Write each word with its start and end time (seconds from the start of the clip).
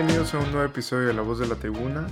bienvenidos 0.00 0.32
a 0.32 0.38
un 0.38 0.50
nuevo 0.50 0.64
episodio 0.64 1.08
de 1.08 1.12
La 1.12 1.20
Voz 1.20 1.40
de 1.40 1.46
la 1.46 1.56
Tribuna. 1.56 2.06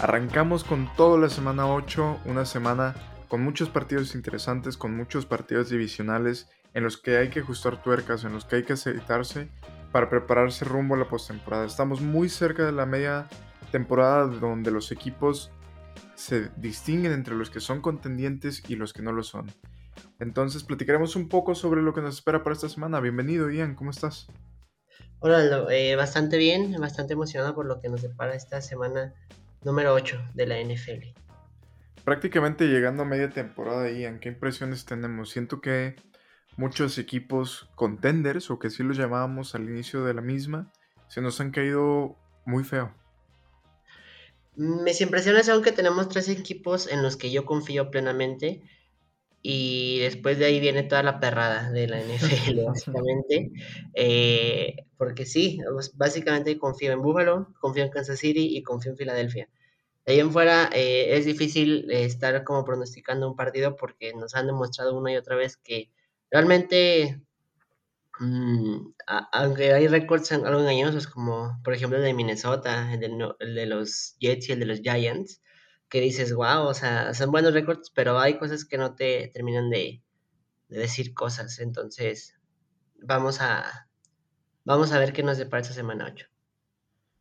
Arrancamos 0.00 0.64
con 0.64 0.92
toda 0.96 1.16
la 1.20 1.28
semana 1.28 1.72
8, 1.72 2.22
una 2.24 2.44
semana 2.44 2.96
con 3.28 3.44
muchos 3.44 3.68
partidos 3.68 4.16
interesantes, 4.16 4.76
con 4.76 4.96
muchos 4.96 5.24
partidos 5.24 5.70
divisionales 5.70 6.48
en 6.74 6.82
los 6.82 6.96
que 6.96 7.18
hay 7.18 7.30
que 7.30 7.38
ajustar 7.38 7.80
tuercas, 7.80 8.24
en 8.24 8.32
los 8.32 8.44
que 8.44 8.56
hay 8.56 8.64
que 8.64 8.72
aceitarse 8.72 9.48
para 9.92 10.10
prepararse 10.10 10.64
rumbo 10.64 10.96
a 10.96 10.98
la 10.98 11.08
postemporada. 11.08 11.64
Estamos 11.64 12.00
muy 12.00 12.28
cerca 12.28 12.66
de 12.66 12.72
la 12.72 12.86
media 12.86 13.28
temporada 13.70 14.26
donde 14.26 14.72
los 14.72 14.90
equipos 14.90 15.52
se 16.16 16.50
distinguen 16.56 17.12
entre 17.12 17.36
los 17.36 17.50
que 17.50 17.60
son 17.60 17.80
contendientes 17.80 18.68
y 18.68 18.74
los 18.74 18.92
que 18.92 19.02
no 19.02 19.12
lo 19.12 19.22
son. 19.22 19.46
Entonces 20.18 20.64
platicaremos 20.64 21.14
un 21.14 21.28
poco 21.28 21.54
sobre 21.54 21.82
lo 21.82 21.94
que 21.94 22.00
nos 22.00 22.16
espera 22.16 22.42
para 22.42 22.54
esta 22.54 22.68
semana. 22.68 22.98
Bienvenido, 22.98 23.48
Ian, 23.48 23.76
¿cómo 23.76 23.92
estás? 23.92 24.26
Hola, 25.24 25.66
eh, 25.70 25.94
bastante 25.94 26.36
bien, 26.36 26.72
bastante 26.80 27.12
emocionado 27.12 27.54
por 27.54 27.64
lo 27.64 27.78
que 27.78 27.88
nos 27.88 28.02
depara 28.02 28.34
esta 28.34 28.60
semana 28.60 29.14
número 29.62 29.94
8 29.94 30.20
de 30.34 30.46
la 30.48 30.58
NFL. 30.58 31.14
Prácticamente 32.02 32.66
llegando 32.66 33.04
a 33.04 33.06
media 33.06 33.30
temporada, 33.30 33.88
Ian, 33.88 34.18
¿qué 34.18 34.30
impresiones 34.30 34.84
tenemos? 34.84 35.30
Siento 35.30 35.60
que 35.60 35.94
muchos 36.56 36.98
equipos 36.98 37.70
contenders, 37.76 38.50
o 38.50 38.58
que 38.58 38.68
sí 38.68 38.82
los 38.82 38.96
llamábamos 38.96 39.54
al 39.54 39.62
inicio 39.62 40.02
de 40.02 40.12
la 40.12 40.22
misma, 40.22 40.72
se 41.06 41.20
nos 41.20 41.40
han 41.40 41.52
caído 41.52 42.16
muy 42.44 42.64
feo. 42.64 42.92
Mis 44.56 45.00
impresiones 45.00 45.46
son 45.46 45.62
que 45.62 45.70
tenemos 45.70 46.08
tres 46.08 46.28
equipos 46.30 46.88
en 46.88 47.00
los 47.04 47.16
que 47.16 47.30
yo 47.30 47.44
confío 47.44 47.92
plenamente 47.92 48.60
y 49.42 49.98
después 49.98 50.38
de 50.38 50.44
ahí 50.44 50.60
viene 50.60 50.84
toda 50.84 51.02
la 51.02 51.18
perrada 51.18 51.70
de 51.72 51.88
la 51.88 52.00
NFL, 52.00 52.64
básicamente. 52.66 53.50
Eh, 53.92 54.76
porque 54.96 55.26
sí, 55.26 55.58
pues, 55.72 55.96
básicamente 55.96 56.56
confío 56.58 56.92
en 56.92 57.02
Buffalo, 57.02 57.52
confío 57.60 57.82
en 57.82 57.90
Kansas 57.90 58.20
City 58.20 58.56
y 58.56 58.62
confío 58.62 58.92
en 58.92 58.98
Filadelfia. 58.98 59.48
De 60.06 60.12
ahí 60.12 60.20
en 60.20 60.32
fuera 60.32 60.70
eh, 60.72 61.16
es 61.16 61.24
difícil 61.26 61.90
eh, 61.90 62.04
estar 62.04 62.44
como 62.44 62.64
pronosticando 62.64 63.28
un 63.28 63.36
partido 63.36 63.76
porque 63.76 64.12
nos 64.14 64.34
han 64.36 64.46
demostrado 64.46 64.96
una 64.96 65.12
y 65.12 65.16
otra 65.16 65.34
vez 65.34 65.56
que 65.56 65.90
realmente, 66.30 67.20
mm, 68.20 68.92
aunque 69.32 69.72
hay 69.72 69.88
récords 69.88 70.30
algo 70.30 70.60
engañosos, 70.60 71.08
como 71.08 71.60
por 71.64 71.74
ejemplo 71.74 71.98
el 71.98 72.04
de 72.04 72.14
Minnesota, 72.14 72.92
el 72.94 73.00
de 73.54 73.66
los 73.66 74.16
Jets 74.20 74.48
y 74.48 74.52
el 74.52 74.60
de 74.60 74.66
los 74.66 74.80
Giants, 74.80 75.41
que 75.92 76.00
dices, 76.00 76.32
wow, 76.32 76.62
o 76.62 76.72
sea, 76.72 77.12
son 77.12 77.30
buenos 77.30 77.52
récords, 77.52 77.90
pero 77.90 78.18
hay 78.18 78.38
cosas 78.38 78.64
que 78.64 78.78
no 78.78 78.94
te 78.94 79.30
terminan 79.34 79.68
de, 79.68 80.02
decir 80.70 81.12
cosas. 81.12 81.58
Entonces, 81.58 82.40
vamos 83.02 83.42
a, 83.42 83.90
vamos 84.64 84.90
a 84.92 84.98
ver 84.98 85.12
qué 85.12 85.22
nos 85.22 85.36
depara 85.36 85.60
esta 85.60 85.74
semana 85.74 86.06
8. 86.10 86.26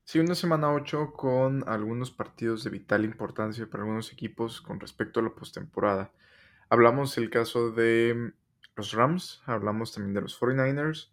Sí, 0.05 0.19
una 0.19 0.35
semana 0.35 0.73
8 0.73 1.11
con 1.11 1.67
algunos 1.67 2.11
partidos 2.11 2.63
de 2.63 2.69
vital 2.69 3.03
importancia 3.03 3.69
para 3.69 3.83
algunos 3.83 4.13
equipos 4.13 4.61
con 4.61 4.79
respecto 4.79 5.19
a 5.19 5.23
la 5.23 5.35
postemporada. 5.35 6.13
Hablamos 6.69 7.17
el 7.17 7.29
caso 7.29 7.71
de 7.71 8.31
los 8.77 8.93
Rams, 8.93 9.41
hablamos 9.47 9.91
también 9.91 10.13
de 10.13 10.21
los 10.21 10.39
49ers, 10.39 11.09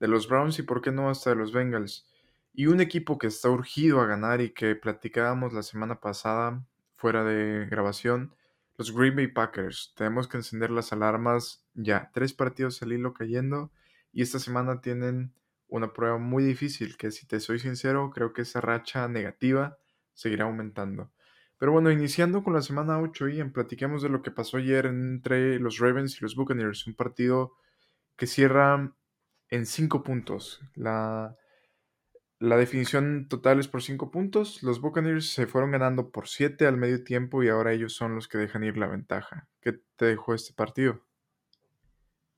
de 0.00 0.08
los 0.08 0.26
Browns 0.26 0.58
y 0.58 0.62
por 0.62 0.80
qué 0.80 0.90
no 0.90 1.10
hasta 1.10 1.28
de 1.28 1.36
los 1.36 1.52
Bengals. 1.52 2.08
Y 2.54 2.64
un 2.64 2.80
equipo 2.80 3.18
que 3.18 3.26
está 3.26 3.50
urgido 3.50 4.00
a 4.00 4.06
ganar 4.06 4.40
y 4.40 4.54
que 4.54 4.74
platicábamos 4.74 5.52
la 5.52 5.62
semana 5.62 6.00
pasada 6.00 6.64
fuera 6.96 7.24
de 7.24 7.66
grabación, 7.66 8.34
los 8.76 8.94
Green 8.94 9.16
Bay 9.16 9.28
Packers. 9.28 9.92
Tenemos 9.96 10.28
que 10.28 10.36
encender 10.36 10.70
las 10.70 10.92
alarmas 10.92 11.64
ya. 11.74 12.10
Tres 12.12 12.32
partidos 12.32 12.82
al 12.82 12.92
hilo 12.92 13.14
cayendo 13.14 13.70
y 14.12 14.22
esta 14.22 14.38
semana 14.38 14.80
tienen 14.80 15.32
una 15.68 15.92
prueba 15.92 16.18
muy 16.18 16.44
difícil 16.44 16.96
que 16.96 17.10
si 17.10 17.26
te 17.26 17.40
soy 17.40 17.58
sincero 17.58 18.10
creo 18.10 18.32
que 18.32 18.42
esa 18.42 18.60
racha 18.60 19.08
negativa 19.08 19.78
seguirá 20.12 20.44
aumentando. 20.44 21.10
Pero 21.58 21.72
bueno, 21.72 21.90
iniciando 21.90 22.42
con 22.42 22.52
la 22.52 22.62
semana 22.62 23.00
8 23.00 23.28
y 23.28 23.40
en 23.40 23.52
platiquemos 23.52 24.02
de 24.02 24.08
lo 24.08 24.22
que 24.22 24.30
pasó 24.30 24.56
ayer 24.58 24.86
entre 24.86 25.58
los 25.58 25.78
Ravens 25.78 26.16
y 26.18 26.22
los 26.22 26.34
Buccaneers, 26.34 26.86
un 26.86 26.94
partido 26.94 27.52
que 28.16 28.26
cierra 28.26 28.92
en 29.48 29.66
cinco 29.66 30.02
puntos. 30.02 30.60
La, 30.74 31.36
la 32.44 32.56
definición 32.56 33.26
total 33.28 33.58
es 33.58 33.68
por 33.68 33.82
5 33.82 34.10
puntos. 34.10 34.62
Los 34.62 34.80
Buccaneers 34.80 35.30
se 35.30 35.46
fueron 35.46 35.70
ganando 35.70 36.10
por 36.10 36.28
7 36.28 36.66
al 36.66 36.76
medio 36.76 37.02
tiempo 37.02 37.42
y 37.42 37.48
ahora 37.48 37.72
ellos 37.72 37.94
son 37.94 38.14
los 38.14 38.28
que 38.28 38.38
dejan 38.38 38.64
ir 38.64 38.76
la 38.76 38.86
ventaja. 38.86 39.48
¿Qué 39.60 39.80
te 39.96 40.04
dejó 40.04 40.34
este 40.34 40.52
partido? 40.52 41.00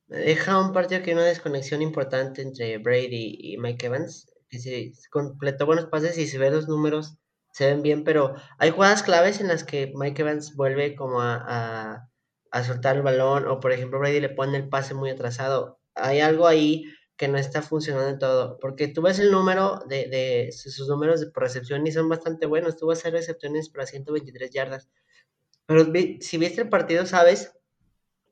Me 0.06 0.18
deja 0.18 0.60
un 0.60 0.72
partido 0.72 1.02
que 1.02 1.10
hay 1.10 1.16
una 1.16 1.24
desconexión 1.24 1.82
importante 1.82 2.40
entre 2.40 2.78
Brady 2.78 3.36
y 3.38 3.58
Mike 3.58 3.86
Evans. 3.86 4.30
Que 4.48 4.60
se 4.60 4.92
completó 5.10 5.66
buenos 5.66 5.86
pases 5.86 6.16
y 6.18 6.28
se 6.28 6.38
ve 6.38 6.52
los 6.52 6.68
números, 6.68 7.18
se 7.50 7.66
ven 7.66 7.82
bien, 7.82 8.04
pero 8.04 8.36
hay 8.58 8.70
jugadas 8.70 9.02
claves 9.02 9.40
en 9.40 9.48
las 9.48 9.64
que 9.64 9.92
Mike 9.96 10.22
Evans 10.22 10.54
vuelve 10.54 10.94
como 10.94 11.20
a, 11.20 12.08
a 12.52 12.64
soltar 12.64 12.94
el 12.94 13.02
balón 13.02 13.48
o 13.48 13.58
por 13.58 13.72
ejemplo 13.72 13.98
Brady 13.98 14.20
le 14.20 14.28
pone 14.28 14.56
el 14.56 14.68
pase 14.68 14.94
muy 14.94 15.10
atrasado. 15.10 15.80
Hay 15.96 16.20
algo 16.20 16.46
ahí 16.46 16.84
que 17.16 17.28
no 17.28 17.38
está 17.38 17.62
funcionando 17.62 18.18
todo, 18.18 18.58
porque 18.60 18.88
tú 18.88 19.02
ves 19.02 19.18
el 19.18 19.30
número 19.30 19.80
de, 19.88 20.08
de 20.08 20.52
sus 20.52 20.88
números 20.88 21.20
de 21.20 21.30
recepción 21.34 21.86
y 21.86 21.92
son 21.92 22.08
bastante 22.08 22.46
buenos, 22.46 22.76
a 22.80 22.92
hacer 22.92 23.12
recepciones 23.12 23.70
para 23.70 23.86
123 23.86 24.50
yardas, 24.50 24.88
pero 25.66 25.84
si 26.20 26.38
viste 26.38 26.62
el 26.62 26.68
partido 26.68 27.06
sabes 27.06 27.52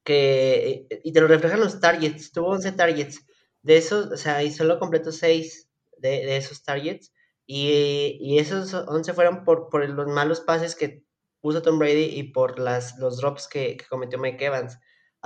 que, 0.04 0.86
y 1.02 1.12
te 1.12 1.20
lo 1.20 1.28
reflejan 1.28 1.60
los 1.60 1.80
targets, 1.80 2.32
tuvo 2.32 2.48
11 2.50 2.72
targets, 2.72 3.26
de 3.62 3.78
esos, 3.78 4.12
o 4.12 4.16
sea, 4.18 4.42
y 4.42 4.52
solo 4.52 4.78
completó 4.78 5.10
6 5.10 5.70
de, 5.98 6.08
de 6.08 6.36
esos 6.36 6.62
targets, 6.62 7.12
y, 7.46 8.18
y, 8.20 8.38
esos 8.38 8.72
11 8.74 9.12
fueron 9.14 9.44
por, 9.44 9.68
por 9.68 9.86
los 9.88 10.06
malos 10.08 10.40
pases 10.40 10.74
que 10.74 11.04
puso 11.40 11.62
Tom 11.62 11.78
Brady 11.78 12.04
y 12.04 12.24
por 12.32 12.58
las, 12.58 12.98
los 12.98 13.18
drops 13.18 13.48
que 13.48 13.76
cometió 13.88 14.18
Mike 14.18 14.46
Evans 14.46 14.78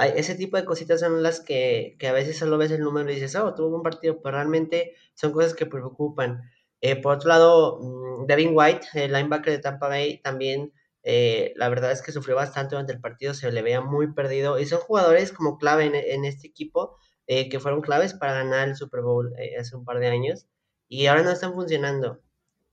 ese 0.06 0.34
tipo 0.34 0.56
de 0.56 0.64
cositas 0.64 1.00
son 1.00 1.22
las 1.22 1.40
que, 1.40 1.96
a 2.06 2.12
veces 2.12 2.38
solo 2.38 2.58
ves 2.58 2.70
el 2.70 2.80
número 2.80 3.10
y 3.10 3.14
dices, 3.14 3.34
oh, 3.36 3.54
tuvo 3.54 3.76
un 3.76 3.82
partido, 3.82 4.20
pero 4.22 4.36
realmente 4.36 4.94
son 5.14 5.32
cosas 5.32 5.54
que 5.54 5.66
preocupan. 5.66 6.42
Eh, 6.80 6.96
por 6.96 7.16
otro 7.16 7.28
lado, 7.28 7.80
mm, 7.80 8.26
Devin 8.26 8.52
White, 8.54 8.86
el 8.94 9.12
linebacker 9.12 9.52
de 9.52 9.58
Tampa 9.58 9.88
Bay, 9.88 10.18
también 10.22 10.72
eh, 11.02 11.52
la 11.56 11.68
verdad 11.68 11.92
es 11.92 12.02
que 12.02 12.12
sufrió 12.12 12.36
bastante 12.36 12.74
durante 12.74 12.92
el 12.92 13.00
partido, 13.00 13.34
se 13.34 13.50
le 13.50 13.62
veía 13.62 13.80
muy 13.80 14.12
perdido 14.12 14.58
y 14.58 14.66
son 14.66 14.80
jugadores 14.80 15.32
como 15.32 15.58
clave 15.58 15.86
en, 16.14 16.24
este 16.24 16.46
equipo 16.48 16.96
eh, 17.26 17.48
que 17.48 17.60
fueron 17.60 17.80
claves 17.80 18.14
para 18.14 18.34
ganar 18.34 18.68
el 18.68 18.76
Super 18.76 19.00
Bowl 19.02 19.34
hace 19.58 19.76
un 19.76 19.84
par 19.84 19.98
de 20.00 20.08
años 20.08 20.46
y 20.88 21.06
ahora 21.06 21.22
no 21.22 21.30
están 21.32 21.54
funcionando. 21.54 22.20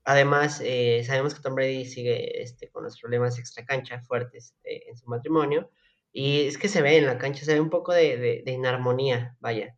Además, 0.04 0.62
sabemos 1.06 1.34
que 1.34 1.42
Tom 1.42 1.54
Brady 1.56 1.84
sigue 1.84 2.42
este, 2.42 2.70
con 2.70 2.84
los 2.84 3.00
problemas 3.00 3.38
extra 3.38 3.64
cancha 3.64 4.00
fuertes 4.02 4.54
en 4.62 4.96
su 4.96 5.06
matrimonio 5.08 5.70
y 6.16 6.46
es 6.46 6.56
que 6.56 6.68
se 6.68 6.80
ve 6.80 6.96
en 6.96 7.04
la 7.04 7.18
cancha, 7.18 7.44
se 7.44 7.52
ve 7.52 7.60
un 7.60 7.68
poco 7.68 7.92
de, 7.92 8.42
inarmonía, 8.46 9.36
vaya. 9.38 9.76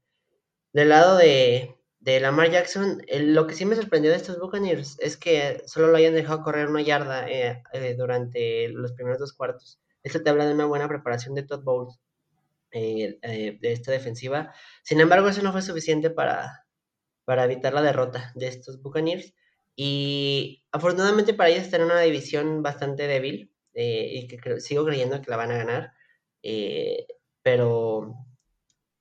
Del 0.72 0.90
lado 0.90 1.16
de, 1.16 1.74
de 1.98 2.20
Lamar 2.20 2.52
Jackson, 2.52 3.02
lo 3.10 3.48
que 3.48 3.54
sí 3.54 3.66
me 3.66 3.74
sorprendió 3.74 4.12
de 4.12 4.18
estos 4.18 4.38
Buccaneers 4.38 5.00
es 5.00 5.16
que 5.16 5.64
solo 5.66 5.88
lo 5.88 5.96
hayan 5.96 6.14
dejado 6.14 6.44
correr 6.44 6.68
una 6.68 6.80
yarda 6.80 7.28
eh, 7.28 7.60
eh, 7.72 7.96
durante 7.98 8.68
los 8.68 8.92
primeros 8.92 9.18
dos 9.18 9.32
cuartos. 9.32 9.80
Esto 10.04 10.22
te 10.22 10.30
habla 10.30 10.46
de 10.46 10.54
una 10.54 10.66
buena 10.66 10.86
preparación 10.86 11.34
de 11.34 11.42
Todd 11.42 11.64
Bowles 11.64 11.98
eh, 12.70 13.18
de 13.20 13.72
esta 13.72 13.90
defensiva. 13.90 14.54
Sin 14.84 15.00
embargo, 15.00 15.26
eso 15.26 15.42
no 15.42 15.50
fue 15.50 15.62
suficiente 15.62 16.08
para, 16.08 16.66
para 17.24 17.46
evitar 17.46 17.74
la 17.74 17.82
derrota 17.82 18.30
de 18.36 18.46
estos 18.46 18.80
Buccaneers. 18.80 19.34
Y 19.74 20.62
afortunadamente 20.70 21.34
para 21.34 21.50
ellos 21.50 21.64
están 21.64 21.80
en 21.80 21.86
una 21.86 22.00
división 22.00 22.62
bastante 22.62 23.08
débil 23.08 23.50
y 23.74 24.28
que 24.28 24.60
sigo 24.60 24.84
creyendo 24.84 25.20
que 25.20 25.30
la 25.32 25.36
van 25.36 25.50
a 25.50 25.58
ganar. 25.58 25.97
Eh, 26.42 27.06
pero, 27.42 28.14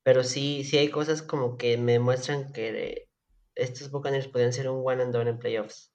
pero 0.02 0.24
sí, 0.24 0.64
sí 0.64 0.78
hay 0.78 0.90
cosas 0.90 1.22
como 1.22 1.56
que 1.56 1.76
me 1.76 1.98
muestran 1.98 2.52
que 2.52 3.08
estos 3.54 3.90
Buccaneers 3.90 4.28
podrían 4.28 4.52
ser 4.52 4.68
un 4.68 4.82
one 4.84 5.02
and 5.02 5.12
done 5.12 5.30
en 5.30 5.38
playoffs. 5.38 5.92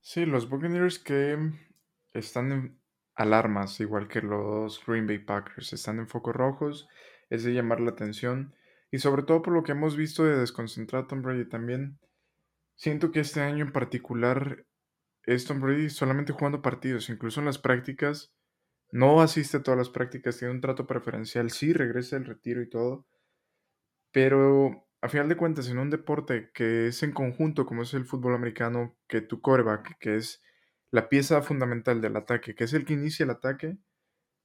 Sí, 0.00 0.26
los 0.26 0.48
Buccaneers 0.48 0.98
que 0.98 1.36
están 2.12 2.52
en 2.52 2.80
alarmas, 3.14 3.80
igual 3.80 4.08
que 4.08 4.20
los 4.20 4.84
Green 4.86 5.06
Bay 5.06 5.18
Packers, 5.18 5.72
están 5.72 5.98
en 5.98 6.08
focos 6.08 6.34
rojos, 6.34 6.88
es 7.30 7.44
de 7.44 7.52
llamar 7.52 7.80
la 7.80 7.90
atención. 7.90 8.54
Y 8.90 8.98
sobre 8.98 9.22
todo 9.22 9.42
por 9.42 9.52
lo 9.52 9.62
que 9.64 9.72
hemos 9.72 9.96
visto 9.96 10.24
de 10.24 10.38
desconcentrar 10.38 11.06
Tom 11.06 11.22
Brady 11.22 11.48
también, 11.48 11.98
siento 12.74 13.10
que 13.10 13.20
este 13.20 13.40
año 13.40 13.64
en 13.64 13.72
particular 13.72 14.64
es 15.24 15.44
Tom 15.44 15.60
Brady 15.60 15.90
solamente 15.90 16.32
jugando 16.32 16.62
partidos, 16.62 17.10
incluso 17.10 17.40
en 17.40 17.46
las 17.46 17.58
prácticas 17.58 18.32
no 18.90 19.20
asiste 19.20 19.58
a 19.58 19.62
todas 19.62 19.78
las 19.78 19.90
prácticas, 19.90 20.38
tiene 20.38 20.54
un 20.54 20.60
trato 20.60 20.86
preferencial, 20.86 21.50
sí, 21.50 21.72
regresa 21.72 22.16
del 22.16 22.26
retiro 22.26 22.62
y 22.62 22.70
todo, 22.70 23.06
pero 24.12 24.86
a 25.00 25.08
final 25.08 25.28
de 25.28 25.36
cuentas, 25.36 25.68
en 25.68 25.78
un 25.78 25.90
deporte 25.90 26.50
que 26.52 26.88
es 26.88 27.02
en 27.02 27.12
conjunto, 27.12 27.66
como 27.66 27.82
es 27.82 27.94
el 27.94 28.04
fútbol 28.04 28.34
americano, 28.34 28.96
que 29.08 29.20
tu 29.20 29.40
coreback, 29.40 29.98
que 29.98 30.16
es 30.16 30.42
la 30.90 31.08
pieza 31.08 31.42
fundamental 31.42 32.00
del 32.00 32.16
ataque, 32.16 32.54
que 32.54 32.64
es 32.64 32.72
el 32.72 32.84
que 32.84 32.94
inicia 32.94 33.24
el 33.24 33.30
ataque, 33.30 33.78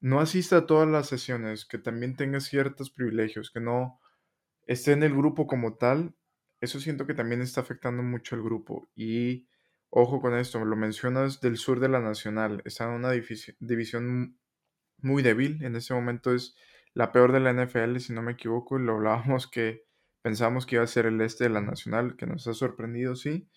no 0.02 0.20
asista 0.20 0.58
a 0.58 0.66
todas 0.68 0.88
las 0.88 1.08
sesiones, 1.08 1.66
que 1.66 1.78
también 1.78 2.16
tenga 2.16 2.40
ciertos 2.40 2.92
privilegios, 2.92 3.52
que 3.52 3.62
no 3.62 4.00
esté 4.68 4.94
en 4.94 5.04
el 5.04 5.16
grupo 5.16 5.48
como 5.48 5.78
tal, 5.78 6.16
eso 6.62 6.80
siento 6.80 7.08
que 7.08 7.14
también 7.14 7.42
está 7.42 7.62
afectando 7.62 8.04
mucho 8.04 8.36
el 8.36 8.44
grupo. 8.44 8.90
Y 8.96 9.48
ojo 9.96 10.22
con 10.22 10.36
esto, 10.36 10.64
lo 10.66 10.76
mencionas 10.76 11.40
del 11.40 11.58
sur 11.58 11.80
de 11.80 11.90
la 11.90 12.00
Nacional, 12.00 12.62
está 12.66 12.86
en 12.86 12.92
una 12.92 13.12
división 13.12 14.40
muy 14.98 15.22
débil, 15.22 15.64
en 15.64 15.76
ese 15.76 15.94
momento 15.94 16.34
es 16.34 16.56
la 16.94 17.12
peor 17.12 17.32
de 17.32 17.40
la 17.40 17.54
NFL, 17.54 17.98
si 17.98 18.14
no 18.14 18.22
me 18.22 18.32
equivoco, 18.32 18.80
y 18.80 18.84
lo 18.84 18.96
hablábamos 18.96 19.48
que 19.48 19.86
pensamos 20.24 20.66
que 20.66 20.76
iba 20.76 20.84
a 20.84 20.88
ser 20.88 21.06
el 21.06 21.22
este 21.22 21.44
de 21.44 21.52
la 21.52 21.62
Nacional, 21.62 22.16
que 22.16 22.26
nos 22.26 22.48
ha 22.48 22.54
sorprendido, 22.54 23.16
sí. 23.16 23.50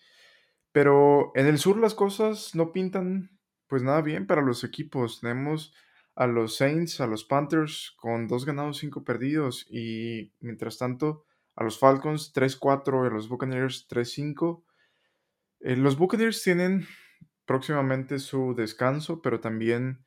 Pero 0.71 1.31
en 1.33 1.47
el 1.47 1.57
sur 1.57 1.77
las 1.77 1.95
cosas 1.95 2.53
no 2.53 2.71
pintan 2.71 3.31
pues 3.67 3.83
nada 3.83 4.01
bien 4.01 4.27
para 4.27 4.41
los 4.41 4.63
equipos. 4.63 5.21
Tenemos 5.21 5.73
a 6.15 6.27
los 6.27 6.55
Saints, 6.57 7.01
a 7.01 7.07
los 7.07 7.25
Panthers 7.25 7.95
con 7.97 8.27
dos 8.27 8.45
ganados, 8.45 8.77
cinco 8.77 9.03
perdidos. 9.03 9.65
Y 9.69 10.33
mientras 10.39 10.77
tanto, 10.77 11.25
a 11.55 11.63
los 11.63 11.79
Falcons 11.79 12.31
3-4 12.33 13.03
y 13.03 13.07
a 13.07 13.09
los 13.11 13.27
Buccaneers 13.29 13.87
3-5. 13.89 14.63
Eh, 15.59 15.75
los 15.75 15.97
Buccaneers 15.97 16.43
tienen 16.43 16.85
próximamente 17.45 18.19
su 18.19 18.53
descanso, 18.55 19.21
pero 19.21 19.39
también 19.39 20.05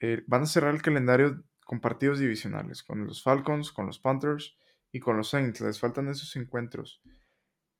eh, 0.00 0.22
van 0.26 0.42
a 0.42 0.46
cerrar 0.46 0.74
el 0.74 0.82
calendario 0.82 1.44
con 1.64 1.80
partidos 1.80 2.18
divisionales, 2.18 2.82
con 2.82 3.04
los 3.04 3.22
Falcons, 3.22 3.72
con 3.72 3.86
los 3.86 3.98
Panthers 3.98 4.56
y 4.92 5.00
con 5.00 5.16
los 5.16 5.30
Saints. 5.30 5.60
Les 5.60 5.78
faltan 5.80 6.08
esos 6.08 6.34
encuentros. 6.36 7.02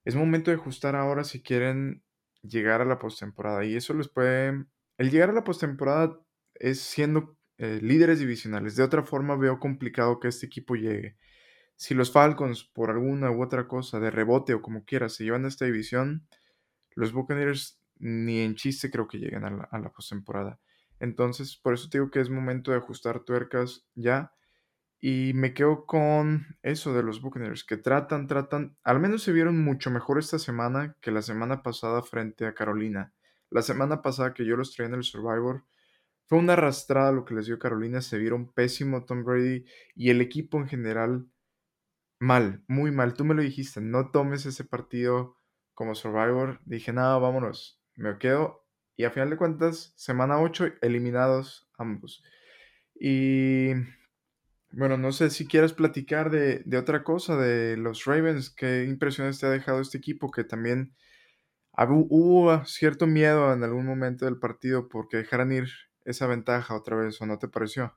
Es 0.05 0.15
momento 0.15 0.51
de 0.51 0.57
ajustar 0.57 0.97
ahora 0.97 1.25
si 1.25 1.43
quieren 1.43 2.03
llegar 2.43 2.81
a 2.81 2.85
la 2.85 2.99
postemporada. 2.99 3.65
Y 3.65 3.77
eso 3.77 3.95
les 3.95 4.09
puede. 4.09 4.67
El 4.99 5.11
llegar 5.11 5.31
a 5.31 5.35
la 5.35 5.45
postemporada 5.45 6.21
es 6.55 6.81
siendo 6.81 7.39
eh, 7.57 7.79
líderes 7.83 8.19
divisionales. 8.19 8.77
De 8.77 8.83
otra 8.83 9.03
forma, 9.03 9.37
veo 9.37 9.59
complicado 9.59 10.21
que 10.21 10.29
este 10.29 10.47
equipo 10.47 10.75
llegue. 10.75 11.17
Si 11.77 11.95
los 11.95 12.13
Falcons, 12.13 12.65
por 12.65 12.91
alguna 12.91 13.31
u 13.31 13.43
otra 13.43 13.69
cosa, 13.69 14.01
de 14.01 14.11
rebote 14.11 14.55
o 14.55 14.63
como 14.63 14.85
quiera, 14.85 15.09
se 15.09 15.25
llevan 15.25 15.45
a 15.45 15.49
esta 15.49 15.65
división, 15.65 16.27
los 16.99 17.13
Buccaneers 17.13 17.81
ni 18.01 18.41
en 18.41 18.57
chiste 18.57 18.91
creo 18.91 19.07
que 19.07 19.19
lleguen 19.19 19.45
a 19.45 19.79
la, 19.79 19.93
postemporada. 19.93 20.59
Entonces, 20.99 21.57
por 21.57 21.75
eso 21.75 21.89
te 21.89 21.99
digo 21.99 22.11
que 22.11 22.21
es 22.21 22.29
momento 22.29 22.73
de 22.73 22.79
ajustar 22.79 23.21
tuercas 23.21 23.87
ya 23.95 24.33
y 25.01 25.33
me 25.35 25.55
quedo 25.55 25.87
con 25.87 26.59
eso 26.63 26.93
de 26.93 27.05
los 27.05 27.23
Buccaneers, 27.23 27.63
que 27.63 27.77
tratan, 27.77 28.27
tratan, 28.27 28.77
al 28.83 28.99
menos 28.99 29.23
se 29.23 29.33
vieron 29.33 29.63
mucho 29.63 29.93
mejor 29.93 30.19
esta 30.19 30.41
semana 30.41 30.97
que 31.01 31.13
la 31.13 31.23
semana 31.23 31.63
pasada 31.63 32.03
frente 32.03 32.47
a 32.47 32.55
Carolina. 32.55 33.15
La 33.49 33.63
semana 33.63 34.03
pasada 34.03 34.35
que 34.35 34.45
yo 34.45 34.57
los 34.57 34.75
traía 34.75 34.89
en 34.89 34.97
el 34.97 35.05
Survivor, 35.05 35.65
fue 36.27 36.39
una 36.39 36.55
arrastrada 36.55 37.13
lo 37.13 37.25
que 37.25 37.35
les 37.35 37.47
dio 37.47 37.61
Carolina, 37.61 38.03
se 38.03 38.19
vieron 38.19 38.53
pésimo 38.53 39.05
Tom 39.05 39.23
Brady 39.23 39.65
y 39.95 40.11
el 40.11 40.21
equipo 40.21 40.59
en 40.59 40.67
general 40.67 41.29
mal, 42.19 42.65
muy 42.67 42.91
mal. 42.91 43.15
Tú 43.15 43.25
me 43.25 43.35
lo 43.35 43.43
dijiste, 43.43 43.81
no 43.81 44.11
tomes 44.11 44.47
ese 44.47 44.65
partido 44.65 45.38
como 45.79 45.95
Survivor. 45.95 46.59
Dije, 46.65 46.93
nada, 46.93 47.19
vámonos, 47.19 47.81
me 47.95 48.19
quedo. 48.19 48.67
Y 48.97 49.05
a 49.05 49.13
final 49.13 49.31
de 49.31 49.37
cuentas, 49.37 49.93
semana 49.95 50.41
8, 50.43 50.73
eliminados 50.83 51.71
ambos. 51.79 52.25
Y 52.99 53.75
bueno, 54.73 54.97
no 54.97 55.13
sé 55.13 55.31
si 55.31 55.47
quieres 55.47 55.73
platicar 55.73 56.31
de, 56.31 56.65
otra 56.77 57.05
cosa, 57.05 57.37
de 57.37 57.77
los 57.77 58.07
Ravens. 58.07 58.51
¿Qué 58.51 58.87
impresiones 58.89 59.39
te 59.39 59.47
ha 59.47 59.51
dejado 59.51 59.81
este 59.81 59.99
equipo? 59.99 60.33
Que 60.33 60.43
también 60.43 60.97
hubo 61.77 62.65
cierto 62.65 63.07
miedo 63.07 63.53
en 63.53 63.63
algún 63.63 63.87
momento 63.87 64.25
del 64.25 64.41
partido 64.41 64.89
porque 64.89 65.19
dejaran 65.19 65.53
ir 65.53 65.69
esa 66.05 66.27
ventaja 66.27 66.75
otra 66.75 66.97
vez, 66.97 67.23
¿o 67.23 67.27
no 67.27 67.39
te 67.39 67.47
pareció? 67.47 67.95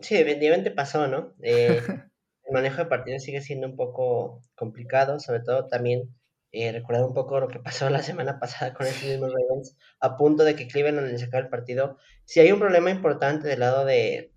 Sí, 0.00 0.14
definitivamente 0.14 0.70
pasó, 0.70 1.08
¿no? 1.08 1.34
Eh, 1.42 1.82
el 2.44 2.52
manejo 2.52 2.76
de 2.76 2.86
partido 2.86 3.18
sigue 3.18 3.40
siendo 3.40 3.66
un 3.66 3.74
poco 3.74 4.44
complicado, 4.54 5.18
sobre 5.18 5.40
todo 5.40 5.66
también 5.66 6.14
eh, 6.52 6.70
recordar 6.70 7.04
un 7.04 7.14
poco 7.14 7.40
lo 7.40 7.48
que 7.48 7.58
pasó 7.58 7.88
la 7.90 8.02
semana 8.02 8.38
pasada 8.38 8.74
con 8.74 8.86
estos 8.86 9.08
mismos 9.08 9.32
Ravens, 9.32 9.76
a 10.00 10.16
punto 10.16 10.44
de 10.44 10.54
que 10.54 10.68
Cleveland 10.68 11.10
le 11.10 11.18
sacara 11.18 11.44
el 11.44 11.50
partido. 11.50 11.98
Si 12.24 12.40
hay 12.40 12.52
un 12.52 12.60
problema 12.60 12.90
importante 12.90 13.48
del 13.48 13.60
lado 13.60 13.84
de, 13.84 14.34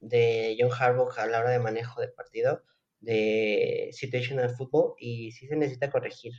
de 0.00 0.56
John 0.58 0.70
Harbaugh 0.76 1.12
a 1.16 1.26
la 1.26 1.40
hora 1.40 1.50
de 1.50 1.60
manejo 1.60 2.00
de 2.00 2.08
partido, 2.08 2.64
de 3.00 3.90
situational 3.92 4.50
football, 4.50 4.94
y 4.98 5.32
sí 5.32 5.46
se 5.46 5.56
necesita 5.56 5.90
corregir. 5.90 6.32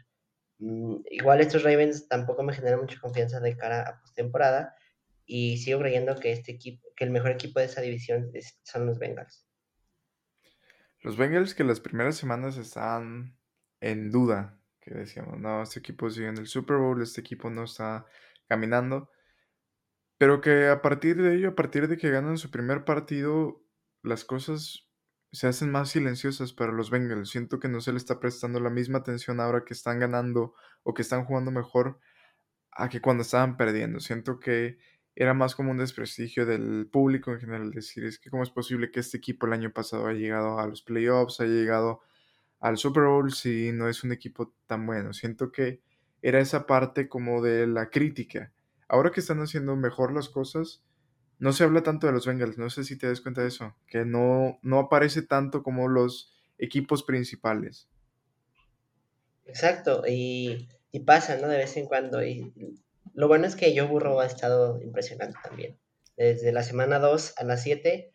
Mm, 0.59 0.97
igual 1.11 1.39
estos 1.39 1.63
Ravens 1.63 2.07
tampoco 2.07 2.43
me 2.43 2.53
generan 2.53 2.81
mucha 2.81 2.99
confianza 2.99 3.39
de 3.39 3.55
cara 3.55 3.81
a 3.87 4.01
postemporada, 4.01 4.75
y 5.25 5.57
sigo 5.57 5.79
creyendo 5.79 6.15
que 6.15 6.31
este 6.31 6.53
equipo, 6.53 6.87
que 6.95 7.03
el 7.03 7.11
mejor 7.11 7.31
equipo 7.31 7.59
de 7.59 7.65
esa 7.65 7.81
división 7.81 8.31
son 8.63 8.85
los 8.85 8.97
Bengals. 8.97 9.45
Los 11.01 11.17
Bengals 11.17 11.53
que 11.53 11.63
las 11.63 11.79
primeras 11.79 12.15
semanas 12.15 12.57
están 12.57 13.37
en 13.81 14.09
duda, 14.09 14.56
decíamos, 14.93 15.39
no, 15.39 15.61
este 15.61 15.79
equipo 15.79 16.09
sigue 16.09 16.27
en 16.27 16.37
el 16.37 16.47
Super 16.47 16.77
Bowl, 16.77 17.01
este 17.01 17.21
equipo 17.21 17.49
no 17.49 17.63
está 17.63 18.05
caminando. 18.47 19.09
Pero 20.17 20.41
que 20.41 20.67
a 20.67 20.81
partir 20.81 21.21
de 21.21 21.35
ello, 21.35 21.49
a 21.49 21.55
partir 21.55 21.87
de 21.87 21.97
que 21.97 22.09
ganan 22.09 22.37
su 22.37 22.49
primer 22.49 22.85
partido, 22.85 23.63
las 24.03 24.25
cosas 24.25 24.87
se 25.31 25.47
hacen 25.47 25.71
más 25.71 25.89
silenciosas 25.89 26.53
para 26.53 26.71
los 26.71 26.89
Bengals. 26.89 27.29
Siento 27.29 27.59
que 27.59 27.67
no 27.67 27.81
se 27.81 27.91
le 27.91 27.97
está 27.97 28.19
prestando 28.19 28.59
la 28.59 28.69
misma 28.69 28.99
atención 28.99 29.39
ahora 29.39 29.63
que 29.65 29.73
están 29.73 29.99
ganando 29.99 30.53
o 30.83 30.93
que 30.93 31.01
están 31.01 31.25
jugando 31.25 31.51
mejor 31.51 31.99
a 32.71 32.89
que 32.89 33.01
cuando 33.01 33.23
estaban 33.23 33.57
perdiendo. 33.57 33.99
Siento 33.99 34.39
que 34.39 34.77
era 35.15 35.33
más 35.33 35.55
como 35.55 35.71
un 35.71 35.77
desprestigio 35.77 36.45
del 36.45 36.87
público 36.91 37.31
en 37.33 37.39
general. 37.39 37.71
Decir, 37.71 38.05
es 38.05 38.19
que 38.19 38.29
cómo 38.29 38.43
es 38.43 38.51
posible 38.51 38.91
que 38.91 38.99
este 38.99 39.17
equipo 39.17 39.47
el 39.47 39.53
año 39.53 39.71
pasado 39.71 40.07
haya 40.07 40.19
llegado 40.19 40.59
a 40.59 40.67
los 40.67 40.81
playoffs, 40.83 41.39
haya 41.39 41.51
llegado 41.53 42.01
al 42.59 42.77
Super 42.77 43.03
Bowl 43.03 43.33
si 43.33 43.71
no 43.71 43.87
es 43.89 44.03
un 44.03 44.11
equipo 44.11 44.53
tan 44.65 44.85
bueno. 44.85 45.13
Siento 45.13 45.51
que 45.51 45.81
era 46.21 46.39
esa 46.39 46.65
parte 46.65 47.07
como 47.07 47.41
de 47.41 47.67
la 47.67 47.89
crítica 47.89 48.51
ahora 48.87 49.11
que 49.11 49.19
están 49.19 49.39
haciendo 49.39 49.75
mejor 49.75 50.13
las 50.13 50.29
cosas, 50.29 50.81
no 51.39 51.53
se 51.53 51.63
habla 51.63 51.83
tanto 51.83 52.07
de 52.07 52.13
los 52.13 52.25
Bengals, 52.25 52.57
no 52.57 52.69
sé 52.69 52.83
si 52.83 52.97
te 52.97 53.07
das 53.07 53.21
cuenta 53.21 53.41
de 53.41 53.49
eso, 53.49 53.75
que 53.87 54.05
no, 54.05 54.59
no 54.61 54.79
aparece 54.79 55.21
tanto 55.21 55.61
como 55.61 55.87
los 55.87 56.33
equipos 56.57 57.03
principales. 57.03 57.87
Exacto, 59.45 60.03
y, 60.07 60.67
pasa, 61.05 61.37
¿no? 61.37 61.47
De 61.47 61.57
vez 61.57 61.77
en 61.77 61.85
cuando. 61.85 62.25
Y 62.25 62.51
lo 63.13 63.27
bueno 63.27 63.45
es 63.45 63.55
que 63.55 63.77
Joe 63.77 63.87
Burrow 63.87 64.19
ha 64.19 64.25
estado 64.25 64.81
impresionante 64.81 65.37
también. 65.43 65.77
Desde 66.17 66.51
la 66.51 66.63
semana 66.63 66.97
2 66.97 67.35
a 67.37 67.43
la 67.43 67.57
7 67.57 68.11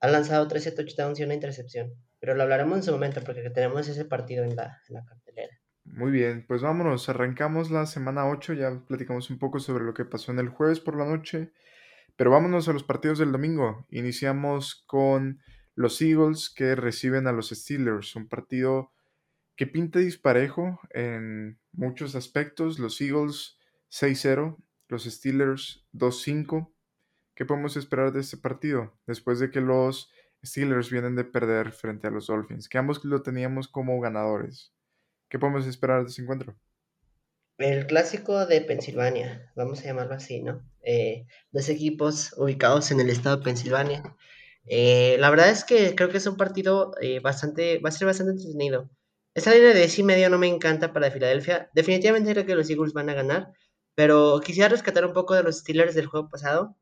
ha 0.00 0.08
lanzado 0.08 0.46
13 0.46 0.72
touchdowns 0.72 1.18
y 1.18 1.24
una 1.24 1.32
intercepción. 1.32 1.94
Pero 2.26 2.38
lo 2.38 2.42
hablaremos 2.42 2.78
en 2.78 2.82
su 2.82 2.90
momento 2.90 3.20
porque 3.24 3.50
tenemos 3.50 3.86
ese 3.86 4.04
partido 4.04 4.42
en 4.42 4.56
la, 4.56 4.82
cartelera. 5.08 5.60
Muy 5.84 6.10
bien, 6.10 6.44
pues 6.48 6.60
vámonos, 6.60 7.08
arrancamos 7.08 7.70
la 7.70 7.86
semana 7.86 8.28
8, 8.28 8.54
ya 8.54 8.82
platicamos 8.84 9.30
un 9.30 9.38
poco 9.38 9.60
sobre 9.60 9.84
lo 9.84 9.94
que 9.94 10.04
pasó 10.04 10.32
en 10.32 10.40
el 10.40 10.48
jueves 10.48 10.80
por 10.80 10.98
la 10.98 11.04
noche, 11.04 11.52
pero 12.16 12.32
vámonos 12.32 12.66
a 12.66 12.72
los 12.72 12.82
partidos 12.82 13.20
del 13.20 13.30
domingo. 13.30 13.86
Iniciamos 13.90 14.82
con 14.88 15.40
los 15.76 16.02
Eagles 16.02 16.50
que 16.50 16.74
reciben 16.74 17.28
a 17.28 17.32
los 17.32 17.50
Steelers, 17.50 18.16
un 18.16 18.26
partido 18.26 18.90
que 19.54 19.68
pinta 19.68 20.00
disparejo 20.00 20.80
en 20.90 21.60
muchos 21.70 22.16
aspectos. 22.16 22.80
Los 22.80 23.00
Eagles 23.00 23.56
6-0, 23.92 24.56
los 24.88 25.04
Steelers 25.04 25.86
2-5. 25.92 26.72
¿Qué 27.36 27.44
podemos 27.44 27.76
esperar 27.76 28.12
de 28.12 28.22
este 28.22 28.36
partido 28.36 28.98
después 29.06 29.38
de 29.38 29.52
que 29.52 29.60
los 29.60 30.10
Steelers 30.44 30.90
vienen 30.90 31.16
de 31.16 31.24
perder 31.24 31.72
frente 31.72 32.06
a 32.06 32.10
los 32.10 32.26
Dolphins? 32.26 32.68
Que 32.68 32.78
ambos 32.78 33.04
lo 33.04 33.22
teníamos 33.22 33.68
como 33.68 34.00
ganadores. 34.00 34.72
¿Qué 35.28 35.38
podemos 35.38 35.66
esperar 35.66 36.04
de 36.04 36.10
ese 36.10 36.22
encuentro? 36.22 36.56
El 37.58 37.86
clásico 37.86 38.44
de 38.44 38.60
Pensilvania, 38.60 39.50
vamos 39.56 39.80
a 39.80 39.84
llamarlo 39.84 40.14
así, 40.14 40.42
¿no? 40.42 40.62
Eh, 40.82 41.26
dos 41.52 41.68
equipos 41.70 42.34
ubicados 42.36 42.90
en 42.90 43.00
el 43.00 43.08
estado 43.08 43.38
de 43.38 43.44
Pensilvania. 43.44 44.02
Eh, 44.66 45.16
la 45.20 45.30
verdad 45.30 45.48
es 45.48 45.64
que 45.64 45.94
creo 45.94 46.10
que 46.10 46.18
es 46.18 46.26
un 46.26 46.36
partido 46.36 46.92
eh, 47.00 47.20
bastante, 47.20 47.78
va 47.78 47.88
a 47.88 47.92
ser 47.92 48.06
bastante 48.06 48.32
entretenido. 48.32 48.90
Esta 49.34 49.52
línea 49.52 49.68
de 49.68 49.78
10 49.78 49.98
y 50.00 50.02
medio 50.02 50.30
no 50.30 50.38
me 50.38 50.48
encanta 50.48 50.92
para 50.92 51.10
Filadelfia. 51.10 51.70
Definitivamente 51.74 52.32
creo 52.32 52.46
que 52.46 52.54
los 52.54 52.68
Eagles 52.70 52.92
van 52.92 53.10
a 53.10 53.14
ganar, 53.14 53.52
pero 53.94 54.40
quisiera 54.44 54.68
rescatar 54.68 55.06
un 55.06 55.12
poco 55.14 55.34
de 55.34 55.42
los 55.42 55.58
Steelers 55.58 55.94
del 55.94 56.06
juego 56.06 56.28
pasado. 56.28 56.76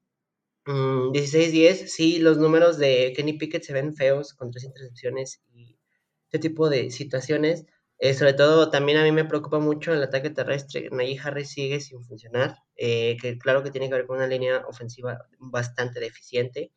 16-10, 0.66 1.82
mm, 1.82 1.86
sí, 1.86 2.18
los 2.18 2.38
números 2.38 2.78
de 2.78 3.12
Kenny 3.14 3.34
Pickett 3.34 3.62
se 3.64 3.72
ven 3.72 3.94
feos 3.94 4.34
con 4.34 4.50
tres 4.50 4.64
intercepciones 4.64 5.42
y 5.52 5.78
este 6.34 6.48
tipo 6.48 6.68
de 6.68 6.90
situaciones. 6.90 7.66
Eh, 7.98 8.14
sobre 8.14 8.32
todo, 8.34 8.70
también 8.70 8.98
a 8.98 9.04
mí 9.04 9.12
me 9.12 9.24
preocupa 9.24 9.58
mucho 9.60 9.92
el 9.92 10.02
ataque 10.02 10.30
terrestre. 10.30 10.88
Najee 10.90 11.20
Harris 11.22 11.50
sigue 11.50 11.80
sin 11.80 12.02
funcionar, 12.02 12.58
eh, 12.76 13.16
que 13.20 13.38
claro 13.38 13.62
que 13.62 13.70
tiene 13.70 13.88
que 13.88 13.94
ver 13.94 14.06
con 14.06 14.16
una 14.16 14.26
línea 14.26 14.64
ofensiva 14.66 15.26
bastante 15.38 16.00
deficiente. 16.00 16.72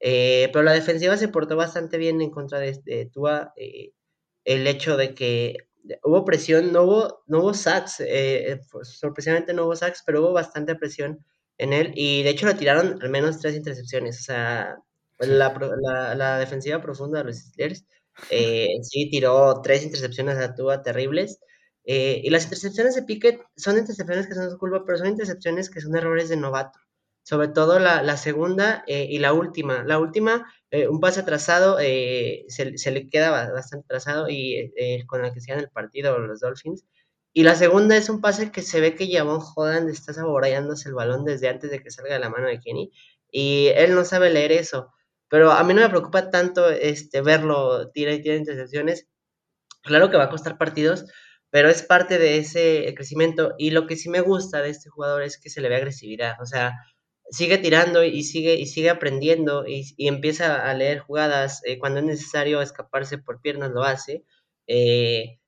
Eh, 0.00 0.50
pero 0.52 0.64
la 0.64 0.72
defensiva 0.72 1.16
se 1.16 1.28
portó 1.28 1.56
bastante 1.56 1.98
bien 1.98 2.20
en 2.20 2.30
contra 2.30 2.58
de, 2.58 3.10
Tua. 3.12 3.52
el 4.44 4.66
hecho 4.66 4.96
de 4.96 5.14
que 5.14 5.68
hubo 6.04 6.24
presión, 6.24 6.72
no 6.72 6.82
hubo, 6.84 7.22
no 7.26 7.40
hubo 7.40 7.54
sacks, 7.54 8.02
pues, 8.70 8.88
sorpresivamente 8.98 9.54
no 9.54 9.64
hubo 9.66 9.76
sacks, 9.76 10.02
pero 10.06 10.20
hubo 10.20 10.32
bastante 10.32 10.74
presión 10.74 11.24
en 11.58 11.72
él. 11.72 11.92
Y 11.94 12.22
de 12.22 12.30
hecho 12.30 12.46
le 12.46 12.54
tiraron 12.54 12.98
al 13.02 13.10
menos 13.10 13.38
tres 13.40 13.54
intercepciones. 13.56 14.20
O 14.20 14.22
sea, 14.24 14.76
la, 15.18 15.54
la, 15.82 16.14
la 16.14 16.38
defensiva 16.38 16.80
profunda 16.82 17.18
de 17.20 17.24
los 17.26 17.36
Steelers 17.38 17.84
Eh, 18.30 18.68
sí, 18.82 19.10
tiró 19.10 19.60
tres 19.62 19.82
intercepciones 19.84 20.38
a 20.38 20.54
Tua 20.54 20.82
terribles. 20.82 21.38
Eh, 21.84 22.20
y 22.24 22.30
las 22.30 22.44
intercepciones 22.44 22.94
de 22.96 23.02
Pickett 23.04 23.40
son 23.56 23.78
intercepciones 23.78 24.26
que 24.26 24.34
son 24.34 24.50
su 24.50 24.58
culpa, 24.58 24.84
pero 24.84 24.98
son 24.98 25.08
intercepciones 25.08 25.70
que 25.70 25.80
son 25.80 25.96
errores 25.96 26.28
de 26.28 26.36
novato. 26.36 26.78
Sobre 27.22 27.48
todo 27.48 27.78
la, 27.80 28.02
la 28.02 28.16
segunda 28.16 28.84
eh, 28.86 29.06
y 29.10 29.18
la 29.18 29.32
última. 29.32 29.84
La 29.84 29.98
última, 29.98 30.46
eh, 30.70 30.86
un 30.88 31.00
pase 31.00 31.20
atrasado, 31.20 31.78
eh, 31.80 32.44
se, 32.48 32.78
se, 32.78 32.90
le 32.92 33.08
queda 33.08 33.50
bastante 33.52 33.84
atrasado 33.86 34.28
y 34.28 34.72
con 35.06 35.24
el 35.24 35.32
que 35.32 35.40
se 35.40 35.52
el 35.52 35.70
partido 35.70 36.18
los 36.18 36.40
Dolphins. 36.40 36.84
Y 37.36 37.42
la 37.42 37.54
segunda 37.54 37.98
es 37.98 38.08
un 38.08 38.22
pase 38.22 38.50
que 38.50 38.62
se 38.62 38.80
ve 38.80 38.94
que 38.94 39.12
Javon 39.12 39.42
Holland 39.54 39.90
está 39.90 40.14
saboreándose 40.14 40.88
el 40.88 40.94
balón 40.94 41.26
desde 41.26 41.50
antes 41.50 41.70
de 41.70 41.82
que 41.82 41.90
salga 41.90 42.14
de 42.14 42.18
la 42.18 42.30
mano 42.30 42.48
de 42.48 42.58
Kenny. 42.58 42.90
Y 43.30 43.66
él 43.74 43.94
no 43.94 44.06
sabe 44.06 44.30
leer 44.30 44.52
eso. 44.52 44.90
Pero 45.28 45.52
a 45.52 45.62
mí 45.62 45.74
no 45.74 45.82
me 45.82 45.90
preocupa 45.90 46.30
tanto 46.30 46.70
este, 46.70 47.20
verlo 47.20 47.90
tira 47.90 48.14
y 48.14 48.22
tira 48.22 48.36
intercepciones. 48.36 49.06
Claro 49.82 50.10
que 50.10 50.16
va 50.16 50.24
a 50.24 50.30
costar 50.30 50.56
partidos, 50.56 51.04
pero 51.50 51.68
es 51.68 51.82
parte 51.82 52.18
de 52.18 52.38
ese 52.38 52.94
crecimiento. 52.96 53.54
Y 53.58 53.70
lo 53.70 53.86
que 53.86 53.96
sí 53.96 54.08
me 54.08 54.22
gusta 54.22 54.62
de 54.62 54.70
este 54.70 54.88
jugador 54.88 55.22
es 55.22 55.38
que 55.38 55.50
se 55.50 55.60
le 55.60 55.68
ve 55.68 55.76
agresividad. 55.76 56.40
O 56.40 56.46
sea, 56.46 56.72
sigue 57.28 57.58
tirando 57.58 58.02
y 58.02 58.22
sigue, 58.22 58.54
y 58.54 58.64
sigue 58.64 58.88
aprendiendo 58.88 59.66
y, 59.66 59.84
y 59.98 60.08
empieza 60.08 60.70
a 60.70 60.72
leer 60.72 61.00
jugadas. 61.00 61.60
Eh, 61.66 61.78
cuando 61.78 62.00
es 62.00 62.06
necesario 62.06 62.62
escaparse 62.62 63.18
por 63.18 63.42
piernas, 63.42 63.72
lo 63.72 63.82
hace. 63.82 64.24
Eh, 64.66 65.38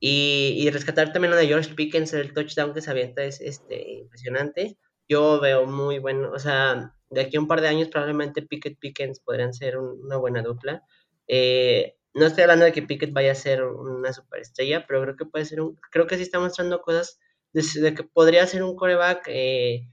y, 0.00 0.54
y, 0.58 0.70
rescatar 0.70 1.12
también 1.12 1.32
lo 1.32 1.36
de 1.36 1.46
George 1.46 1.74
Pickens, 1.74 2.12
el 2.12 2.32
touchdown 2.32 2.72
que 2.72 2.80
se 2.80 2.90
avienta 2.90 3.24
es 3.24 3.40
este, 3.40 3.92
impresionante. 3.92 4.78
Yo 5.08 5.40
veo 5.40 5.66
muy 5.66 5.98
bueno, 5.98 6.30
o 6.32 6.38
sea, 6.38 6.94
de 7.10 7.20
aquí 7.22 7.36
a 7.36 7.40
un 7.40 7.48
par 7.48 7.60
de 7.60 7.68
años 7.68 7.88
probablemente 7.88 8.42
Pickett 8.42 8.78
Pickens 8.78 9.20
podrían 9.20 9.54
ser 9.54 9.78
un, 9.78 10.00
una 10.04 10.16
buena 10.16 10.42
dupla. 10.42 10.82
Eh, 11.26 11.96
no 12.14 12.26
estoy 12.26 12.42
hablando 12.42 12.64
de 12.64 12.72
que 12.72 12.82
Pickett 12.82 13.12
vaya 13.12 13.32
a 13.32 13.34
ser 13.34 13.62
una 13.64 14.12
superestrella, 14.12 14.86
pero 14.86 15.02
creo 15.02 15.16
que 15.16 15.24
puede 15.26 15.44
ser 15.44 15.60
un, 15.60 15.78
creo 15.90 16.06
que 16.06 16.16
sí 16.16 16.22
está 16.22 16.38
mostrando 16.40 16.80
cosas 16.80 17.18
de, 17.52 17.94
que 17.94 18.04
podría 18.04 18.46
ser 18.46 18.62
un 18.62 18.76
coreback 18.76 19.24
eh, 19.28 19.88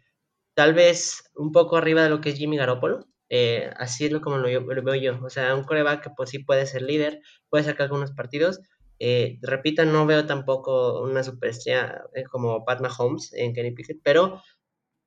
tal 0.53 0.73
vez 0.73 1.23
un 1.35 1.51
poco 1.51 1.77
arriba 1.77 2.03
de 2.03 2.09
lo 2.09 2.21
que 2.21 2.29
es 2.29 2.37
Jimmy 2.37 2.57
Garoppolo. 2.57 3.07
Eh, 3.29 3.71
así 3.77 4.05
es 4.05 4.13
como 4.19 4.37
lo, 4.37 4.47
lo, 4.47 4.83
veo 4.83 4.95
yo. 4.95 5.19
O 5.23 5.29
sea, 5.29 5.55
un 5.55 5.63
coreback 5.63 6.03
que 6.03 6.09
pues 6.15 6.29
sí 6.29 6.39
puede 6.39 6.65
ser 6.65 6.81
líder, 6.83 7.21
puede 7.49 7.63
sacar 7.63 7.85
algunos 7.85 8.11
partidos. 8.11 8.59
Eh, 8.99 9.39
repito, 9.41 9.85
no 9.85 10.05
veo 10.05 10.25
tampoco 10.25 11.01
una 11.01 11.23
superestrella 11.23 12.03
eh, 12.13 12.23
como 12.23 12.63
Pat 12.65 12.81
Mahomes 12.81 13.33
en 13.33 13.53
Kenny 13.53 13.71
Pickett, 13.71 13.99
pero 14.03 14.41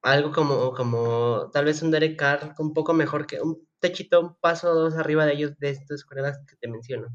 algo 0.02 0.32
como, 0.32 0.72
como 0.74 1.50
tal 1.52 1.64
vez 1.66 1.82
un 1.82 1.90
Derek 1.90 2.18
Carr 2.18 2.54
un 2.58 2.72
poco 2.74 2.94
mejor 2.94 3.26
que 3.26 3.40
un 3.40 3.66
techito, 3.80 4.20
un 4.20 4.36
paso 4.36 4.74
dos 4.74 4.94
arriba 4.96 5.26
de 5.26 5.34
ellos, 5.34 5.58
de 5.58 5.70
estos 5.70 6.04
corebacks 6.04 6.44
que 6.46 6.56
te 6.56 6.68
menciono. 6.68 7.08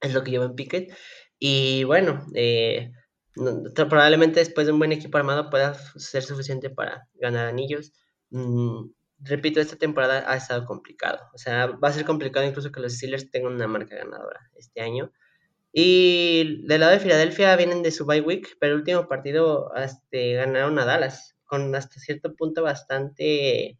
Es 0.00 0.14
lo 0.14 0.24
que 0.24 0.30
llevo 0.32 0.44
en 0.44 0.54
Pickett. 0.54 0.94
Y 1.38 1.84
bueno, 1.84 2.26
eh, 2.34 2.92
probablemente 3.74 4.40
después 4.40 4.66
de 4.66 4.72
un 4.72 4.78
buen 4.78 4.92
equipo 4.92 5.18
armado 5.18 5.50
pueda 5.50 5.74
ser 5.96 6.22
suficiente 6.22 6.70
para 6.70 7.08
ganar 7.14 7.46
anillos. 7.46 7.92
Mm, 8.30 8.90
repito, 9.20 9.60
esta 9.60 9.76
temporada 9.76 10.24
ha 10.30 10.36
estado 10.36 10.66
complicado. 10.66 11.20
O 11.34 11.38
sea, 11.38 11.66
va 11.66 11.88
a 11.88 11.92
ser 11.92 12.04
complicado 12.04 12.46
incluso 12.46 12.70
que 12.72 12.80
los 12.80 12.94
Steelers 12.94 13.30
tengan 13.30 13.54
una 13.54 13.66
marca 13.66 13.96
ganadora 13.96 14.40
este 14.56 14.80
año. 14.80 15.12
Y 15.76 16.64
del 16.68 16.80
lado 16.80 16.92
de 16.92 17.00
Filadelfia 17.00 17.56
vienen 17.56 17.82
de 17.82 17.90
su 17.90 18.06
bye 18.06 18.20
week, 18.20 18.56
pero 18.60 18.74
el 18.74 18.80
último 18.80 19.08
partido 19.08 19.74
este, 19.74 20.34
ganaron 20.34 20.78
a 20.78 20.84
Dallas 20.84 21.36
con 21.44 21.74
hasta 21.74 21.98
cierto 21.98 22.36
punto 22.36 22.62
bastante, 22.62 23.76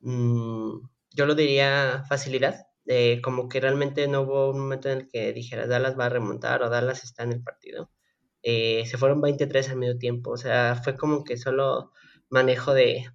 mmm, 0.00 0.80
yo 1.14 1.26
lo 1.26 1.34
diría, 1.34 2.04
facilidad. 2.08 2.66
Como 3.22 3.48
que 3.48 3.60
realmente 3.60 4.06
no 4.08 4.22
hubo 4.22 4.50
un 4.50 4.60
momento 4.60 4.90
en 4.90 4.98
el 4.98 5.08
que 5.08 5.32
dijeras 5.32 5.68
Dallas 5.68 5.98
va 5.98 6.06
a 6.06 6.08
remontar 6.10 6.62
o 6.62 6.68
Dallas 6.68 7.04
está 7.04 7.22
en 7.22 7.32
el 7.32 7.42
partido. 7.42 7.90
Eh, 8.42 8.84
se 8.86 8.98
fueron 8.98 9.20
23 9.22 9.70
al 9.70 9.76
medio 9.78 9.98
tiempo, 9.98 10.32
o 10.32 10.36
sea, 10.36 10.76
fue 10.76 10.96
como 10.96 11.24
que 11.24 11.38
solo 11.38 11.92
manejo 12.28 12.74
de, 12.74 13.06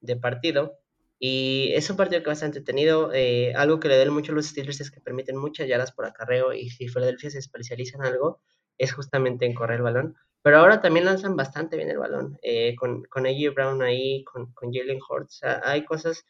de 0.00 0.16
partido. 0.16 0.78
Y 1.26 1.72
es 1.72 1.88
un 1.88 1.96
partido 1.96 2.20
que 2.20 2.26
va 2.26 2.32
a 2.32 2.34
estar 2.34 2.48
entretenido. 2.48 3.10
Eh, 3.14 3.54
algo 3.54 3.80
que 3.80 3.88
le 3.88 3.96
den 3.96 4.12
mucho 4.12 4.32
a 4.32 4.34
los 4.34 4.44
Steelers 4.44 4.82
es 4.82 4.90
que 4.90 5.00
permiten 5.00 5.38
muchas 5.38 5.66
yardas 5.66 5.90
por 5.90 6.04
acarreo 6.04 6.52
y 6.52 6.68
si 6.68 6.86
Philadelphia 6.86 7.30
se 7.30 7.38
especializa 7.38 7.96
en 7.96 8.04
algo, 8.04 8.42
es 8.76 8.92
justamente 8.92 9.46
en 9.46 9.54
correr 9.54 9.76
el 9.76 9.84
balón. 9.84 10.16
Pero 10.42 10.58
ahora 10.58 10.82
también 10.82 11.06
lanzan 11.06 11.34
bastante 11.34 11.78
bien 11.78 11.88
el 11.88 11.96
balón. 11.96 12.38
Eh, 12.42 12.74
con, 12.76 13.04
con 13.04 13.26
AJ 13.26 13.54
Brown 13.54 13.80
ahí, 13.80 14.22
con, 14.24 14.52
con 14.52 14.70
Jalen. 14.70 14.98
O 15.00 15.26
sea, 15.30 15.62
hay 15.64 15.86
cosas, 15.86 16.26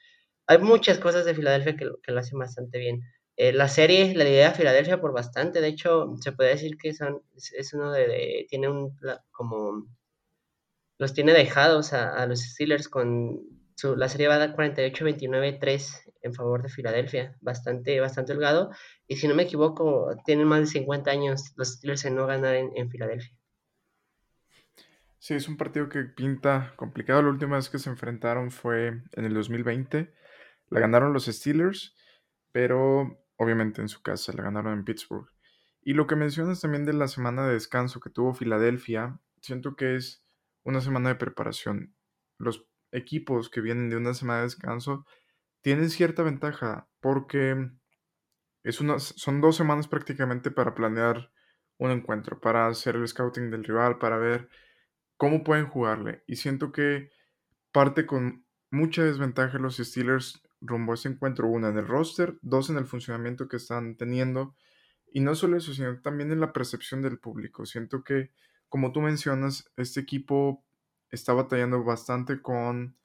hay 0.47 0.59
muchas 0.59 1.01
cosas 1.01 1.25
de 1.25 1.35
Filadelfia 1.35 1.77
que, 1.77 1.91
que, 2.01 2.13
lo 2.13 2.21
hacen 2.21 2.39
bastante 2.39 2.79
bien. 2.79 3.03
Eh, 3.37 3.53
la 3.53 3.67
serie 3.67 4.15
la 4.15 4.23
idea 4.23 4.51
de 4.51 4.55
Filadelfia 4.55 5.01
por 5.01 5.13
bastante. 5.13 5.61
De 5.61 5.67
hecho, 5.67 6.15
se 6.21 6.31
puede 6.31 6.51
decir 6.51 6.79
que 6.79 6.95
son, 6.95 7.21
es 7.35 7.75
uno 7.75 7.91
de, 7.91 8.07
de 8.07 8.47
tiene 8.49 8.69
un, 8.69 8.97
como, 9.33 9.89
los 10.99 11.15
tiene 11.15 11.33
dejados 11.33 11.93
a, 11.93 12.15
a 12.15 12.27
los 12.27 12.43
Steelers 12.43 12.89
con 12.89 13.64
la 13.97 14.09
serie 14.09 14.29
va 14.29 14.37
a 14.37 14.39
dar 14.39 14.57
48-29-3 14.57 16.13
en 16.23 16.35
favor 16.35 16.63
de 16.63 16.69
Filadelfia, 16.69 17.37
bastante, 17.41 18.01
bastante 18.01 18.33
holgado. 18.33 18.71
Y 19.07 19.17
si 19.17 19.29
no 19.29 19.35
me 19.35 19.43
equivoco, 19.43 20.17
tienen 20.25 20.47
más 20.47 20.61
de 20.61 20.67
50 20.67 21.11
años 21.11 21.53
los 21.57 21.75
Steelers 21.75 22.05
en 22.05 22.15
no 22.15 22.27
ganar 22.27 22.55
en, 22.55 22.71
en 22.77 22.89
Filadelfia. 22.89 23.37
Sí, 25.19 25.35
es 25.35 25.49
un 25.49 25.57
partido 25.57 25.89
que 25.89 26.05
pinta 26.05 26.75
complicado. 26.77 27.23
La 27.23 27.31
última 27.31 27.57
vez 27.57 27.69
que 27.71 27.79
se 27.79 27.91
enfrentaron 27.91 28.51
fue 28.51 29.03
en 29.13 29.25
el 29.25 29.35
2020. 29.35 30.13
La 30.69 30.81
ganaron 30.81 31.13
los 31.13 31.27
Steelers, 31.27 31.97
pero 32.53 33.25
obviamente 33.37 33.81
en 33.81 33.89
su 33.89 34.03
casa, 34.03 34.33
la 34.33 34.43
ganaron 34.43 34.75
en 34.75 34.85
Pittsburgh. 34.85 35.29
Y 35.83 35.95
lo 35.95 36.07
que 36.07 36.17
mencionas 36.17 36.61
también 36.61 36.85
de 36.85 36.93
la 36.95 37.09
semana 37.09 37.47
de 37.47 37.55
descanso 37.55 38.01
que 38.01 38.11
tuvo 38.11 38.35
Filadelfia, 38.35 39.19
siento 39.41 39.77
que 39.77 39.97
es 39.97 40.27
una 40.63 40.81
semana 40.81 41.11
de 41.11 41.17
preparación. 41.17 41.95
Los 42.39 42.67
equipos 42.95 43.51
que 43.51 43.61
vienen 43.61 43.91
de 43.91 43.97
una 43.97 44.15
semana 44.15 44.39
de 44.39 44.47
descanso 44.47 45.05
tienen 45.61 45.91
cierta 45.91 46.23
ventaja 46.23 46.89
porque 47.01 47.71
es 48.63 48.77
son 48.77 49.41
dos 49.41 49.57
semanas 49.57 49.89
prácticamente 49.89 50.51
para 50.51 50.75
planear 50.75 51.31
un 51.79 51.91
encuentro, 51.91 52.41
para 52.41 52.67
hacer 52.67 52.97
el 52.97 53.07
scouting 53.07 53.51
del 53.51 53.65
rival, 53.65 53.99
para 53.99 54.17
ver 54.17 54.49
cómo 55.17 55.45
pueden 55.45 55.67
jugarle. 55.67 56.23
Y 56.27 56.37
siento 56.37 56.73
que 56.73 57.11
parte 57.73 58.07
con 58.07 58.47
mucha 58.71 59.03
desventaja 59.03 59.59
los 59.59 59.77
Steelers 59.77 60.43
rumbo 60.61 60.93
a 60.93 60.95
ese 60.95 61.09
encuentro, 61.09 61.49
una 61.49 61.69
en 61.69 61.79
el 61.79 61.87
roster, 61.87 62.39
dos 62.41 62.71
en 62.71 62.79
el 62.79 62.87
funcionamiento 62.87 63.49
que 63.49 63.57
están 63.57 63.97
teniendo. 63.97 64.55
Y 65.13 65.21
no 65.21 65.35
solo 65.35 65.57
eso, 65.57 65.75
sino 65.75 66.01
también 66.01 66.33
en 66.33 66.41
la 66.41 66.53
percepción 66.53 67.03
del 67.03 67.19
público. 67.19 67.67
Siento 67.67 68.03
que, 68.03 68.33
como 68.69 68.93
tú 68.93 69.01
mencionas, 69.01 69.71
este 69.77 70.01
equipo 70.01 70.64
está 71.15 71.33
batallando 71.33 71.83
bastante 71.85 72.43
con 72.43 72.97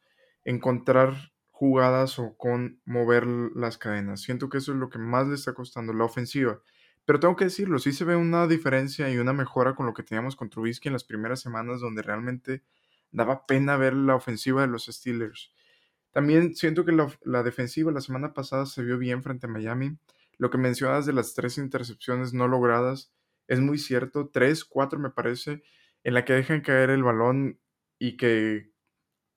encontrar 0.44 1.32
jugadas 1.52 2.20
o 2.20 2.36
con 2.38 2.82
mover 2.86 3.28
las 3.28 3.78
cadenas. 3.78 4.22
Siento 4.22 4.50
que 4.50 4.60
eso 4.60 4.72
es 4.72 4.78
lo 4.78 4.90
que 4.90 4.98
más 4.98 5.28
le 5.28 5.36
está 5.36 5.54
costando, 5.54 5.94
la 5.94 6.06
ofensiva. 6.06 6.62
Pero 7.06 7.20
tengo 7.20 7.36
que 7.36 7.46
decirlo, 7.46 7.80
sí 7.80 7.92
se 7.92 8.06
ve 8.06 8.16
una 8.16 8.48
diferencia 8.48 9.10
y 9.10 9.18
una 9.18 9.34
mejora 9.34 9.76
con 9.76 9.86
lo 9.86 9.94
que 9.94 10.04
teníamos 10.04 10.36
con 10.36 10.50
Trubisky 10.50 10.90
en 10.90 10.94
las 10.94 11.04
primeras 11.04 11.42
semanas, 11.42 11.82
donde 11.82 12.02
realmente 12.02 12.64
daba 13.12 13.46
pena 13.46 13.78
ver 13.78 13.94
la 13.94 14.16
ofensiva 14.16 14.62
de 14.62 14.68
los 14.68 14.86
Steelers. 14.86 15.52
También 16.12 16.56
siento 16.56 16.86
que 16.86 16.92
la, 16.92 17.12
la, 17.24 17.44
defensiva 17.44 17.92
la 17.92 18.02
semana 18.02 18.34
pasada 18.34 18.66
se 18.66 18.84
vio 18.84 18.98
bien 18.98 19.24
frente 19.24 19.48
a 19.48 19.50
Miami. 19.50 19.98
Lo 20.38 20.50
que 20.50 20.58
mencionas 20.58 21.06
de 21.06 21.14
las 21.14 21.34
tres 21.34 21.58
intercepciones 21.58 22.34
no 22.34 22.48
logradas 22.48 23.12
es 23.48 23.60
muy 23.60 23.78
cierto. 23.78 24.30
Tres, 24.32 24.64
cuatro 24.64 25.00
me 25.00 25.10
parece, 25.10 25.64
en 26.04 26.14
la 26.14 26.26
que 26.26 26.34
dejan 26.34 26.62
caer 26.62 26.90
el 26.90 27.04
balón 27.04 27.60
y 28.00 28.18
que 28.18 28.72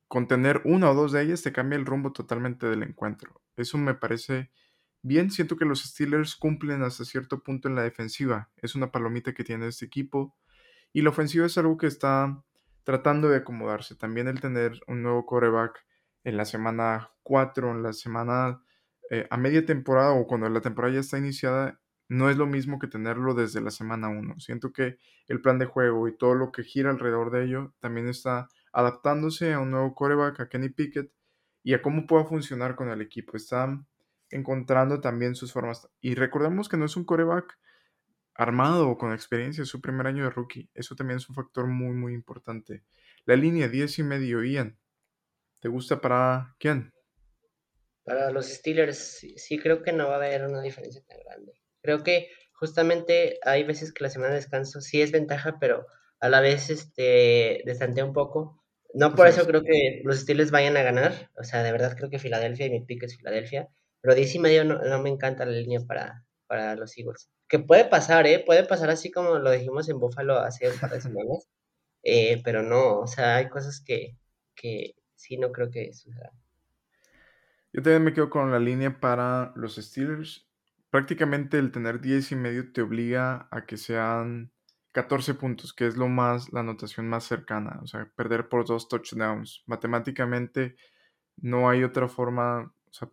con 0.08 0.28
tener 0.28 0.62
una 0.64 0.90
o 0.90 0.94
dos 0.94 1.12
de 1.12 1.22
ellas 1.22 1.42
te 1.42 1.52
cambia 1.52 1.78
el 1.78 1.86
rumbo 1.86 2.12
totalmente 2.12 2.66
del 2.66 2.82
encuentro. 2.82 3.42
Eso 3.56 3.76
me 3.76 3.94
parece 3.94 4.50
bien. 5.02 5.30
Siento 5.30 5.56
que 5.56 5.64
los 5.64 5.82
Steelers 5.82 6.36
cumplen 6.36 6.82
hasta 6.82 7.04
cierto 7.04 7.42
punto 7.42 7.68
en 7.68 7.74
la 7.74 7.82
defensiva. 7.82 8.50
Es 8.56 8.74
una 8.74 8.92
palomita 8.92 9.34
que 9.34 9.44
tiene 9.44 9.66
este 9.68 9.86
equipo. 9.86 10.36
Y 10.92 11.02
la 11.02 11.10
ofensiva 11.10 11.46
es 11.46 11.58
algo 11.58 11.76
que 11.76 11.86
está 11.86 12.42
tratando 12.84 13.28
de 13.28 13.38
acomodarse. 13.38 13.96
También 13.96 14.28
el 14.28 14.40
tener 14.40 14.80
un 14.86 15.02
nuevo 15.02 15.26
coreback 15.26 15.84
en 16.24 16.36
la 16.36 16.44
semana 16.44 17.10
4, 17.22 17.70
en 17.72 17.82
la 17.82 17.92
semana 17.92 18.62
eh, 19.10 19.26
a 19.30 19.36
media 19.36 19.66
temporada 19.66 20.12
o 20.12 20.26
cuando 20.26 20.48
la 20.48 20.60
temporada 20.60 20.94
ya 20.94 21.00
está 21.00 21.18
iniciada, 21.18 21.80
no 22.12 22.28
es 22.28 22.36
lo 22.36 22.46
mismo 22.46 22.78
que 22.78 22.88
tenerlo 22.88 23.32
desde 23.32 23.62
la 23.62 23.70
semana 23.70 24.10
1. 24.10 24.38
Siento 24.38 24.70
que 24.70 24.98
el 25.28 25.40
plan 25.40 25.58
de 25.58 25.64
juego 25.64 26.06
y 26.08 26.16
todo 26.16 26.34
lo 26.34 26.52
que 26.52 26.62
gira 26.62 26.90
alrededor 26.90 27.30
de 27.30 27.44
ello 27.44 27.74
también 27.80 28.06
está 28.06 28.48
adaptándose 28.70 29.54
a 29.54 29.60
un 29.60 29.70
nuevo 29.70 29.94
coreback, 29.94 30.40
a 30.40 30.48
Kenny 30.50 30.68
Pickett, 30.68 31.10
y 31.62 31.72
a 31.72 31.80
cómo 31.80 32.06
pueda 32.06 32.24
funcionar 32.24 32.76
con 32.76 32.90
el 32.90 33.00
equipo. 33.00 33.34
Está 33.34 33.82
encontrando 34.28 35.00
también 35.00 35.34
sus 35.34 35.54
formas. 35.54 35.88
Y 36.02 36.14
recordemos 36.14 36.68
que 36.68 36.76
no 36.76 36.84
es 36.84 36.98
un 36.98 37.04
coreback 37.04 37.58
armado 38.34 38.90
o 38.90 38.98
con 38.98 39.14
experiencia, 39.14 39.62
es 39.62 39.68
su 39.70 39.80
primer 39.80 40.06
año 40.06 40.24
de 40.24 40.30
rookie. 40.30 40.68
Eso 40.74 40.94
también 40.94 41.16
es 41.16 41.28
un 41.30 41.34
factor 41.34 41.66
muy, 41.66 41.94
muy 41.94 42.12
importante. 42.12 42.82
La 43.24 43.36
línea 43.36 43.68
10 43.68 44.00
y 44.00 44.02
medio, 44.02 44.44
Ian. 44.44 44.78
¿Te 45.60 45.68
gusta 45.68 46.02
para 46.02 46.56
quién? 46.58 46.92
Para 48.04 48.30
los 48.30 48.46
Steelers, 48.46 48.98
sí, 48.98 49.34
sí, 49.38 49.58
creo 49.58 49.82
que 49.82 49.92
no 49.92 50.08
va 50.08 50.14
a 50.14 50.16
haber 50.16 50.44
una 50.44 50.60
diferencia 50.60 51.02
tan 51.06 51.18
grande. 51.20 51.61
Creo 51.82 52.02
que 52.02 52.30
justamente 52.52 53.38
hay 53.44 53.64
veces 53.64 53.92
que 53.92 54.04
la 54.04 54.10
semana 54.10 54.30
de 54.30 54.36
descanso 54.36 54.80
sí 54.80 55.02
es 55.02 55.12
ventaja, 55.12 55.58
pero 55.60 55.86
a 56.20 56.28
la 56.28 56.40
vez 56.40 56.70
este, 56.70 57.62
destantea 57.64 58.04
un 58.04 58.12
poco. 58.12 58.62
No 58.94 59.14
por 59.14 59.26
eso 59.26 59.42
es. 59.42 59.46
creo 59.46 59.62
que 59.62 60.02
los 60.04 60.20
Steelers 60.20 60.50
vayan 60.50 60.76
a 60.76 60.82
ganar. 60.82 61.30
O 61.36 61.44
sea, 61.44 61.62
de 61.62 61.72
verdad 61.72 61.96
creo 61.96 62.10
que 62.10 62.18
Filadelfia 62.18 62.66
y 62.66 62.70
mi 62.70 62.84
pick 62.84 63.02
es 63.02 63.16
Filadelfia. 63.16 63.68
Pero 64.00 64.14
10 64.14 64.34
y 64.34 64.38
medio 64.38 64.64
no, 64.64 64.78
no 64.78 65.02
me 65.02 65.10
encanta 65.10 65.44
la 65.44 65.52
línea 65.52 65.80
para, 65.80 66.24
para 66.46 66.76
los 66.76 66.96
Eagles. 66.96 67.30
Que 67.48 67.58
puede 67.58 67.84
pasar, 67.84 68.26
¿eh? 68.26 68.42
Puede 68.44 68.64
pasar 68.64 68.90
así 68.90 69.10
como 69.10 69.38
lo 69.38 69.50
dijimos 69.50 69.88
en 69.88 69.98
Buffalo 69.98 70.38
hace 70.38 70.70
un 70.70 70.78
par 70.78 70.90
de 70.90 71.00
semanas. 71.00 71.48
Eh, 72.04 72.40
pero 72.44 72.62
no, 72.62 73.00
o 73.00 73.06
sea, 73.06 73.36
hay 73.36 73.48
cosas 73.48 73.82
que, 73.84 74.16
que 74.54 74.94
sí 75.14 75.36
no 75.38 75.52
creo 75.52 75.70
que 75.70 75.92
suceda. 75.92 76.32
Yo 77.72 77.80
también 77.82 78.04
me 78.04 78.12
quedo 78.12 78.28
con 78.28 78.50
la 78.50 78.58
línea 78.58 79.00
para 79.00 79.52
los 79.56 79.76
Steelers. 79.76 80.46
Prácticamente 80.92 81.58
el 81.58 81.72
tener 81.72 82.02
10 82.02 82.32
y 82.32 82.36
medio 82.36 82.70
te 82.70 82.82
obliga 82.82 83.48
a 83.50 83.64
que 83.64 83.78
sean 83.78 84.52
14 84.92 85.32
puntos, 85.32 85.72
que 85.72 85.86
es 85.86 85.96
lo 85.96 86.06
más, 86.08 86.52
la 86.52 86.60
anotación 86.60 87.08
más 87.08 87.24
cercana. 87.24 87.80
O 87.82 87.86
sea, 87.86 88.12
perder 88.14 88.50
por 88.50 88.66
dos 88.66 88.88
touchdowns. 88.88 89.62
Matemáticamente 89.64 90.76
no 91.38 91.70
hay 91.70 91.82
otra 91.82 92.08
forma. 92.08 92.74
O 92.84 92.92
sea, 92.92 93.08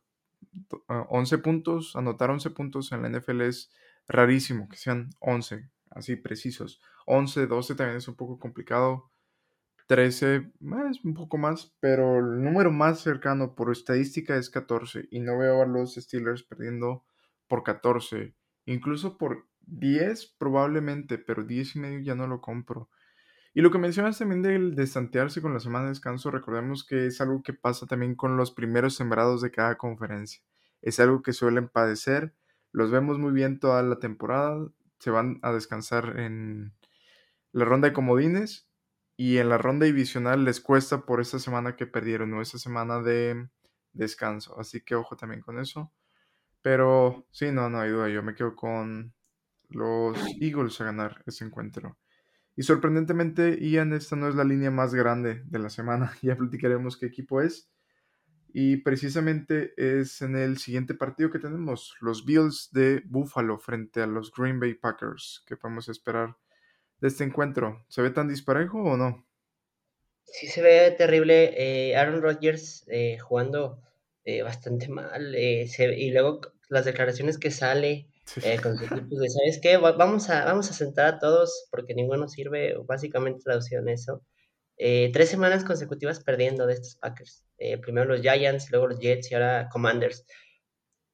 11 1.07 1.37
puntos, 1.37 1.95
anotar 1.95 2.29
11 2.31 2.49
puntos 2.49 2.91
en 2.91 3.01
la 3.01 3.07
NFL 3.07 3.43
es 3.43 3.71
rarísimo, 4.09 4.67
que 4.67 4.75
sean 4.75 5.11
11, 5.21 5.69
así 5.91 6.17
precisos. 6.17 6.81
11, 7.05 7.47
12 7.47 7.75
también 7.75 7.99
es 7.99 8.09
un 8.09 8.15
poco 8.15 8.39
complicado. 8.39 9.09
13 9.87 10.51
es 10.91 11.05
un 11.05 11.13
poco 11.13 11.37
más, 11.37 11.73
pero 11.79 12.19
el 12.19 12.43
número 12.43 12.71
más 12.73 12.99
cercano 12.99 13.55
por 13.55 13.71
estadística 13.71 14.35
es 14.35 14.49
14 14.49 15.07
y 15.11 15.21
no 15.21 15.37
veo 15.37 15.61
a 15.61 15.65
los 15.65 15.95
Steelers 15.95 16.43
perdiendo 16.43 17.05
por 17.49 17.63
14, 17.63 18.35
incluso 18.65 19.17
por 19.17 19.49
10 19.61 20.35
probablemente, 20.37 21.17
pero 21.17 21.43
10 21.43 21.75
y 21.75 21.79
medio 21.79 21.99
ya 21.99 22.15
no 22.15 22.27
lo 22.27 22.39
compro. 22.39 22.89
Y 23.53 23.61
lo 23.61 23.71
que 23.71 23.79
mencionas 23.79 24.17
también 24.17 24.41
del 24.41 24.75
destantearse 24.75 25.41
con 25.41 25.53
la 25.53 25.59
semana 25.59 25.85
de 25.85 25.91
descanso, 25.91 26.31
recordemos 26.31 26.85
que 26.85 27.07
es 27.07 27.19
algo 27.19 27.43
que 27.43 27.53
pasa 27.53 27.87
también 27.87 28.15
con 28.15 28.37
los 28.37 28.51
primeros 28.51 28.95
sembrados 28.95 29.41
de 29.41 29.51
cada 29.51 29.77
conferencia. 29.77 30.41
Es 30.81 30.99
algo 30.99 31.21
que 31.21 31.33
suelen 31.33 31.67
padecer, 31.67 32.33
los 32.71 32.91
vemos 32.91 33.19
muy 33.19 33.33
bien 33.33 33.59
toda 33.59 33.81
la 33.83 33.99
temporada, 33.99 34.69
se 34.99 35.09
van 35.09 35.39
a 35.41 35.51
descansar 35.51 36.19
en 36.19 36.73
la 37.51 37.65
ronda 37.65 37.87
de 37.87 37.93
comodines 37.93 38.69
y 39.17 39.37
en 39.37 39.49
la 39.49 39.57
ronda 39.57 39.85
divisional 39.85 40.45
les 40.45 40.61
cuesta 40.61 41.05
por 41.05 41.19
esta 41.19 41.39
semana 41.39 41.75
que 41.75 41.87
perdieron 41.87 42.33
o 42.33 42.41
esta 42.41 42.59
semana 42.59 43.01
de 43.01 43.49
descanso. 43.93 44.59
Así 44.59 44.81
que 44.81 44.95
ojo 44.95 45.17
también 45.17 45.41
con 45.41 45.59
eso. 45.59 45.91
Pero 46.61 47.27
sí, 47.31 47.51
no, 47.51 47.69
no 47.69 47.79
hay 47.79 47.91
duda. 47.91 48.09
Yo 48.09 48.23
me 48.23 48.35
quedo 48.35 48.55
con 48.55 49.13
los 49.69 50.17
Eagles 50.41 50.79
a 50.81 50.85
ganar 50.85 51.23
ese 51.25 51.45
encuentro. 51.45 51.97
Y 52.55 52.63
sorprendentemente, 52.63 53.57
Ian, 53.61 53.93
esta 53.93 54.15
no 54.15 54.27
es 54.27 54.35
la 54.35 54.43
línea 54.43 54.71
más 54.71 54.93
grande 54.93 55.43
de 55.45 55.59
la 55.59 55.69
semana. 55.69 56.11
Ya 56.21 56.35
platicaremos 56.35 56.97
qué 56.97 57.05
equipo 57.05 57.41
es. 57.41 57.69
Y 58.51 58.77
precisamente 58.77 59.73
es 59.77 60.21
en 60.21 60.35
el 60.35 60.57
siguiente 60.57 60.95
partido 60.95 61.29
que 61.29 61.39
tenemos, 61.39 61.95
los 62.01 62.25
Bills 62.25 62.69
de 62.71 63.03
Buffalo 63.05 63.59
frente 63.59 64.01
a 64.01 64.07
los 64.07 64.31
Green 64.33 64.59
Bay 64.59 64.73
Packers. 64.73 65.43
¿Qué 65.45 65.55
podemos 65.55 65.87
esperar 65.87 66.35
de 66.99 67.07
este 67.09 67.23
encuentro? 67.23 67.85
¿Se 67.89 68.01
ve 68.01 68.09
tan 68.09 68.27
disparejo 68.27 68.81
o 68.81 68.97
no? 68.97 69.25
Sí 70.23 70.47
se 70.47 70.61
ve 70.61 70.91
terrible. 70.97 71.53
eh, 71.55 71.95
Aaron 71.95 72.21
Rodgers 72.21 72.85
eh, 72.87 73.17
jugando 73.19 73.81
eh, 74.25 74.41
bastante 74.43 74.87
mal. 74.89 75.33
eh, 75.35 75.67
se- 75.67 75.97
y 75.97 76.11
luego 76.11 76.41
las 76.69 76.85
declaraciones 76.85 77.37
que 77.37 77.51
sale 77.51 78.07
eh, 78.43 78.59
con 78.61 78.77
su 78.77 78.85
equipo 78.85 79.15
de, 79.19 79.29
¿sabes 79.29 79.59
qué? 79.61 79.77
Va- 79.77 79.93
Vamos 79.93 80.29
a, 80.29 80.45
vamos 80.45 80.69
a 80.69 80.73
sentar 80.73 81.05
a 81.15 81.19
todos 81.19 81.67
porque 81.71 81.95
ninguno 81.95 82.27
sirve, 82.27 82.75
básicamente 82.85 83.41
traducido 83.43 83.81
en 83.81 83.89
eso. 83.89 84.23
Tres 84.77 85.29
semanas 85.29 85.65
consecutivas 85.65 86.23
perdiendo 86.23 86.65
de 86.65 86.73
estos 86.75 86.95
Packers. 86.97 87.43
Primero 87.81 88.05
los 88.05 88.21
Giants, 88.21 88.71
luego 88.71 88.87
los 88.87 88.99
Jets 88.99 89.29
y 89.31 89.35
ahora 89.35 89.67
Commanders. 89.71 90.25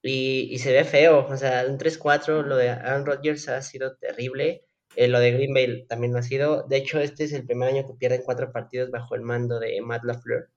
Y, 0.01 0.49
y 0.53 0.59
se 0.59 0.71
ve 0.73 0.83
feo, 0.83 1.25
o 1.27 1.37
sea, 1.37 1.65
un 1.67 1.77
3-4, 1.79 2.43
lo 2.43 2.57
de 2.57 2.69
Aaron 2.69 3.05
Rodgers 3.05 3.49
ha 3.49 3.61
sido 3.61 3.95
terrible. 3.97 4.65
eh, 4.95 5.07
lo 5.07 5.19
de 5.19 5.31
Green 5.31 5.53
Bay 5.53 5.85
también 5.87 6.13
lo 6.13 6.19
ha 6.19 6.23
sido. 6.23 6.63
De 6.67 6.77
hecho, 6.77 6.99
este 6.99 7.23
es 7.25 7.33
el 7.33 7.45
primer 7.45 7.69
año 7.69 7.85
que 7.87 7.95
pierden 7.95 8.21
cuatro 8.23 8.51
partidos 8.51 8.91
bajo 8.91 9.15
el 9.15 9.21
mando 9.21 9.59
de 9.59 9.81
Matt 9.81 10.03
LaFleur. 10.03 10.49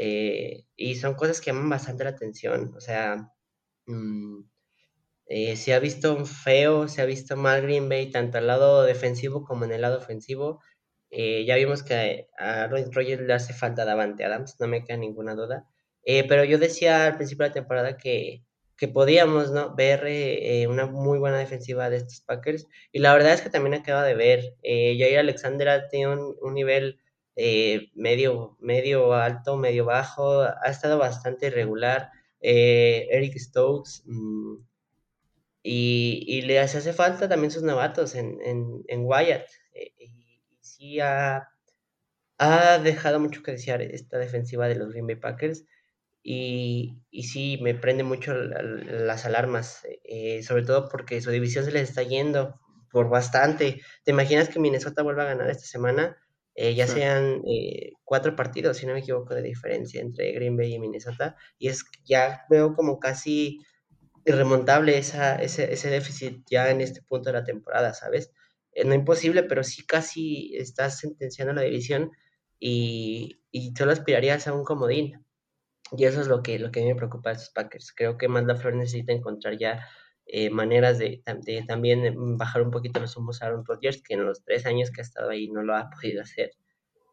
Eh, 0.00 0.64
y 0.76 0.94
son 0.96 1.14
cosas 1.14 1.40
que 1.40 1.50
llaman 1.50 1.68
bastante 1.70 2.04
la 2.04 2.10
atención. 2.10 2.72
O 2.76 2.80
sea, 2.80 3.32
mm, 3.86 4.42
eh, 5.26 5.56
se 5.56 5.74
ha 5.74 5.80
visto 5.80 6.24
feo, 6.24 6.88
se 6.88 7.02
ha 7.02 7.04
visto 7.06 7.36
mal 7.36 7.62
Green 7.62 7.88
Bay, 7.88 8.10
tanto 8.10 8.38
al 8.38 8.46
lado 8.46 8.84
defensivo 8.84 9.44
como 9.44 9.64
en 9.64 9.72
el 9.72 9.82
lado 9.82 9.98
ofensivo. 9.98 10.60
Eh, 11.10 11.44
ya 11.46 11.56
vimos 11.56 11.82
que 11.82 12.28
a 12.38 12.64
Aaron 12.64 12.92
Rodgers 12.92 13.22
le 13.22 13.34
hace 13.34 13.52
falta 13.54 13.84
Davante 13.84 14.24
Adams, 14.24 14.56
no 14.60 14.68
me 14.68 14.84
queda 14.84 14.96
ninguna 14.98 15.34
duda. 15.34 15.66
Eh, 16.04 16.24
pero 16.28 16.44
yo 16.44 16.58
decía 16.58 17.06
al 17.06 17.16
principio 17.16 17.44
de 17.44 17.50
la 17.50 17.54
temporada 17.54 17.96
que, 17.98 18.44
que 18.76 18.88
podíamos 18.88 19.50
¿no? 19.50 19.74
ver 19.74 20.04
una 20.68 20.86
muy 20.86 21.18
buena 21.18 21.38
defensiva 21.38 21.90
de 21.90 21.98
estos 21.98 22.20
Packers. 22.20 22.66
Y 22.92 23.00
la 23.00 23.12
verdad 23.14 23.34
es 23.34 23.42
que 23.42 23.50
también 23.50 23.74
acaba 23.74 24.04
de 24.04 24.14
ver. 24.14 24.56
Jair 24.62 25.18
Alexander 25.18 25.68
ha 25.70 25.88
tenido 25.88 26.36
un 26.40 26.54
nivel 26.54 27.00
eh, 27.38 27.90
medio, 27.94 28.56
medio 28.60 29.14
alto, 29.14 29.56
medio 29.56 29.84
bajo, 29.86 30.42
ha 30.42 30.70
estado 30.70 30.98
bastante 30.98 31.48
irregular. 31.48 32.10
Eh, 32.40 33.08
Eric 33.10 33.38
Stokes. 33.38 34.02
mmm, 34.06 34.56
y, 35.62 36.24
y 36.26 36.42
les 36.42 36.74
hace 36.74 36.92
falta 36.92 37.28
también 37.28 37.50
sus 37.50 37.62
novatos 37.62 38.14
en, 38.14 38.38
en, 38.42 38.84
en 38.88 39.04
Wyatt. 39.04 39.46
Eh, 39.74 39.92
y, 39.98 40.38
sí 40.60 41.00
ha, 41.00 41.48
ha 42.38 42.78
dejado 42.78 43.20
mucho 43.20 43.42
que 43.42 43.52
desear 43.52 43.82
esta 43.82 44.18
defensiva 44.18 44.68
de 44.68 44.76
los 44.76 44.90
Green 44.90 45.06
Bay 45.06 45.16
Packers. 45.16 45.64
Y, 46.22 47.02
y 47.10 47.24
sí, 47.24 47.58
me 47.62 47.74
prende 47.74 48.04
mucho 48.04 48.34
la- 48.34 48.62
las 48.62 49.26
alarmas, 49.26 49.86
eh, 50.04 50.42
sobre 50.44 50.64
todo 50.64 50.88
porque 50.90 51.20
su 51.22 51.30
división 51.32 51.64
se 51.64 51.72
les 51.72 51.88
está 51.90 52.02
yendo 52.04 52.60
por 52.90 53.10
bastante. 53.10 53.82
¿Te 54.04 54.12
imaginas 54.12 54.48
que 54.50 54.60
Minnesota 54.60 55.02
vuelva 55.02 55.24
a 55.24 55.26
ganar 55.26 55.50
esta 55.50 55.66
semana? 55.66 56.18
Eh, 56.60 56.74
ya 56.74 56.86
Sí. 56.88 56.94
sean 56.94 57.42
eh, 57.46 57.92
cuatro 58.04 58.34
partidos, 58.34 58.78
si 58.78 58.86
no 58.86 58.92
me 58.94 58.98
equivoco, 59.00 59.32
de 59.34 59.42
diferencia 59.42 60.00
entre 60.00 60.32
Green 60.32 60.56
Bay 60.56 60.74
y 60.74 60.78
Minnesota. 60.80 61.36
Y 61.58 61.68
es 61.68 61.84
ya 62.04 62.42
veo 62.50 62.74
como 62.74 62.98
casi 62.98 63.60
irremontable 64.24 64.98
esa, 64.98 65.36
ese, 65.36 65.72
ese 65.72 65.90
déficit 65.90 66.42
ya 66.50 66.70
en 66.70 66.80
este 66.80 67.02
punto 67.02 67.30
de 67.30 67.38
la 67.38 67.44
temporada, 67.44 67.94
¿sabes? 67.94 68.32
Eh, 68.72 68.84
no 68.84 68.94
imposible, 68.94 69.44
pero 69.44 69.62
sí 69.64 69.86
casi 69.86 70.56
estás 70.56 70.98
sentenciando 70.98 71.52
la 71.54 71.62
división 71.62 72.10
y, 72.58 73.40
y 73.52 73.72
solo 73.76 73.92
aspirarías 73.92 74.48
a 74.48 74.52
un 74.54 74.64
comodín. 74.64 75.24
Y 75.96 76.04
eso 76.06 76.20
es 76.20 76.26
lo 76.28 76.42
que, 76.42 76.58
lo 76.58 76.70
que 76.72 76.80
a 76.80 76.82
mí 76.82 76.88
me 76.90 76.96
preocupa 76.96 77.30
de 77.30 77.36
estos 77.36 77.50
Packers. 77.54 77.92
Creo 77.96 78.18
que 78.18 78.28
Matt 78.28 78.46
LaFleur 78.46 78.74
necesita 78.74 79.12
encontrar 79.12 79.56
ya 79.58 79.86
eh, 80.28 80.50
maneras 80.50 80.98
de, 80.98 81.22
de, 81.44 81.64
también 81.66 82.36
bajar 82.36 82.62
un 82.62 82.70
poquito 82.70 83.00
los 83.00 83.16
humos 83.16 83.42
a 83.42 83.46
Aaron 83.46 83.64
Rodgers, 83.64 84.02
que 84.02 84.14
en 84.14 84.24
los 84.26 84.44
tres 84.44 84.66
años 84.66 84.90
que 84.90 85.00
ha 85.00 85.04
estado 85.04 85.30
ahí 85.30 85.48
no 85.48 85.62
lo 85.62 85.74
ha 85.74 85.90
podido 85.90 86.22
hacer. 86.22 86.52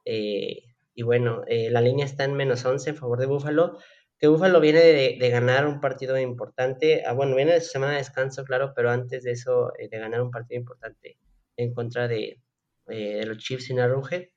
Eh, 0.05 0.63
y 0.93 1.03
bueno, 1.03 1.43
eh, 1.47 1.69
la 1.71 1.81
línea 1.81 2.05
está 2.05 2.23
en 2.23 2.35
menos 2.35 2.63
11 2.65 2.91
en 2.91 2.95
favor 2.95 3.19
de 3.19 3.25
Buffalo, 3.25 3.77
que 4.17 4.27
Buffalo 4.27 4.61
viene 4.61 4.79
de, 4.79 5.17
de 5.19 5.29
ganar 5.29 5.67
un 5.67 5.81
partido 5.81 6.17
importante, 6.17 7.03
ah, 7.05 7.13
bueno, 7.13 7.35
viene 7.35 7.53
de 7.53 7.61
semana 7.61 7.93
de 7.93 7.97
descanso, 7.99 8.45
claro, 8.45 8.73
pero 8.75 8.89
antes 8.91 9.23
de 9.23 9.31
eso, 9.31 9.73
eh, 9.77 9.89
de 9.89 9.99
ganar 9.99 10.21
un 10.21 10.31
partido 10.31 10.59
importante 10.59 11.17
en 11.57 11.73
contra 11.73 12.07
de, 12.07 12.41
eh, 12.87 13.15
de 13.17 13.25
los 13.25 13.37
Chiefs 13.37 13.69
en 13.69 13.79
Arrowhead, 13.79 14.29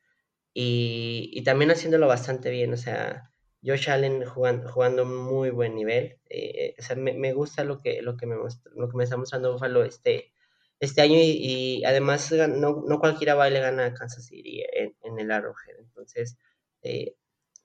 y, 0.52 1.30
y, 1.32 1.42
también 1.44 1.70
haciéndolo 1.70 2.08
bastante 2.08 2.50
bien, 2.50 2.72
o 2.72 2.76
sea, 2.76 3.27
Josh 3.64 3.90
Allen 3.90 4.24
jugando, 4.24 4.70
jugando 4.70 5.04
muy 5.04 5.50
buen 5.50 5.74
nivel, 5.74 6.18
eh, 6.30 6.74
o 6.78 6.82
sea, 6.82 6.96
me, 6.96 7.14
me, 7.14 7.32
gusta 7.32 7.64
lo 7.64 7.80
que, 7.80 8.02
lo, 8.02 8.16
que 8.16 8.26
me 8.26 8.36
lo 8.36 8.88
que 8.88 8.96
me 8.96 9.04
está 9.04 9.16
mostrando 9.16 9.52
Buffalo 9.52 9.84
este, 9.84 10.32
este 10.80 11.00
año 11.02 11.16
y, 11.16 11.80
y 11.80 11.84
además 11.84 12.32
no, 12.32 12.84
no, 12.86 12.98
cualquiera 12.98 13.34
va 13.34 13.48
y 13.48 13.52
le 13.52 13.60
gana 13.60 13.86
a 13.86 13.94
Kansas 13.94 14.26
City 14.26 14.62
en, 14.72 14.94
en 15.02 15.18
el 15.18 15.30
Arrowhead. 15.30 15.78
Entonces, 15.80 16.38
eh, 16.82 17.16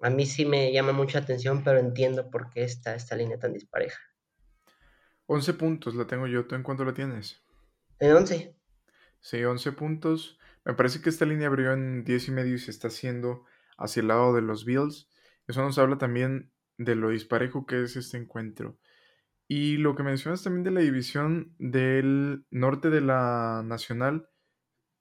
a 0.02 0.10
mí 0.10 0.26
sí 0.26 0.46
me 0.46 0.72
llama 0.72 0.92
mucha 0.92 1.20
atención, 1.20 1.64
pero 1.64 1.80
entiendo 1.80 2.30
por 2.30 2.50
qué 2.50 2.64
está 2.64 2.96
esta 2.96 3.16
línea 3.16 3.38
tan 3.38 3.54
dispareja. 3.54 4.00
11 5.28 5.54
puntos 5.54 5.96
la 5.96 6.06
tengo 6.08 6.28
yo. 6.28 6.46
¿Tú 6.46 6.56
en 6.56 6.64
cuánto 6.64 6.84
la 6.84 6.94
tienes? 6.94 7.42
En 8.00 8.12
11. 8.12 8.56
Sí, 9.22 9.44
11 9.44 9.72
puntos. 9.72 10.40
Me 10.66 10.74
parece 10.74 11.02
que 11.02 11.10
esta 11.10 11.26
línea 11.26 11.48
abrió 11.48 11.74
en 11.74 12.04
10 12.04 12.28
y 12.28 12.32
medio 12.32 12.56
y 12.56 12.60
se 12.60 12.72
está 12.72 12.90
haciendo 12.90 13.46
hacia 13.78 14.02
el 14.02 14.08
lado 14.08 14.34
de 14.34 14.42
los 14.42 14.66
Bills. 14.66 15.08
Eso 15.48 15.62
nos 15.62 15.78
habla 15.78 15.98
también 15.98 16.52
de 16.78 16.96
lo 16.96 17.10
disparejo 17.10 17.66
que 17.66 17.84
es 17.84 17.96
este 17.96 18.18
encuentro. 18.18 18.78
Y 19.48 19.78
lo 19.78 19.96
que 19.96 20.04
mencionas 20.04 20.44
también 20.44 20.64
de 20.64 20.72
la 20.72 20.82
división 20.82 21.54
del 21.60 22.46
norte 22.50 22.90
de 22.90 23.02
la 23.02 23.62
Nacional, 23.66 24.30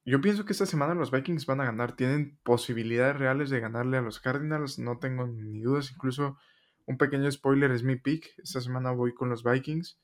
yo 0.05 0.20
pienso 0.20 0.44
que 0.44 0.52
esta 0.52 0.66
semana 0.66 0.94
los 0.94 1.12
Vikings 1.12 1.46
van 1.46 1.61
a 1.61 1.64
ganar. 1.64 1.94
Tienen 1.94 2.38
posibilidades 2.42 3.16
reales 3.16 3.50
de 3.50 3.61
ganarle 3.61 3.98
a 3.98 4.02
los 4.02 4.18
Cardinals, 4.18 4.78
no 4.78 4.98
tengo 4.98 5.26
ni 5.26 5.61
dudas. 5.61 5.92
Incluso 5.92 6.37
un 6.87 6.98
pequeño 6.98 7.31
spoiler 7.31 7.70
es 7.70 7.85
mi 7.85 7.96
pick. 7.96 8.35
Esta 8.38 8.61
semana 8.61 8.90
voy 8.90 9.14
con 9.14 9.28
los 9.28 9.44
Vikings. 9.44 10.00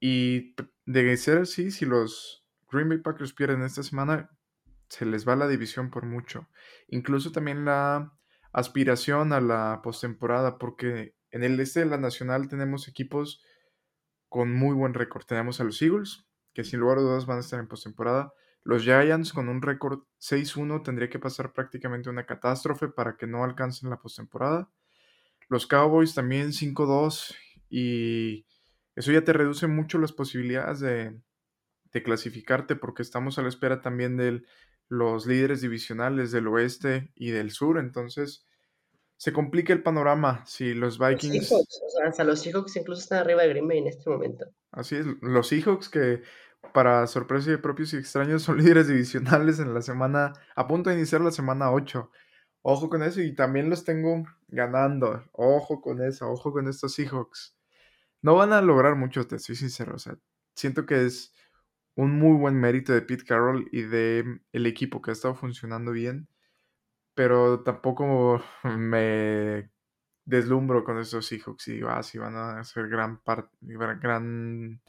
Y 0.00 0.54
de 0.86 1.16
ser 1.16 1.38
así, 1.38 1.70
si 1.70 1.84
los 1.84 2.46
Green 2.70 2.88
Bay 2.88 2.98
Packers 2.98 3.34
pierden 3.34 3.62
esta 3.62 3.82
semana, 3.82 4.30
se 4.88 5.04
les 5.06 5.28
va 5.28 5.36
la 5.36 5.48
división 5.48 5.90
por 5.90 6.06
mucho. 6.06 6.48
Incluso 6.88 7.30
también 7.30 7.64
la 7.64 8.12
aspiración 8.54 9.32
a 9.32 9.40
la 9.40 9.80
postemporada, 9.82 10.58
porque 10.58 11.14
en 11.30 11.42
el 11.42 11.58
este 11.60 11.80
de 11.80 11.86
la 11.86 11.98
Nacional 11.98 12.48
tenemos 12.48 12.88
equipos 12.88 13.42
con 14.28 14.54
muy 14.54 14.74
buen 14.74 14.94
récord. 14.94 15.24
Tenemos 15.26 15.60
a 15.60 15.64
los 15.64 15.82
Eagles, 15.82 16.24
que 16.54 16.64
sin 16.64 16.80
lugar 16.80 16.98
a 16.98 17.02
dudas 17.02 17.26
van 17.26 17.38
a 17.38 17.40
estar 17.40 17.58
en 17.58 17.66
postemporada. 17.66 18.32
Los 18.62 18.82
Giants 18.82 19.32
con 19.32 19.48
un 19.48 19.60
récord 19.60 20.04
6-1 20.20 20.82
tendría 20.84 21.10
que 21.10 21.18
pasar 21.18 21.52
prácticamente 21.52 22.08
una 22.08 22.24
catástrofe 22.24 22.88
para 22.88 23.16
que 23.16 23.26
no 23.26 23.44
alcancen 23.44 23.90
la 23.90 23.98
postemporada. 23.98 24.70
Los 25.48 25.66
Cowboys 25.66 26.14
también 26.14 26.52
5-2 26.52 27.34
y 27.68 28.46
eso 28.94 29.12
ya 29.12 29.24
te 29.24 29.32
reduce 29.32 29.66
mucho 29.66 29.98
las 29.98 30.12
posibilidades 30.12 30.80
de, 30.80 31.20
de 31.92 32.02
clasificarte 32.02 32.76
porque 32.76 33.02
estamos 33.02 33.38
a 33.38 33.42
la 33.42 33.48
espera 33.48 33.82
también 33.82 34.16
de 34.16 34.42
los 34.88 35.26
líderes 35.26 35.60
divisionales 35.60 36.32
del 36.32 36.48
oeste 36.48 37.10
y 37.14 37.30
del 37.30 37.50
sur. 37.50 37.78
Entonces 37.78 38.46
se 39.16 39.32
complica 39.32 39.72
el 39.72 39.82
panorama 39.82 40.44
si 40.46 40.74
los 40.74 40.98
Vikings... 40.98 41.34
Los 41.34 41.48
Seahawks, 41.48 41.80
o 41.86 41.90
sea, 41.90 42.08
hasta 42.08 42.24
los 42.24 42.40
Seahawks 42.40 42.76
incluso 42.76 43.02
están 43.02 43.20
arriba 43.20 43.42
de 43.42 43.48
Green 43.50 43.68
Bay 43.68 43.78
en 43.78 43.88
este 43.88 44.10
momento. 44.10 44.44
Así 44.72 44.96
es, 44.96 45.06
los 45.22 45.48
Seahawks 45.48 45.88
que 45.88 46.22
para 46.72 47.06
sorpresa 47.06 47.50
de 47.50 47.58
propios 47.58 47.92
y 47.94 47.96
extraños 47.96 48.42
son 48.44 48.58
líderes 48.58 48.88
divisionales 48.88 49.58
en 49.60 49.74
la 49.74 49.82
semana, 49.82 50.32
a 50.56 50.66
punto 50.66 50.90
de 50.90 50.96
iniciar 50.96 51.20
la 51.20 51.30
semana 51.30 51.72
8. 51.72 52.10
Ojo 52.62 52.88
con 52.88 53.02
eso 53.02 53.20
y 53.20 53.34
también 53.34 53.68
los 53.68 53.84
tengo 53.84 54.24
ganando. 54.48 55.22
Ojo 55.32 55.82
con 55.82 56.02
eso, 56.02 56.30
ojo 56.30 56.52
con 56.52 56.66
estos 56.66 56.94
Seahawks. 56.94 57.56
No 58.22 58.36
van 58.36 58.54
a 58.54 58.62
lograr 58.62 58.96
mucho, 58.96 59.26
te 59.26 59.38
soy 59.38 59.54
sincero. 59.54 59.94
O 59.96 59.98
sea, 59.98 60.16
siento 60.54 60.86
que 60.86 61.04
es 61.04 61.34
un 61.96 62.18
muy 62.18 62.36
buen 62.36 62.56
mérito 62.56 62.92
de 62.92 63.02
Pete 63.02 63.24
Carroll 63.24 63.68
y 63.72 63.82
de 63.82 64.40
el 64.52 64.66
equipo 64.66 65.00
que 65.00 65.10
ha 65.10 65.12
estado 65.12 65.34
funcionando 65.34 65.92
bien. 65.92 66.28
Pero 67.14 67.62
tampoco 67.62 68.42
me 68.64 69.70
deslumbro 70.24 70.84
con 70.84 70.98
estos 70.98 71.26
Seahawks 71.26 71.68
y 71.68 71.72
digo, 71.74 71.88
ah, 71.90 72.02
sí, 72.02 72.18
van 72.18 72.34
a 72.36 72.60
hacer 72.60 72.88
gran, 72.88 73.22
parte 73.22 73.56
gran 73.60 74.80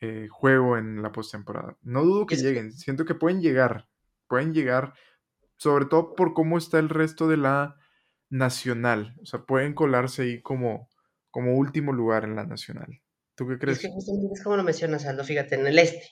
eh, 0.00 0.28
juego 0.30 0.76
en 0.76 1.02
la 1.02 1.12
postemporada. 1.12 1.76
No 1.82 2.04
dudo 2.04 2.26
que 2.26 2.36
lleguen, 2.36 2.72
siento 2.72 3.04
que 3.04 3.14
pueden 3.14 3.40
llegar, 3.40 3.88
pueden 4.28 4.52
llegar 4.52 4.94
sobre 5.56 5.86
todo 5.86 6.14
por 6.14 6.34
cómo 6.34 6.58
está 6.58 6.78
el 6.78 6.88
resto 6.88 7.28
de 7.28 7.38
la 7.38 7.76
nacional. 8.28 9.16
O 9.22 9.26
sea, 9.26 9.40
pueden 9.40 9.74
colarse 9.74 10.22
ahí 10.22 10.42
como, 10.42 10.90
como 11.30 11.56
último 11.56 11.92
lugar 11.92 12.24
en 12.24 12.36
la 12.36 12.44
nacional. 12.44 13.00
¿Tú 13.34 13.46
qué 13.48 13.58
crees? 13.58 13.78
Es 13.78 13.84
que 13.84 13.90
justamente 13.90 14.34
es 14.34 14.42
como 14.42 14.56
lo 14.56 14.64
mencionas, 14.64 15.06
Aldo, 15.06 15.24
fíjate, 15.24 15.54
en 15.54 15.66
el 15.66 15.78
este. 15.78 16.02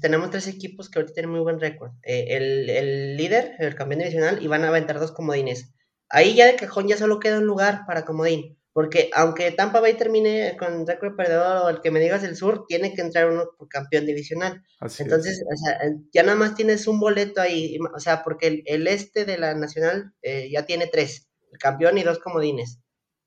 Tenemos 0.00 0.30
tres 0.30 0.48
equipos 0.48 0.90
que 0.90 0.98
ahorita 0.98 1.14
tienen 1.14 1.30
muy 1.30 1.40
buen 1.40 1.60
récord. 1.60 1.92
Eh, 2.02 2.26
el, 2.30 2.70
el, 2.70 3.16
líder, 3.16 3.54
el 3.58 3.74
campeón 3.74 4.00
divisional, 4.00 4.42
y 4.42 4.46
van 4.46 4.64
a 4.64 4.68
aventar 4.68 4.98
dos 4.98 5.12
comodines. 5.12 5.72
Ahí 6.08 6.34
ya 6.34 6.46
de 6.46 6.56
cajón 6.56 6.88
ya 6.88 6.96
solo 6.96 7.20
queda 7.20 7.38
un 7.38 7.46
lugar 7.46 7.82
para 7.86 8.04
comodín. 8.04 8.56
Porque 8.76 9.08
aunque 9.14 9.52
Tampa 9.52 9.80
Bay 9.80 9.94
termine 9.94 10.54
con 10.58 10.86
récord 10.86 11.16
perdedor 11.16 11.56
o 11.64 11.68
el 11.70 11.80
que 11.80 11.90
me 11.90 11.98
digas 11.98 12.22
el 12.24 12.36
sur, 12.36 12.66
tiene 12.68 12.92
que 12.92 13.00
entrar 13.00 13.30
uno 13.30 13.44
por 13.56 13.70
campeón 13.70 14.04
divisional. 14.04 14.62
Entonces, 14.98 15.42
o 15.50 15.56
sea, 15.56 15.78
ya 16.12 16.22
nada 16.22 16.36
más 16.36 16.54
tienes 16.54 16.86
un 16.86 17.00
boleto 17.00 17.40
ahí, 17.40 17.78
o 17.94 17.98
sea, 18.00 18.22
porque 18.22 18.62
el, 18.66 18.86
este 18.86 19.24
de 19.24 19.38
la 19.38 19.54
nacional 19.54 20.12
eh, 20.20 20.50
ya 20.52 20.66
tiene 20.66 20.88
tres, 20.88 21.26
el 21.50 21.58
campeón 21.58 21.96
y 21.96 22.02
dos 22.02 22.18
comodines. 22.18 22.78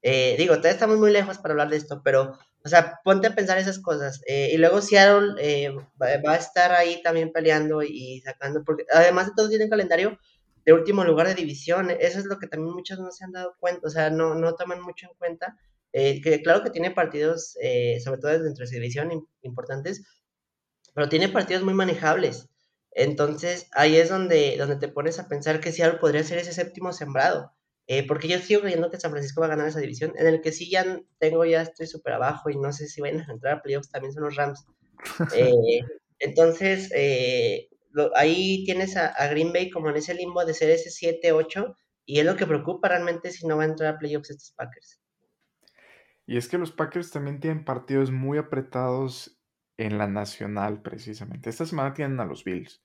Eh, 0.03 0.35
digo, 0.38 0.53
todavía 0.53 0.73
estamos 0.73 0.99
muy 0.99 1.12
lejos 1.12 1.39
para 1.39 1.53
hablar 1.53 1.71
de 1.71 1.77
esto, 1.77 2.03
pero, 2.03 2.38
o 2.63 2.69
sea, 2.69 3.00
ponte 3.04 3.28
a 3.28 3.36
pensar 3.36 3.58
esas 3.58 3.80
cosas. 3.80 4.22
Eh, 4.28 4.52
y 4.54 4.58
luego 4.58 4.82
Seattle 4.82 5.78
va, 6.02 6.34
a 6.34 6.36
estar 6.36 6.72
ahí 6.72 7.02
también 7.02 7.32
peleando 7.32 7.84
y 7.84 8.22
sacando, 8.22 8.63
porque 8.63 8.86
además 8.93 9.28
de 9.28 9.34
todo 9.36 9.50
tiene 9.50 9.69
calendario 9.69 10.17
de 10.65 10.74
último 10.74 11.04
lugar 11.04 11.28
de 11.28 11.36
división. 11.36 11.89
Eso 11.91 12.19
es 12.19 12.26
lo 12.26 12.38
que 12.38 12.48
también 12.48 12.74
muchos 12.74 13.00
no 13.00 13.12
se 13.12 13.24
han 13.26 13.32
dado 13.32 13.56
cuenta, 13.60 13.88
o 13.88 13.89
sea, 13.89 14.10
no, 14.10 14.36
no 14.36 14.56
toman 14.56 14.82
mucho 14.82 15.08
en 15.08 15.13
cuenta. 15.17 15.58
Eh, 15.93 16.22
que 16.22 16.41
claro 16.43 16.63
que 16.63 16.69
tiene 16.69 16.91
partidos, 16.91 17.58
eh, 17.62 18.00
sobre 18.04 18.19
todo 18.19 18.32
dentro 18.32 18.63
de 18.63 18.67
su 18.67 18.76
división, 18.76 19.28
importantes, 19.41 20.04
pero 20.93 21.10
tiene 21.10 21.30
partidos 21.30 21.63
muy 21.63 21.74
manejables. 21.74 22.50
Entonces, 22.91 23.67
ahí 23.72 23.95
es 23.98 24.10
donde, 24.10 24.56
donde 24.58 24.76
te 24.76 24.88
pones 24.89 25.19
a 25.19 25.28
pensar 25.28 25.60
que 25.60 25.72
Seattle 25.72 26.00
podría 26.00 26.24
ser 26.24 26.39
ese 26.39 26.54
séptimo 26.54 26.93
sembrado. 26.93 27.54
Eh, 27.91 28.06
porque 28.06 28.28
yo 28.28 28.38
sigo 28.38 28.62
creyendo 28.62 28.91
que 28.91 28.99
San 28.99 29.10
Francisco 29.10 29.41
va 29.41 29.47
a 29.47 29.49
ganar 29.49 29.67
esa 29.67 29.80
división, 29.80 30.13
en 30.15 30.28
el 30.28 30.41
que 30.41 30.52
sí 30.52 30.69
ya 30.69 31.02
tengo, 31.17 31.43
ya 31.43 31.63
estoy 31.63 31.88
súper 31.88 32.13
abajo 32.13 32.52
y 32.52 32.56
no 32.56 32.71
sé 32.71 32.88
si 32.88 33.02
van 33.02 33.19
a 33.19 33.32
entrar 33.32 33.56
a 33.56 33.62
playoffs, 33.63 33.89
también 33.89 34.13
son 34.13 34.25
los 34.25 34.36
Rams. 34.36 34.63
entonces, 36.19 36.91
ahí 38.13 38.63
tienes 38.65 38.95
a, 38.95 39.28
Green 39.30 39.52
Bay 39.52 39.71
como 39.71 39.89
en 39.89 39.95
ese 39.95 40.13
limbo 40.13 40.45
de 40.45 40.54
ser 40.54 40.69
ese 40.69 40.91
7-8 40.91 41.75
y 42.06 42.19
es 42.19 42.25
lo 42.28 42.36
que 42.36 42.45
preocupa 42.45 42.89
realmente 42.89 43.32
si 43.32 43.47
no 43.47 43.58
va 43.58 43.63
a 43.63 43.65
entrar 43.65 43.95
a 43.95 43.97
playoffs 43.97 44.30
estos 44.30 44.52
Packers. 44.52 45.02
Y 46.28 46.38
es 46.38 46.47
que 46.47 46.60
los 46.60 46.71
Packers 46.71 47.10
también 47.10 47.39
tienen 47.39 47.65
partidos 47.65 48.12
muy 48.12 48.38
apretados 48.38 49.41
en 49.78 49.97
la 49.97 50.06
nacional 50.06 50.84
precisamente. 50.84 51.49
Esta 51.49 51.65
semana 51.65 51.95
tienen 51.95 52.19
a 52.19 52.25
los 52.25 52.43
Bills. 52.43 52.84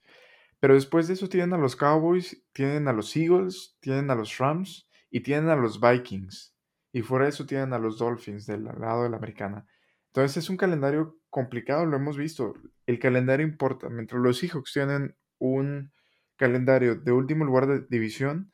Pero 0.60 0.72
después 0.72 1.08
de 1.08 1.12
eso 1.12 1.28
tienen 1.28 1.52
a 1.52 1.58
los 1.58 1.76
Cowboys, 1.76 2.42
tienen 2.54 2.88
a 2.88 2.94
los 2.94 3.14
Eagles, 3.14 3.76
tienen 3.80 4.10
a 4.10 4.14
los 4.14 4.38
Rams 4.38 4.88
y 5.14 5.20
tienen 5.20 5.48
a 5.48 5.54
los 5.54 5.80
Vikings. 5.80 6.56
Y 6.90 7.02
fuera 7.02 7.26
de 7.26 7.28
eso 7.28 7.46
tienen 7.46 7.72
a 7.72 7.78
los 7.78 7.98
Dolphins 7.98 8.46
del 8.46 8.64
lado 8.64 9.04
de 9.04 9.10
la 9.10 9.16
americana. 9.18 9.64
Entonces 10.08 10.38
es 10.38 10.50
un 10.50 10.56
calendario 10.56 11.20
complicado, 11.30 11.86
lo 11.86 11.96
hemos 11.96 12.16
visto. 12.16 12.54
El 12.84 12.98
calendario 12.98 13.46
importa. 13.46 13.88
Mientras 13.88 14.20
los 14.20 14.38
Seahawks 14.38 14.72
tienen 14.72 15.14
un 15.38 15.92
calendario 16.34 16.96
de 16.96 17.12
último 17.12 17.44
lugar 17.44 17.68
de 17.68 17.86
división, 17.88 18.52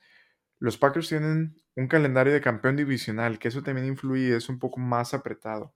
los 0.59 0.77
Packers 0.77 1.09
tienen 1.09 1.57
un 1.77 1.88
calendario 1.88 2.35
de 2.35 2.42
campeón 2.42 2.77
divisional, 2.77 3.38
que 3.38 3.49
eso 3.49 3.62
también 3.62 3.87
influye 3.87 4.37
es 4.37 4.51
un 4.51 4.59
poco 4.59 4.81
más 4.81 5.14
apretado. 5.14 5.75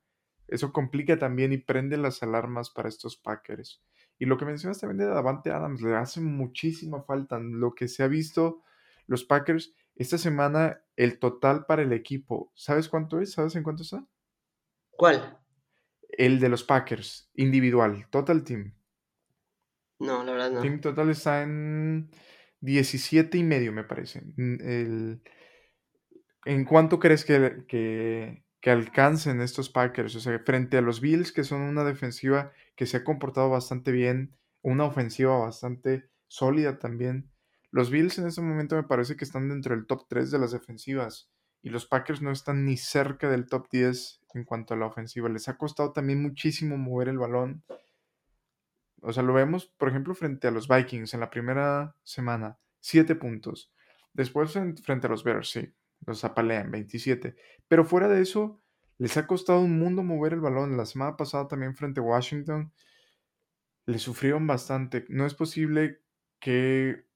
Eso 0.49 0.71
complica 0.71 1.19
también 1.19 1.55
y 1.55 1.57
prende 1.57 1.97
las 1.97 2.23
alarmas 2.23 2.69
para 2.69 2.91
estos 2.91 3.17
Packers. 3.17 3.83
Y 4.19 4.27
lo 4.27 4.37
que 4.37 4.45
mencionas 4.45 4.81
también 4.81 4.99
de 4.99 5.07
Davante 5.07 5.51
Adams, 5.51 5.81
le 5.81 5.97
hace 5.97 6.21
muchísima 6.21 7.03
falta. 7.05 7.39
Lo 7.39 7.75
que 7.75 7.89
se 7.89 8.03
ha 8.03 8.07
visto, 8.07 8.63
los 9.07 9.25
Packers, 9.25 9.73
esta 9.97 10.19
semana, 10.19 10.83
el 10.97 11.19
total 11.19 11.67
para 11.67 11.83
el 11.83 11.93
equipo, 11.93 12.53
¿sabes 12.55 12.89
cuánto 12.89 13.21
es? 13.21 13.33
¿Sabes 13.33 13.55
en 13.57 13.63
cuánto 13.63 13.83
está? 13.83 14.05
¿Cuál? 14.91 15.39
El 16.09 16.41
de 16.41 16.49
los 16.49 16.65
Packers, 16.65 17.31
individual, 17.35 18.09
Total 18.11 18.43
Team. 18.45 18.75
No, 19.99 20.25
la 20.25 20.33
verdad 20.33 20.51
no. 20.53 20.61
Team 20.61 20.81
Total 20.81 21.11
está 21.11 21.43
en 21.43 22.11
17 22.61 23.39
y 23.39 23.45
medio, 23.45 23.73
me 23.73 23.85
parece. 23.85 24.23
El, 24.37 25.23
¿En 26.45 26.65
cuánto 26.65 26.99
crees 26.99 27.25
que, 27.25 27.65
que, 27.69 28.45
que, 28.61 28.71
alcancen 28.71 29.41
estos 29.41 29.71
Packers? 29.71 30.15
O 30.17 30.21
sea, 30.21 30.39
frente 30.41 30.77
a 30.77 30.83
los 30.83 31.01
Bills, 31.01 31.33
que 31.33 31.45
son 31.45 31.63
una 31.63 31.85
defensiva 31.85 32.53
que 32.77 32.87
se 32.87 32.99
ha 32.99 33.05
comportado 33.05 33.49
bastante 33.49 33.93
bien, 33.93 34.37
una 34.63 34.85
ofensiva 34.85 35.39
bastante 35.39 36.11
sólida 36.27 36.79
también. 36.79 37.31
Los 37.75 37.91
Bills 37.91 38.17
en 38.19 38.29
este 38.29 38.41
momento 38.41 38.77
me 38.77 38.85
parece 38.85 39.17
que 39.17 39.25
están 39.25 39.49
dentro 39.49 39.75
del 39.75 39.87
top 39.87 40.07
3 40.07 40.31
de 40.31 40.39
las 40.39 40.53
defensivas 40.53 41.29
y 41.61 41.71
los 41.71 41.87
Packers 41.87 42.23
no 42.23 42.31
están 42.31 42.65
ni 42.65 42.77
cerca 42.77 43.29
del 43.29 43.47
top 43.47 43.67
10 43.69 44.21
en 44.35 44.45
cuanto 44.45 44.75
a 44.75 44.77
la 44.77 44.87
ofensiva. 44.87 45.29
Les 45.29 45.49
ha 45.49 45.59
costado 45.59 45.93
también 45.93 46.23
muchísimo 46.23 46.79
mover 46.79 47.09
el 47.09 47.19
balón. 47.19 47.65
O 49.03 49.13
sea, 49.13 49.25
lo 49.25 49.33
vemos, 49.33 49.67
por 49.77 49.89
ejemplo, 49.89 50.15
frente 50.15 50.47
a 50.47 50.53
los 50.53 50.69
Vikings 50.69 51.15
en 51.15 51.21
la 51.21 51.31
primera 51.31 51.97
semana, 52.05 52.61
7 52.79 53.17
puntos. 53.17 53.73
Después 54.13 54.53
frente 54.53 55.09
a 55.09 55.11
los 55.11 55.25
Bears, 55.25 55.51
sí, 55.51 55.75
los 56.07 56.25
apalean, 56.25 56.71
27. 56.71 57.35
Pero 57.67 57.85
fuera 57.85 58.07
de 58.07 58.23
eso, 58.23 58.63
les 58.99 59.17
ha 59.17 59.27
costado 59.27 59.59
un 59.59 59.81
mundo 59.81 60.05
mover 60.05 60.35
el 60.35 60.41
balón. 60.41 60.77
La 60.77 60.87
semana 60.87 61.17
pasada 61.17 61.49
también 61.49 61.75
frente 61.75 61.99
a 61.99 62.05
Washington, 62.05 62.73
le 63.87 63.99
sufrieron 63.99 64.47
bastante. 64.47 65.07
No 65.09 65.27
es 65.27 65.35
posible 65.35 66.03
que 66.39 67.13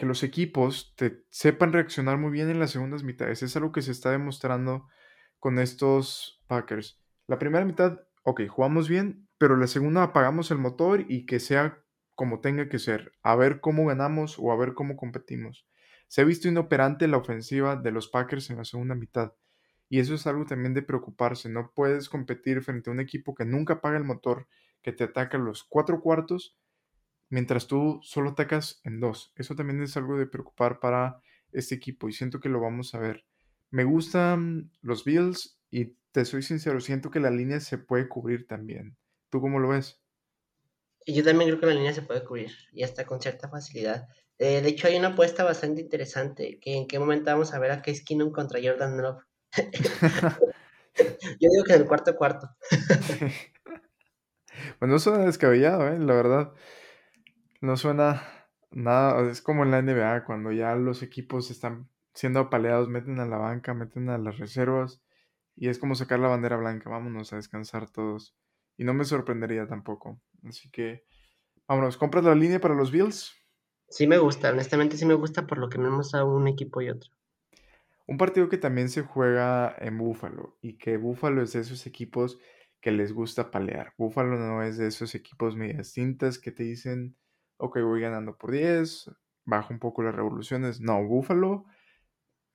que 0.00 0.06
los 0.06 0.22
equipos 0.22 0.94
te 0.96 1.26
sepan 1.28 1.74
reaccionar 1.74 2.16
muy 2.16 2.30
bien 2.30 2.48
en 2.48 2.58
las 2.58 2.70
segundas 2.70 3.02
mitades. 3.02 3.42
Es 3.42 3.54
algo 3.56 3.70
que 3.70 3.82
se 3.82 3.92
está 3.92 4.10
demostrando 4.10 4.88
con 5.38 5.58
estos 5.58 6.42
Packers. 6.46 6.98
La 7.26 7.38
primera 7.38 7.66
mitad, 7.66 8.00
ok, 8.22 8.48
jugamos 8.48 8.88
bien, 8.88 9.28
pero 9.36 9.58
la 9.58 9.66
segunda 9.66 10.02
apagamos 10.02 10.50
el 10.50 10.56
motor 10.56 11.04
y 11.06 11.26
que 11.26 11.38
sea 11.38 11.84
como 12.14 12.40
tenga 12.40 12.70
que 12.70 12.78
ser. 12.78 13.12
A 13.22 13.36
ver 13.36 13.60
cómo 13.60 13.84
ganamos 13.84 14.38
o 14.38 14.50
a 14.52 14.56
ver 14.56 14.72
cómo 14.72 14.96
competimos. 14.96 15.66
Se 16.08 16.22
ha 16.22 16.24
visto 16.24 16.48
inoperante 16.48 17.06
la 17.06 17.18
ofensiva 17.18 17.76
de 17.76 17.90
los 17.90 18.08
Packers 18.08 18.48
en 18.48 18.56
la 18.56 18.64
segunda 18.64 18.94
mitad. 18.94 19.34
Y 19.90 19.98
eso 19.98 20.14
es 20.14 20.26
algo 20.26 20.46
también 20.46 20.72
de 20.72 20.80
preocuparse. 20.80 21.50
No 21.50 21.72
puedes 21.74 22.08
competir 22.08 22.62
frente 22.62 22.88
a 22.88 22.94
un 22.94 23.00
equipo 23.00 23.34
que 23.34 23.44
nunca 23.44 23.74
apaga 23.74 23.98
el 23.98 24.04
motor, 24.04 24.48
que 24.80 24.92
te 24.92 25.04
ataca 25.04 25.36
los 25.36 25.62
cuatro 25.62 26.00
cuartos 26.00 26.56
mientras 27.30 27.66
tú 27.66 28.00
solo 28.02 28.30
atacas 28.30 28.80
en 28.84 29.00
dos. 29.00 29.32
Eso 29.36 29.54
también 29.54 29.82
es 29.82 29.96
algo 29.96 30.18
de 30.18 30.26
preocupar 30.26 30.80
para 30.80 31.22
este 31.52 31.74
equipo 31.74 32.08
y 32.08 32.12
siento 32.12 32.40
que 32.40 32.48
lo 32.48 32.60
vamos 32.60 32.94
a 32.94 32.98
ver. 32.98 33.24
Me 33.70 33.84
gustan 33.84 34.70
los 34.82 35.04
Bills 35.04 35.58
y 35.70 35.96
te 36.12 36.24
soy 36.24 36.42
sincero, 36.42 36.80
siento 36.80 37.10
que 37.10 37.20
la 37.20 37.30
línea 37.30 37.60
se 37.60 37.78
puede 37.78 38.08
cubrir 38.08 38.46
también. 38.46 38.96
¿Tú 39.30 39.40
cómo 39.40 39.60
lo 39.60 39.68
ves? 39.68 40.00
Yo 41.06 41.24
también 41.24 41.48
creo 41.48 41.60
que 41.60 41.66
la 41.66 41.74
línea 41.74 41.94
se 41.94 42.02
puede 42.02 42.24
cubrir 42.24 42.52
y 42.72 42.82
hasta 42.82 43.06
con 43.06 43.22
cierta 43.22 43.48
facilidad. 43.48 44.08
Eh, 44.38 44.60
de 44.60 44.68
hecho, 44.68 44.88
hay 44.88 44.96
una 44.96 45.08
apuesta 45.08 45.44
bastante 45.44 45.82
interesante, 45.82 46.58
que 46.60 46.74
en 46.76 46.86
qué 46.86 46.98
momento 46.98 47.30
vamos 47.30 47.54
a 47.54 47.58
ver 47.58 47.70
a 47.70 47.82
Case 47.82 48.02
Keenum 48.04 48.32
contra 48.32 48.60
Jordan 48.62 49.00
Love. 49.00 49.22
yo 51.40 51.48
digo 51.50 51.64
que 51.64 51.74
en 51.74 51.82
el 51.82 51.86
cuarto 51.86 52.16
cuarto. 52.16 52.48
pues 54.78 54.90
no 54.90 54.98
suena 54.98 55.26
descabellado, 55.26 55.88
¿eh? 55.88 55.98
la 55.98 56.14
verdad. 56.14 56.52
No 57.60 57.76
suena 57.76 58.22
nada, 58.70 59.30
es 59.30 59.42
como 59.42 59.64
en 59.64 59.70
la 59.70 59.82
NBA, 59.82 60.24
cuando 60.24 60.50
ya 60.52 60.74
los 60.74 61.02
equipos 61.02 61.50
están 61.50 61.88
siendo 62.14 62.40
apaleados, 62.40 62.88
meten 62.88 63.20
a 63.20 63.26
la 63.26 63.36
banca, 63.36 63.74
meten 63.74 64.08
a 64.08 64.18
las 64.18 64.38
reservas, 64.38 65.02
y 65.56 65.68
es 65.68 65.78
como 65.78 65.94
sacar 65.94 66.20
la 66.20 66.28
bandera 66.28 66.56
blanca, 66.56 66.88
vámonos 66.88 67.32
a 67.32 67.36
descansar 67.36 67.90
todos. 67.90 68.34
Y 68.76 68.84
no 68.84 68.94
me 68.94 69.04
sorprendería 69.04 69.66
tampoco. 69.66 70.18
Así 70.44 70.70
que, 70.70 71.04
vámonos, 71.68 71.98
¿compras 71.98 72.24
la 72.24 72.34
línea 72.34 72.60
para 72.60 72.74
los 72.74 72.90
Bills? 72.90 73.34
Sí 73.90 74.06
me 74.06 74.16
gusta, 74.16 74.50
honestamente 74.50 74.96
sí 74.96 75.04
me 75.04 75.14
gusta 75.14 75.46
por 75.46 75.58
lo 75.58 75.68
que 75.68 75.76
hemos 75.76 76.12
dado 76.12 76.34
un 76.34 76.48
equipo 76.48 76.80
y 76.80 76.88
otro. 76.88 77.10
Un 78.06 78.16
partido 78.16 78.48
que 78.48 78.56
también 78.56 78.88
se 78.88 79.02
juega 79.02 79.74
en 79.78 79.98
Búfalo 79.98 80.56
y 80.62 80.78
que 80.78 80.96
Búfalo 80.96 81.42
es 81.42 81.52
de 81.52 81.60
esos 81.60 81.86
equipos 81.86 82.38
que 82.80 82.90
les 82.90 83.12
gusta 83.12 83.50
palear. 83.50 83.92
Búfalo 83.98 84.38
no 84.38 84.62
es 84.62 84.78
de 84.78 84.86
esos 84.86 85.14
equipos 85.14 85.56
medias 85.56 85.92
tintas 85.92 86.38
que 86.38 86.52
te 86.52 86.62
dicen, 86.62 87.16
ok, 87.60 87.78
voy 87.82 88.00
ganando 88.00 88.36
por 88.36 88.50
10, 88.50 89.10
bajo 89.44 89.72
un 89.72 89.78
poco 89.78 90.02
las 90.02 90.14
revoluciones. 90.14 90.80
No, 90.80 91.04
Búfalo 91.04 91.66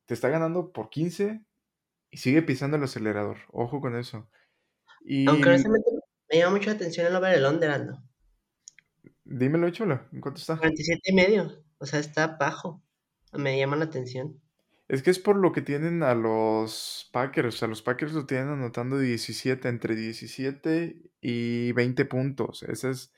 te 0.05 0.13
está 0.13 0.29
ganando 0.29 0.71
por 0.71 0.89
15 0.89 1.43
y 2.11 2.17
sigue 2.17 2.41
pisando 2.41 2.77
el 2.77 2.83
acelerador. 2.83 3.37
Ojo 3.51 3.81
con 3.81 3.95
eso. 3.95 4.29
Y... 5.01 5.27
Aunque 5.27 5.49
honestamente 5.49 5.89
me 6.31 6.39
llama 6.39 6.57
mucho 6.57 6.69
la 6.69 6.75
atención 6.75 7.07
el 7.07 7.15
over 7.15 7.33
el 7.33 7.45
under. 7.45 7.93
Dímelo, 9.23 9.69
Chola, 9.71 10.07
¿en 10.11 10.21
cuánto 10.21 10.39
está? 10.39 10.57
47 10.57 11.01
y 11.05 11.15
medio, 11.15 11.63
o 11.79 11.85
sea, 11.85 11.99
está 11.99 12.27
bajo. 12.27 12.83
Me 13.33 13.57
llama 13.57 13.75
la 13.75 13.85
atención. 13.85 14.39
Es 14.87 15.01
que 15.01 15.09
es 15.09 15.17
por 15.17 15.35
lo 15.35 15.51
que 15.51 15.61
tienen 15.61 16.03
a 16.03 16.13
los 16.13 17.09
Packers. 17.11 17.63
A 17.63 17.67
los 17.67 17.81
Packers 17.81 18.13
lo 18.13 18.27
tienen 18.27 18.49
anotando 18.49 18.99
17, 18.99 19.67
entre 19.67 19.95
17 19.95 21.11
y 21.21 21.71
20 21.71 22.05
puntos. 22.05 22.61
Esa 22.63 22.91
es 22.91 23.11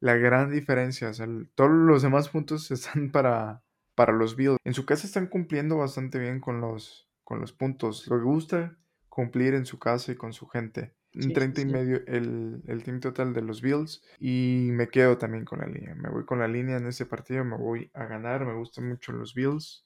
la 0.00 0.16
gran 0.16 0.50
diferencia. 0.50 1.10
O 1.10 1.14
sea, 1.14 1.26
todos 1.54 1.70
los 1.70 2.02
demás 2.02 2.28
puntos 2.28 2.70
están 2.70 3.10
para, 3.10 3.62
para 3.94 4.12
los 4.12 4.36
Bills. 4.36 4.58
En 4.64 4.74
su 4.74 4.84
casa 4.84 5.06
están 5.06 5.26
cumpliendo 5.26 5.76
bastante 5.76 6.18
bien 6.18 6.40
con 6.40 6.60
los, 6.60 7.08
con 7.24 7.40
los 7.40 7.52
puntos. 7.52 8.06
Le 8.08 8.18
gusta 8.18 8.76
cumplir 9.08 9.54
en 9.54 9.66
su 9.66 9.78
casa 9.78 10.12
y 10.12 10.16
con 10.16 10.32
su 10.32 10.46
gente. 10.46 10.94
Un 11.14 11.32
30 11.32 11.62
y 11.62 11.64
medio 11.64 12.06
el, 12.06 12.62
el 12.66 12.84
team 12.84 13.00
total 13.00 13.32
de 13.32 13.42
los 13.42 13.60
Bills. 13.60 14.02
Y 14.20 14.68
me 14.72 14.88
quedo 14.88 15.18
también 15.18 15.44
con 15.44 15.58
la 15.60 15.66
línea. 15.66 15.94
Me 15.94 16.10
voy 16.10 16.24
con 16.24 16.38
la 16.38 16.46
línea 16.46 16.76
en 16.76 16.86
ese 16.86 17.06
partido. 17.06 17.44
Me 17.44 17.56
voy 17.56 17.90
a 17.94 18.04
ganar. 18.04 18.44
Me 18.44 18.54
gustan 18.54 18.88
mucho 18.88 19.12
los 19.12 19.34
Bills 19.34 19.84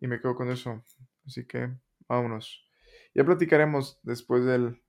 y 0.00 0.08
me 0.08 0.20
quedo 0.20 0.34
con 0.34 0.50
eso. 0.50 0.84
Así 1.24 1.46
que 1.46 1.70
vámonos. 2.08 2.68
Ya 3.14 3.24
platicaremos 3.24 4.00
después 4.02 4.44
del, 4.44 4.82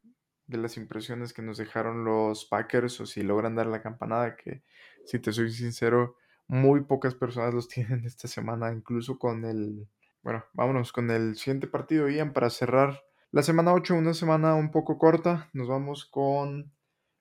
de 0.48 0.58
las 0.58 0.78
impresiones 0.78 1.34
que 1.34 1.42
nos 1.42 1.58
dejaron 1.58 2.04
los 2.04 2.46
Packers 2.46 3.00
o 3.02 3.06
si 3.06 3.24
logran 3.24 3.56
dar 3.56 3.68
la 3.68 3.82
campanada, 3.82 4.36
que 4.36 4.64
si 5.06 5.20
te 5.20 5.32
soy 5.32 5.52
sincero, 5.52 6.18
muy 6.48 6.84
pocas 6.84 7.16
personas 7.16 7.54
los 7.54 7.68
tienen 7.70 8.06
esta 8.06 8.28
semana, 8.28 8.72
incluso 8.72 9.18
con 9.18 9.46
el... 9.46 9.88
Bueno, 10.22 10.44
vámonos 10.54 10.92
con 10.92 11.12
el 11.12 11.36
siguiente 11.36 11.68
partido, 11.68 12.10
Ian, 12.10 12.34
para 12.34 12.50
cerrar 12.50 13.04
la 13.36 13.44
semana 13.44 13.74
8, 13.74 13.96
una 13.96 14.14
semana 14.14 14.56
un 14.56 14.72
poco 14.72 14.98
corta. 14.98 15.50
Nos 15.52 15.68
vamos 15.68 16.06
con 16.06 16.72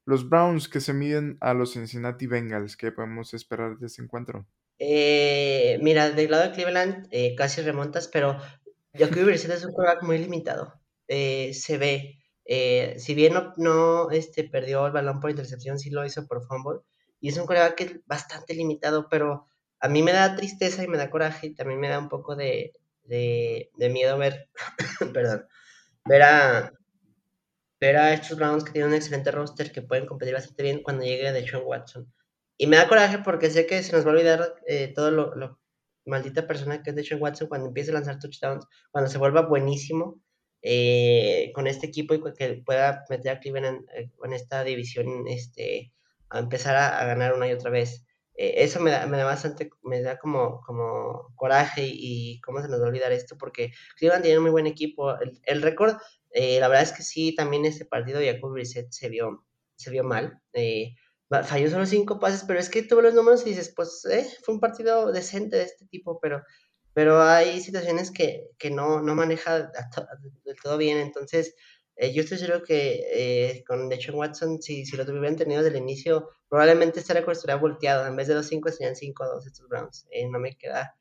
los 0.07 0.29
Browns 0.29 0.69
que 0.69 0.79
se 0.81 0.93
miden 0.93 1.39
a 1.41 1.55
los 1.55 1.73
Cincinnati 1.73 2.29
Bengals. 2.29 2.77
¿Qué 2.77 2.93
podemos 2.93 3.35
esperar 3.35 3.79
de 3.79 3.87
este 3.89 4.03
encuentro? 4.03 4.47
Eh, 4.79 5.79
mira, 5.83 6.11
del 6.11 6.31
lado 6.31 6.45
de 6.45 6.53
Cleveland 6.53 7.09
eh, 7.11 7.35
casi 7.35 7.63
remontas, 7.63 8.09
pero 8.09 8.39
Jacoby 8.93 9.25
Brissett 9.25 9.51
es 9.51 9.65
un 9.65 9.73
quarterback 9.73 10.05
muy 10.05 10.19
limitado. 10.19 10.81
Eh, 11.09 11.53
se 11.53 11.79
ve, 11.79 12.23
eh, 12.45 12.95
si 12.99 13.15
bien 13.15 13.35
no, 13.35 13.53
no 13.57 14.11
este, 14.11 14.45
perdió 14.45 14.87
el 14.87 14.93
balón 14.93 15.21
por 15.21 15.31
intercepción, 15.31 15.79
sí 15.79 15.91
lo 15.91 16.05
hizo 16.05 16.27
por 16.27 16.47
fumble. 16.47 16.81
Y 17.21 17.29
es 17.29 17.39
un 17.39 17.47
quarterback 17.47 17.75
que 17.75 17.85
es 17.85 18.07
bastante 18.07 18.55
limitado, 18.55 19.09
pero 19.09 19.47
a 19.81 19.89
mí 19.89 20.03
me 20.03 20.13
da 20.13 20.37
tristeza 20.37 20.85
y 20.85 20.89
me 20.89 20.99
da 20.99 21.11
coraje 21.11 21.49
y 21.49 21.55
también 21.55 21.81
me 21.81 21.89
da 21.89 21.99
un 21.99 22.09
poco 22.09 22.37
de, 22.37 22.73
de, 23.05 23.71
miedo 23.91 24.19
ver, 24.19 24.49
perdón, 25.13 25.47
ver 26.07 26.23
a, 26.23 26.73
ver 27.81 27.97
a 27.97 28.13
estos 28.13 28.37
Browns 28.37 28.65
que 28.65 28.73
tienen 28.73 28.91
un 28.91 28.97
excelente 28.97 29.31
roster 29.31 29.73
que 29.73 29.83
pueden 29.83 30.07
competir 30.07 30.35
bastante 30.35 30.63
bien 30.63 30.83
cuando 30.83 31.05
llegue 31.05 31.33
de 31.33 31.47
Sean 31.47 31.63
Watson. 31.65 32.13
Y 32.57 32.67
me 32.67 32.77
da 32.77 32.89
coraje 32.89 33.19
porque 33.19 33.51
sé 33.51 33.67
que 33.67 33.83
se 33.83 33.93
nos 33.93 34.05
va 34.05 34.11
a 34.11 34.13
olvidar 34.13 34.55
eh, 34.67 34.93
todo 34.95 35.11
lo, 35.11 35.61
maldita 36.07 36.47
persona 36.47 36.83
que 36.83 36.91
es 36.91 36.97
de 36.97 37.05
Sean 37.05 37.23
Watson 37.23 37.49
cuando 37.49 37.69
empiece 37.69 37.91
a 37.91 37.95
lanzar 37.95 38.19
touchdowns, 38.19 38.67
cuando 38.91 39.11
se 39.11 39.19
vuelva 39.19 39.43
buenísimo 39.43 40.21
eh, 40.66 41.53
con 41.55 41.66
este 41.66 41.87
equipo 41.87 42.14
y 42.14 42.22
que 42.33 42.62
pueda 42.64 43.05
meter 43.11 43.37
a 43.37 43.40
Cleveland 43.40 43.87
en, 43.94 44.12
en 44.24 44.33
esta 44.33 44.64
división, 44.64 45.29
este, 45.29 45.92
a 46.31 46.38
empezar 46.38 46.74
a, 46.74 46.98
a, 47.00 47.05
ganar 47.05 47.35
una 47.35 47.46
y 47.46 47.53
otra 47.53 47.70
vez. 47.70 48.07
Eh, 48.35 48.55
eso 48.64 48.81
me 48.81 48.90
da, 48.90 49.07
me 49.07 49.18
da 49.18 49.27
bastante, 49.27 49.68
me 49.83 50.00
da 50.00 50.18
como, 50.18 50.62
como 50.62 51.35
coraje 51.37 51.87
y, 51.87 52.37
y, 52.37 52.40
cómo 52.40 52.62
se 52.62 52.68
nos 52.68 52.81
va 52.81 52.87
a 52.87 52.88
olvidar 52.88 53.12
esto 53.12 53.37
porque 53.38 53.72
Cleveland 53.98 54.24
tiene 54.24 54.38
un 54.38 54.44
muy 54.44 54.53
buen 54.53 54.66
equipo. 54.66 55.20
El, 55.20 55.38
el 55.44 55.61
récord, 55.61 55.96
eh, 56.31 56.59
la 56.61 56.68
verdad 56.68 56.85
es 56.85 56.92
que 56.92 57.03
sí, 57.03 57.35
también 57.35 57.66
este 57.66 57.85
partido 57.85 58.20
Jacob 58.24 58.53
Brissett 58.53 58.90
se 58.90 59.11
vio, 59.11 59.44
se 59.77 59.90
vio 59.90 60.03
mal. 60.03 60.40
Eh, 60.55 60.94
falló 61.42 61.70
solo 61.70 61.85
cinco 61.87 62.20
pases, 62.20 62.44
pero 62.46 62.59
es 62.59 62.70
que 62.70 62.83
tuvo 62.83 63.03
los 63.03 63.14
números 63.14 63.42
y 63.46 63.50
dices, 63.50 63.72
pues 63.74 64.05
eh, 64.11 64.27
fue 64.42 64.55
un 64.55 64.61
partido 64.61 65.12
decente 65.12 65.57
de 65.57 65.64
este 65.64 65.87
tipo, 65.87 66.18
pero, 66.20 66.42
pero 66.95 67.23
hay 67.23 67.61
situaciones 67.61 68.11
que, 68.11 68.51
que 68.59 68.71
no, 68.71 69.03
no 69.03 69.15
maneja 69.15 69.71
del 70.45 70.57
todo 70.63 70.79
bien, 70.79 70.99
entonces 70.99 71.55
eh, 71.97 72.13
yo 72.13 72.23
estoy 72.23 72.39
seguro 72.39 72.63
que 72.63 73.03
eh, 73.13 73.65
con 73.67 73.89
Deshaun 73.89 74.19
Watson, 74.19 74.63
si, 74.63 74.87
si 74.87 74.97
lo 74.97 75.05
tuvieran 75.05 75.37
tenido 75.37 75.63
desde 75.63 75.77
el 75.77 75.83
inicio, 75.83 76.31
probablemente 76.49 77.01
este 77.01 77.15
récord 77.15 77.37
estaría 77.37 77.57
volteado, 77.57 78.07
en 78.07 78.17
vez 78.17 78.29
de 78.29 78.35
los 78.35 78.47
cinco 78.47 78.71
serían 78.71 78.95
5-2 78.95 79.47
estos 79.47 79.69
Browns, 79.69 80.07
eh, 80.11 80.29
no 80.29 80.39
me 80.39 80.57
queda 80.57 80.97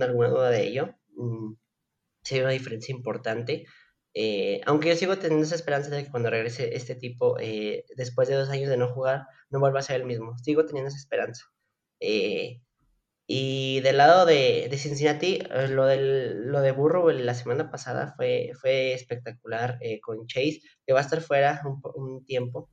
alguna 0.00 0.28
duda 0.28 0.50
de 0.50 0.66
ello, 0.66 0.94
mm, 1.16 1.54
sería 2.22 2.44
una 2.44 2.52
diferencia 2.52 2.94
importante, 2.94 3.66
eh, 4.18 4.62
aunque 4.64 4.88
yo 4.88 4.96
sigo 4.96 5.18
teniendo 5.18 5.44
esa 5.44 5.56
esperanza 5.56 5.90
de 5.90 6.04
que 6.04 6.10
cuando 6.10 6.30
regrese 6.30 6.74
este 6.74 6.94
tipo, 6.94 7.38
eh, 7.38 7.84
después 7.96 8.28
de 8.28 8.36
dos 8.36 8.48
años 8.48 8.70
de 8.70 8.78
no 8.78 8.88
jugar, 8.88 9.26
no 9.50 9.60
vuelva 9.60 9.80
a 9.80 9.82
ser 9.82 10.00
el 10.00 10.06
mismo. 10.06 10.38
Sigo 10.38 10.64
teniendo 10.64 10.88
esa 10.88 10.96
esperanza. 10.96 11.44
Eh, 12.00 12.62
y 13.26 13.80
del 13.80 13.96
lado 13.96 14.24
de, 14.24 14.68
de 14.70 14.78
Cincinnati, 14.78 15.40
eh, 15.50 15.68
lo, 15.68 15.86
del, 15.86 16.46
lo 16.46 16.60
de 16.60 16.72
Burrow 16.72 17.08
la 17.10 17.34
semana 17.34 17.70
pasada 17.70 18.14
fue, 18.16 18.52
fue 18.60 18.92
espectacular 18.92 19.78
con 20.02 20.26
Chase, 20.26 20.60
que 20.86 20.92
va 20.92 21.00
a 21.00 21.02
estar 21.02 21.20
fuera 21.20 21.62
un, 21.64 21.80
un 21.94 22.24
tiempo. 22.24 22.70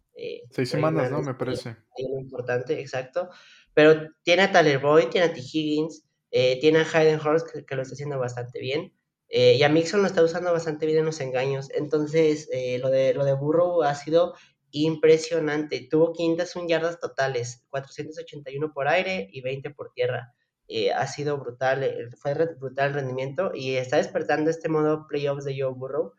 Seis 0.52 0.70
semanas, 0.70 1.10
¿no? 1.10 1.22
Me 1.22 1.34
parece. 1.34 1.76
Importante, 1.98 2.80
exacto. 2.80 3.30
Pero 3.74 4.10
tiene 4.22 4.44
a 4.44 4.52
Tyler 4.52 4.78
Boyd, 4.78 5.08
tiene 5.08 5.28
a 5.28 5.34
T. 5.34 5.40
Higgins, 5.40 6.06
tiene 6.30 6.80
a 6.80 6.88
Hayden 6.94 7.20
Horst, 7.20 7.50
que, 7.52 7.66
que 7.66 7.76
lo 7.76 7.82
está 7.82 7.96
haciendo 7.96 8.20
bastante 8.20 8.60
bien. 8.60 8.94
Eh, 9.36 9.56
y 9.56 9.64
a 9.64 9.70
Mixon 9.70 10.02
lo 10.02 10.08
está 10.08 10.22
usando 10.22 10.54
bastante 10.54 10.86
bien 10.86 11.00
en 11.00 11.06
los 11.06 11.20
engaños. 11.20 11.72
Entonces, 11.72 12.48
eh, 12.52 12.78
lo, 12.78 12.92
de, 12.92 13.16
lo 13.16 13.26
de 13.26 13.34
Burrow 13.34 13.82
ha 13.82 13.96
sido 13.96 14.36
impresionante. 14.70 15.88
Tuvo 15.90 16.14
501 16.14 16.68
yardas 16.68 17.00
totales, 17.00 17.64
481 17.72 18.72
por 18.74 18.88
aire 18.88 19.28
y 19.32 19.42
20 19.42 19.72
por 19.72 19.92
tierra. 19.92 20.36
Eh, 20.68 20.92
ha 20.92 21.08
sido 21.08 21.38
brutal, 21.38 21.84
eh, 21.84 22.10
fue 22.18 22.34
brutal 22.34 22.90
el 22.90 22.94
rendimiento 22.96 23.52
y 23.54 23.76
está 23.76 23.98
despertando 23.98 24.50
este 24.50 24.70
modo 24.70 25.08
playoffs 25.08 25.46
de 25.46 25.60
Joe 25.60 25.74
Burrow. 25.74 26.14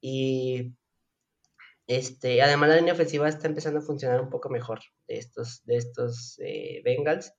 Y 0.00 0.74
este, 1.86 2.42
además 2.42 2.70
la 2.70 2.76
línea 2.76 2.94
ofensiva 2.94 3.28
está 3.28 3.46
empezando 3.46 3.80
a 3.80 3.82
funcionar 3.82 4.20
un 4.20 4.30
poco 4.30 4.48
mejor 4.50 4.80
de 5.08 5.18
estos, 5.18 5.64
de 5.64 5.76
estos 5.76 6.38
Bengals. 6.84 7.32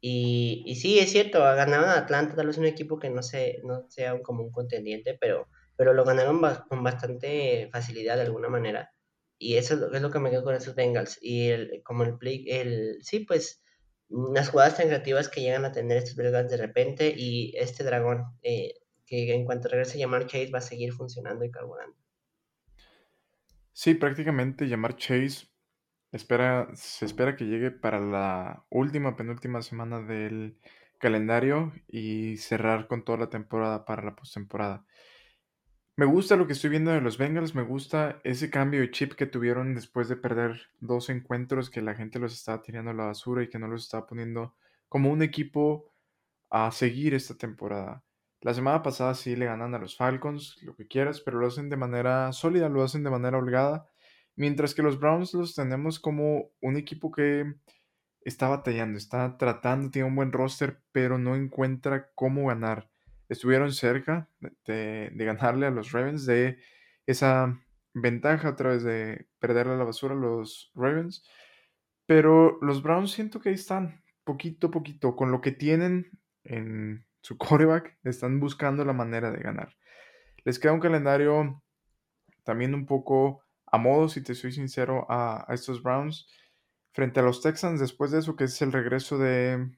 Y, 0.00 0.64
y, 0.66 0.76
sí, 0.76 0.98
es 0.98 1.12
cierto, 1.12 1.38
ganaron 1.40 1.88
a 1.88 1.98
Atlanta, 1.98 2.34
tal 2.34 2.48
vez 2.48 2.58
un 2.58 2.66
equipo 2.66 2.98
que 2.98 3.08
no, 3.08 3.22
se, 3.22 3.60
no 3.64 3.86
sea 3.88 4.20
como 4.20 4.42
un 4.42 4.50
contendiente, 4.50 5.16
pero, 5.20 5.48
pero 5.76 5.94
lo 5.94 6.04
ganaron 6.04 6.40
ba 6.40 6.66
con 6.68 6.82
bastante 6.82 7.68
facilidad 7.72 8.16
de 8.16 8.22
alguna 8.22 8.48
manera. 8.48 8.92
Y 9.38 9.56
eso 9.56 9.74
es 9.74 9.80
lo, 9.80 9.92
es 9.92 10.02
lo 10.02 10.10
que 10.10 10.18
me 10.18 10.30
quedo 10.30 10.44
con 10.44 10.56
esos 10.56 10.74
Bengals. 10.74 11.18
Y 11.22 11.50
el, 11.50 11.82
como 11.84 12.02
el 12.04 12.18
play, 12.18 12.44
el, 12.48 12.98
sí, 13.02 13.20
pues 13.20 13.61
las 14.34 14.50
jugadas 14.50 14.76
tan 14.76 14.86
creativas 14.86 15.28
que 15.28 15.40
llegan 15.40 15.64
a 15.64 15.72
tener 15.72 15.96
estos 15.96 16.16
Bengals 16.16 16.50
de 16.50 16.56
repente 16.56 17.14
y 17.16 17.54
este 17.56 17.84
dragón 17.84 18.24
eh, 18.42 18.74
que 19.06 19.32
en 19.34 19.44
cuanto 19.44 19.68
regrese 19.68 19.98
a 19.98 20.00
llamar 20.00 20.26
Chase 20.26 20.50
va 20.50 20.58
a 20.58 20.62
seguir 20.62 20.92
funcionando 20.92 21.44
y 21.44 21.50
carburando. 21.50 21.96
Sí, 23.72 23.94
prácticamente 23.94 24.68
llamar 24.68 24.96
Chase 24.96 25.46
Espera, 26.12 26.68
se 26.74 27.06
espera 27.06 27.36
que 27.36 27.46
llegue 27.46 27.70
para 27.70 27.98
la 27.98 28.66
última, 28.68 29.16
penúltima 29.16 29.62
semana 29.62 30.02
del 30.02 30.58
calendario 30.98 31.72
y 31.88 32.36
cerrar 32.36 32.86
con 32.86 33.02
toda 33.02 33.16
la 33.16 33.30
temporada 33.30 33.86
para 33.86 34.04
la 34.04 34.14
postemporada. 34.14 34.84
Me 36.02 36.08
gusta 36.08 36.34
lo 36.34 36.48
que 36.48 36.54
estoy 36.54 36.70
viendo 36.70 36.90
de 36.90 37.00
los 37.00 37.16
Bengals, 37.16 37.54
me 37.54 37.62
gusta 37.62 38.20
ese 38.24 38.50
cambio 38.50 38.80
de 38.80 38.90
chip 38.90 39.12
que 39.12 39.26
tuvieron 39.26 39.72
después 39.72 40.08
de 40.08 40.16
perder 40.16 40.60
dos 40.80 41.08
encuentros 41.10 41.70
que 41.70 41.80
la 41.80 41.94
gente 41.94 42.18
los 42.18 42.32
estaba 42.32 42.60
tirando 42.60 42.90
a 42.90 42.94
la 42.94 43.04
basura 43.04 43.44
y 43.44 43.48
que 43.48 43.60
no 43.60 43.68
los 43.68 43.84
estaba 43.84 44.04
poniendo 44.04 44.56
como 44.88 45.12
un 45.12 45.22
equipo 45.22 45.94
a 46.50 46.72
seguir 46.72 47.14
esta 47.14 47.36
temporada. 47.36 48.02
La 48.40 48.52
semana 48.52 48.82
pasada 48.82 49.14
sí 49.14 49.36
le 49.36 49.44
ganan 49.44 49.76
a 49.76 49.78
los 49.78 49.96
Falcons, 49.96 50.58
lo 50.62 50.74
que 50.74 50.88
quieras, 50.88 51.20
pero 51.20 51.38
lo 51.38 51.46
hacen 51.46 51.68
de 51.68 51.76
manera 51.76 52.32
sólida, 52.32 52.68
lo 52.68 52.82
hacen 52.82 53.04
de 53.04 53.10
manera 53.10 53.38
holgada, 53.38 53.88
mientras 54.34 54.74
que 54.74 54.82
los 54.82 54.98
Browns 54.98 55.34
los 55.34 55.54
tenemos 55.54 56.00
como 56.00 56.50
un 56.60 56.76
equipo 56.76 57.12
que 57.12 57.44
está 58.22 58.48
batallando, 58.48 58.98
está 58.98 59.36
tratando, 59.36 59.88
tiene 59.92 60.08
un 60.08 60.16
buen 60.16 60.32
roster, 60.32 60.82
pero 60.90 61.16
no 61.16 61.36
encuentra 61.36 62.10
cómo 62.16 62.48
ganar. 62.48 62.91
Estuvieron 63.32 63.72
cerca 63.72 64.28
de, 64.66 65.10
ganarle 65.14 65.66
a 65.66 65.70
los 65.70 65.92
Ravens 65.92 66.26
de 66.26 66.58
esa 67.06 67.58
ventaja 67.94 68.48
a 68.48 68.56
través 68.56 68.82
de 68.82 69.26
perderle 69.38 69.74
a 69.74 69.76
la 69.76 69.84
basura 69.84 70.14
a 70.14 70.18
los 70.18 70.70
Ravens. 70.74 71.24
Pero 72.06 72.58
los 72.60 72.82
Browns 72.82 73.12
siento 73.12 73.40
que 73.40 73.50
ahí 73.50 73.54
están, 73.54 74.02
poquito 74.24 74.68
a 74.68 74.70
poquito, 74.70 75.16
con 75.16 75.30
lo 75.30 75.40
que 75.40 75.52
tienen 75.52 76.10
en 76.44 77.04
su 77.20 77.36
quarterback, 77.38 77.98
están 78.04 78.40
buscando 78.40 78.84
la 78.84 78.92
manera 78.92 79.30
de 79.30 79.38
ganar. 79.38 79.76
Les 80.44 80.58
queda 80.58 80.72
un 80.72 80.80
calendario 80.80 81.62
también 82.44 82.74
un 82.74 82.86
poco 82.86 83.42
a 83.66 83.78
modo, 83.78 84.08
si 84.08 84.22
te 84.22 84.34
soy 84.34 84.52
sincero, 84.52 85.06
a 85.08 85.46
estos 85.50 85.82
Browns 85.82 86.26
Frente 86.94 87.20
a 87.20 87.22
los 87.22 87.40
Texans, 87.40 87.80
después 87.80 88.10
de 88.10 88.18
eso, 88.18 88.36
que 88.36 88.44
es 88.44 88.60
el 88.60 88.70
regreso 88.70 89.16
de, 89.16 89.70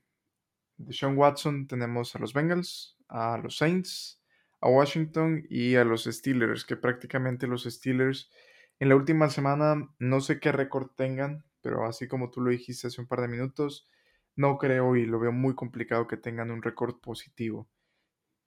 Sean 0.91 1.17
Watson, 1.17 1.69
tenemos 1.69 2.17
a 2.17 2.19
los 2.19 2.33
Bengals, 2.33 2.94
a 3.09 3.39
los 3.39 3.57
Saints, 3.57 4.21
a 4.61 4.69
Washington 4.69 5.45
y 5.49 5.77
a 5.77 5.85
los 5.85 6.05
Steelers, 6.05 6.65
que 6.65 6.77
prácticamente 6.77 7.47
los 7.47 7.65
Steelers 7.65 8.31
en 8.79 8.89
la 8.89 8.97
última 8.97 9.31
semana 9.31 9.89
no 9.99 10.21
sé 10.21 10.41
qué 10.41 10.53
récord 10.53 10.91
tengan, 10.97 11.45
pero 11.61 11.87
así 11.87 12.09
como 12.09 12.31
tú 12.31 12.41
lo 12.41 12.51
dijiste 12.51 12.89
hace 12.89 13.01
un 13.01 13.07
par 13.07 13.21
de 13.21 13.29
minutos, 13.29 13.89
no 14.37 14.59
creo 14.59 14.97
y 14.97 15.07
lo 15.07 15.21
veo 15.21 15.33
muy 15.33 15.55
complicado 15.55 16.07
que 16.07 16.17
tengan 16.17 16.51
un 16.51 16.63
récord 16.63 16.97
positivo. 17.01 17.69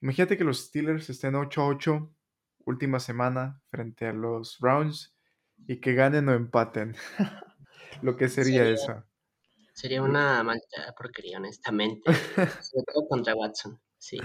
Imagínate 0.02 0.38
que 0.38 0.44
los 0.44 0.66
Steelers 0.66 1.10
estén 1.10 1.34
8-8 1.34 2.10
última 2.66 3.00
semana 3.00 3.62
frente 3.70 4.06
a 4.06 4.14
los 4.14 4.58
Browns 4.60 5.16
y 5.68 5.80
que 5.80 5.94
ganen 5.94 6.30
o 6.30 6.34
empaten. 6.34 6.96
lo 8.02 8.16
que 8.18 8.28
sería, 8.28 8.68
eso. 8.70 9.04
Sería 9.74 10.02
una 10.02 10.44
malta 10.44 10.94
porquería, 10.98 11.38
honestamente. 11.38 12.14
sobre 12.14 12.86
todo 12.94 13.08
contra 13.08 13.36
Watson, 13.36 13.80
sí. 13.98 14.20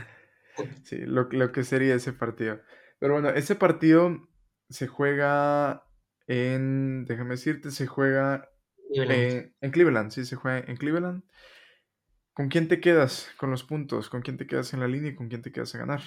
Sí, 0.85 0.99
lo, 0.99 1.29
lo, 1.31 1.53
que 1.53 1.65
sería 1.65 1.95
ese 1.95 2.13
partido. 2.13 2.61
Pero 2.99 3.15
bueno, 3.15 3.31
ese 3.31 3.55
partido 3.55 4.29
se 4.69 4.87
juega 4.87 5.85
en, 6.27 7.05
déjame 7.05 7.31
decirte, 7.31 7.71
se 7.71 7.87
juega 7.87 8.49
en 8.95 9.71
Cleveland, 9.71 10.11
sí, 10.11 10.25
se 10.25 10.37
juega 10.37 10.59
en 10.61 10.77
Cleveland. 10.77 11.25
¿Con 12.35 12.49
quién 12.49 12.69
te 12.69 12.81
quedas 12.81 13.31
con 13.37 13.51
los 13.51 13.65
puntos? 13.65 14.09
¿Con 14.09 14.23
quién 14.23 14.37
te 14.37 14.47
quedas 14.47 14.73
en 14.73 14.81
la 14.81 14.89
línea 14.89 15.11
y 15.11 15.15
con 15.15 15.29
quién 15.29 15.43
te 15.43 15.53
quedas 15.53 15.75
a 15.75 15.79
ganar? 15.79 16.03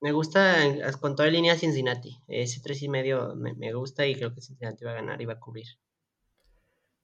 Me 0.00 0.12
gusta 0.12 0.56
con 1.00 1.14
toda 1.14 1.28
línea 1.28 1.56
Cincinnati. 1.56 2.22
Ese 2.26 2.60
tres 2.62 2.82
y 2.82 2.88
medio 2.88 3.34
me, 3.36 3.54
me 3.54 3.72
gusta 3.74 4.06
y 4.06 4.14
creo 4.14 4.34
que 4.34 4.40
Cincinnati 4.40 4.84
va 4.84 4.92
a 4.92 4.94
ganar 4.94 5.20
y 5.20 5.26
va 5.26 5.34
a 5.34 5.40
cubrir. 5.40 5.66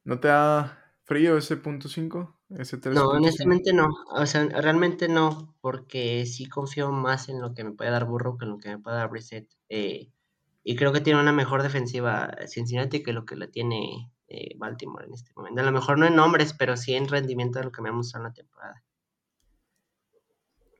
¿No 0.04 0.18
te 0.18 0.28
da 0.28 0.85
frío 1.06 1.38
ese 1.38 1.56
punto 1.56 1.88
5? 1.88 2.38
Ese 2.50 2.78
No, 2.90 3.08
honestamente 3.08 3.72
no. 3.72 3.88
O 4.10 4.26
sea, 4.26 4.44
realmente 4.44 5.08
no, 5.08 5.56
porque 5.60 6.26
sí 6.26 6.48
confío 6.48 6.92
más 6.92 7.28
en 7.28 7.40
lo 7.40 7.54
que 7.54 7.64
me 7.64 7.72
puede 7.72 7.90
dar 7.90 8.04
Burro 8.04 8.36
que 8.36 8.44
en 8.44 8.50
lo 8.50 8.58
que 8.58 8.68
me 8.68 8.78
puede 8.78 8.96
dar 8.96 9.10
Reset. 9.10 9.48
Eh, 9.68 10.10
y 10.62 10.76
creo 10.76 10.92
que 10.92 11.00
tiene 11.00 11.20
una 11.20 11.32
mejor 11.32 11.62
defensiva 11.62 12.36
Cincinnati 12.48 13.02
que 13.02 13.12
lo 13.12 13.24
que 13.24 13.36
la 13.36 13.46
tiene 13.46 14.10
eh, 14.28 14.56
Baltimore 14.58 15.06
en 15.06 15.14
este 15.14 15.30
momento. 15.36 15.60
A 15.60 15.64
lo 15.64 15.72
mejor 15.72 15.98
no 15.98 16.06
en 16.06 16.16
nombres, 16.16 16.52
pero 16.52 16.76
sí 16.76 16.94
en 16.94 17.08
rendimiento 17.08 17.60
de 17.60 17.66
lo 17.66 17.72
que 17.72 17.82
me 17.82 17.88
ha 17.88 17.92
mostrado 17.92 18.26
en 18.26 18.30
la 18.30 18.34
temporada. 18.34 18.84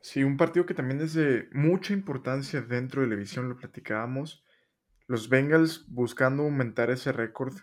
Sí, 0.03 0.25
un 0.25 0.37
partido 0.37 0.67
que 0.67 0.75
también 0.75 1.01
es 1.01 1.15
de 1.15 1.49
mucha 1.53 1.93
importancia 1.93 2.61
dentro 2.61 3.03
de 3.03 3.09
la 3.09 3.15
división, 3.15 3.49
lo 3.49 3.57
platicábamos. 3.57 4.45
Los 5.07 5.29
Bengals 5.29 5.85
buscando 5.89 6.43
aumentar 6.43 6.91
ese 6.91 7.13
récord 7.13 7.55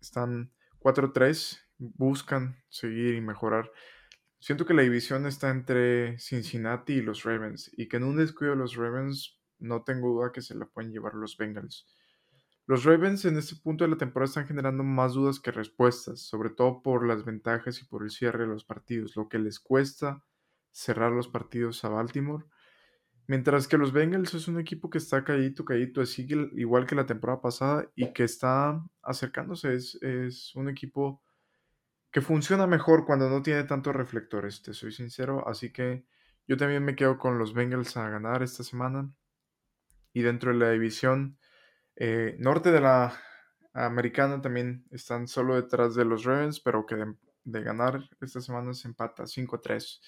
están 0.00 0.52
4-3 0.80 1.67
buscan 1.78 2.56
seguir 2.68 3.14
y 3.14 3.20
mejorar. 3.20 3.70
Siento 4.38 4.66
que 4.66 4.74
la 4.74 4.82
división 4.82 5.26
está 5.26 5.50
entre 5.50 6.18
Cincinnati 6.18 6.94
y 6.94 7.02
los 7.02 7.24
Ravens 7.24 7.70
y 7.76 7.88
que 7.88 7.96
en 7.96 8.04
un 8.04 8.16
descuido 8.16 8.52
de 8.52 8.58
los 8.58 8.76
Ravens 8.76 9.40
no 9.58 9.82
tengo 9.82 10.08
duda 10.12 10.32
que 10.32 10.42
se 10.42 10.54
la 10.54 10.66
pueden 10.66 10.92
llevar 10.92 11.14
los 11.14 11.36
Bengals. 11.36 11.86
Los 12.66 12.84
Ravens 12.84 13.24
en 13.24 13.38
este 13.38 13.56
punto 13.56 13.84
de 13.84 13.90
la 13.90 13.96
temporada 13.96 14.28
están 14.28 14.46
generando 14.46 14.84
más 14.84 15.14
dudas 15.14 15.40
que 15.40 15.50
respuestas, 15.50 16.20
sobre 16.20 16.50
todo 16.50 16.82
por 16.82 17.06
las 17.06 17.24
ventajas 17.24 17.80
y 17.80 17.86
por 17.86 18.02
el 18.02 18.10
cierre 18.10 18.40
de 18.40 18.48
los 18.48 18.64
partidos, 18.64 19.16
lo 19.16 19.28
que 19.28 19.38
les 19.38 19.58
cuesta 19.58 20.22
cerrar 20.70 21.12
los 21.12 21.28
partidos 21.28 21.82
a 21.84 21.88
Baltimore 21.88 22.44
Mientras 23.28 23.68
que 23.68 23.76
los 23.76 23.92
Bengals 23.92 24.32
es 24.32 24.48
un 24.48 24.58
equipo 24.58 24.88
que 24.88 24.96
está 24.96 25.22
caído, 25.22 25.62
caído, 25.62 26.00
así 26.00 26.26
igual 26.56 26.86
que 26.86 26.94
la 26.94 27.04
temporada 27.04 27.42
pasada 27.42 27.86
y 27.94 28.10
que 28.14 28.24
está 28.24 28.82
acercándose. 29.02 29.74
Es, 29.74 30.56
un 30.56 30.70
equipo 30.70 31.22
que 32.10 32.20
funciona 32.20 32.66
mejor 32.66 33.04
cuando 33.04 33.28
no 33.28 33.42
tiene 33.42 33.64
tantos 33.64 33.94
reflectores, 33.94 34.62
te 34.62 34.72
soy 34.72 34.92
sincero. 34.92 35.46
Así 35.46 35.72
que 35.72 36.04
yo 36.46 36.56
también 36.56 36.84
me 36.84 36.96
quedo 36.96 37.18
con 37.18 37.38
los 37.38 37.52
Bengals 37.52 37.96
a 37.96 38.08
ganar 38.08 38.42
esta 38.42 38.64
semana. 38.64 39.12
Y 40.12 40.22
dentro 40.22 40.52
de 40.52 40.58
la 40.58 40.70
división 40.70 41.38
eh, 41.96 42.36
norte 42.38 42.72
de 42.72 42.80
la 42.80 43.12
americana 43.74 44.40
también 44.40 44.84
están 44.90 45.28
solo 45.28 45.56
detrás 45.56 45.94
de 45.94 46.04
los 46.04 46.24
Ravens, 46.24 46.60
pero 46.60 46.86
que 46.86 46.96
de, 47.44 47.62
ganar 47.62 48.08
esta 48.20 48.40
semana 48.40 48.72
se 48.72 48.88
empata 48.88 49.24
5-3. 49.24 50.00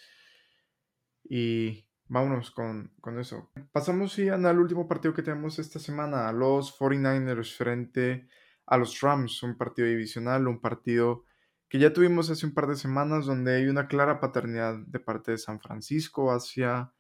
Y 1.25 1.87
vámonos 2.07 2.51
con, 2.51 2.93
eso. 3.19 3.51
Pasamos 3.73 4.17
ya 4.17 4.35
al 4.35 4.59
último 4.59 4.89
partido 4.89 5.15
que 5.15 5.23
tenemos 5.23 5.59
esta 5.59 5.79
semana, 5.79 6.29
a 6.29 6.33
los 6.33 6.77
49ers 6.79 7.57
frente 7.57 8.29
a 8.67 8.77
los 8.77 9.01
Rams, 9.01 9.43
un 9.43 9.57
partido 9.57 9.89
divisional, 9.89 10.49
un 10.49 10.61
partido 10.61 11.25
que 11.71 11.79
ya 11.79 11.93
tuvimos 11.93 12.29
hace 12.31 12.45
un 12.45 12.53
par 12.53 12.67
de 12.67 12.75
semanas 12.75 13.27
donde 13.27 13.55
hay 13.55 13.69
una 13.69 13.87
clara 13.87 14.19
paternidad 14.19 14.75
de 14.89 14.99
parte 14.99 15.31
de 15.31 15.39
San 15.39 15.61
Francisco 15.61 16.33
hacia 16.33 16.93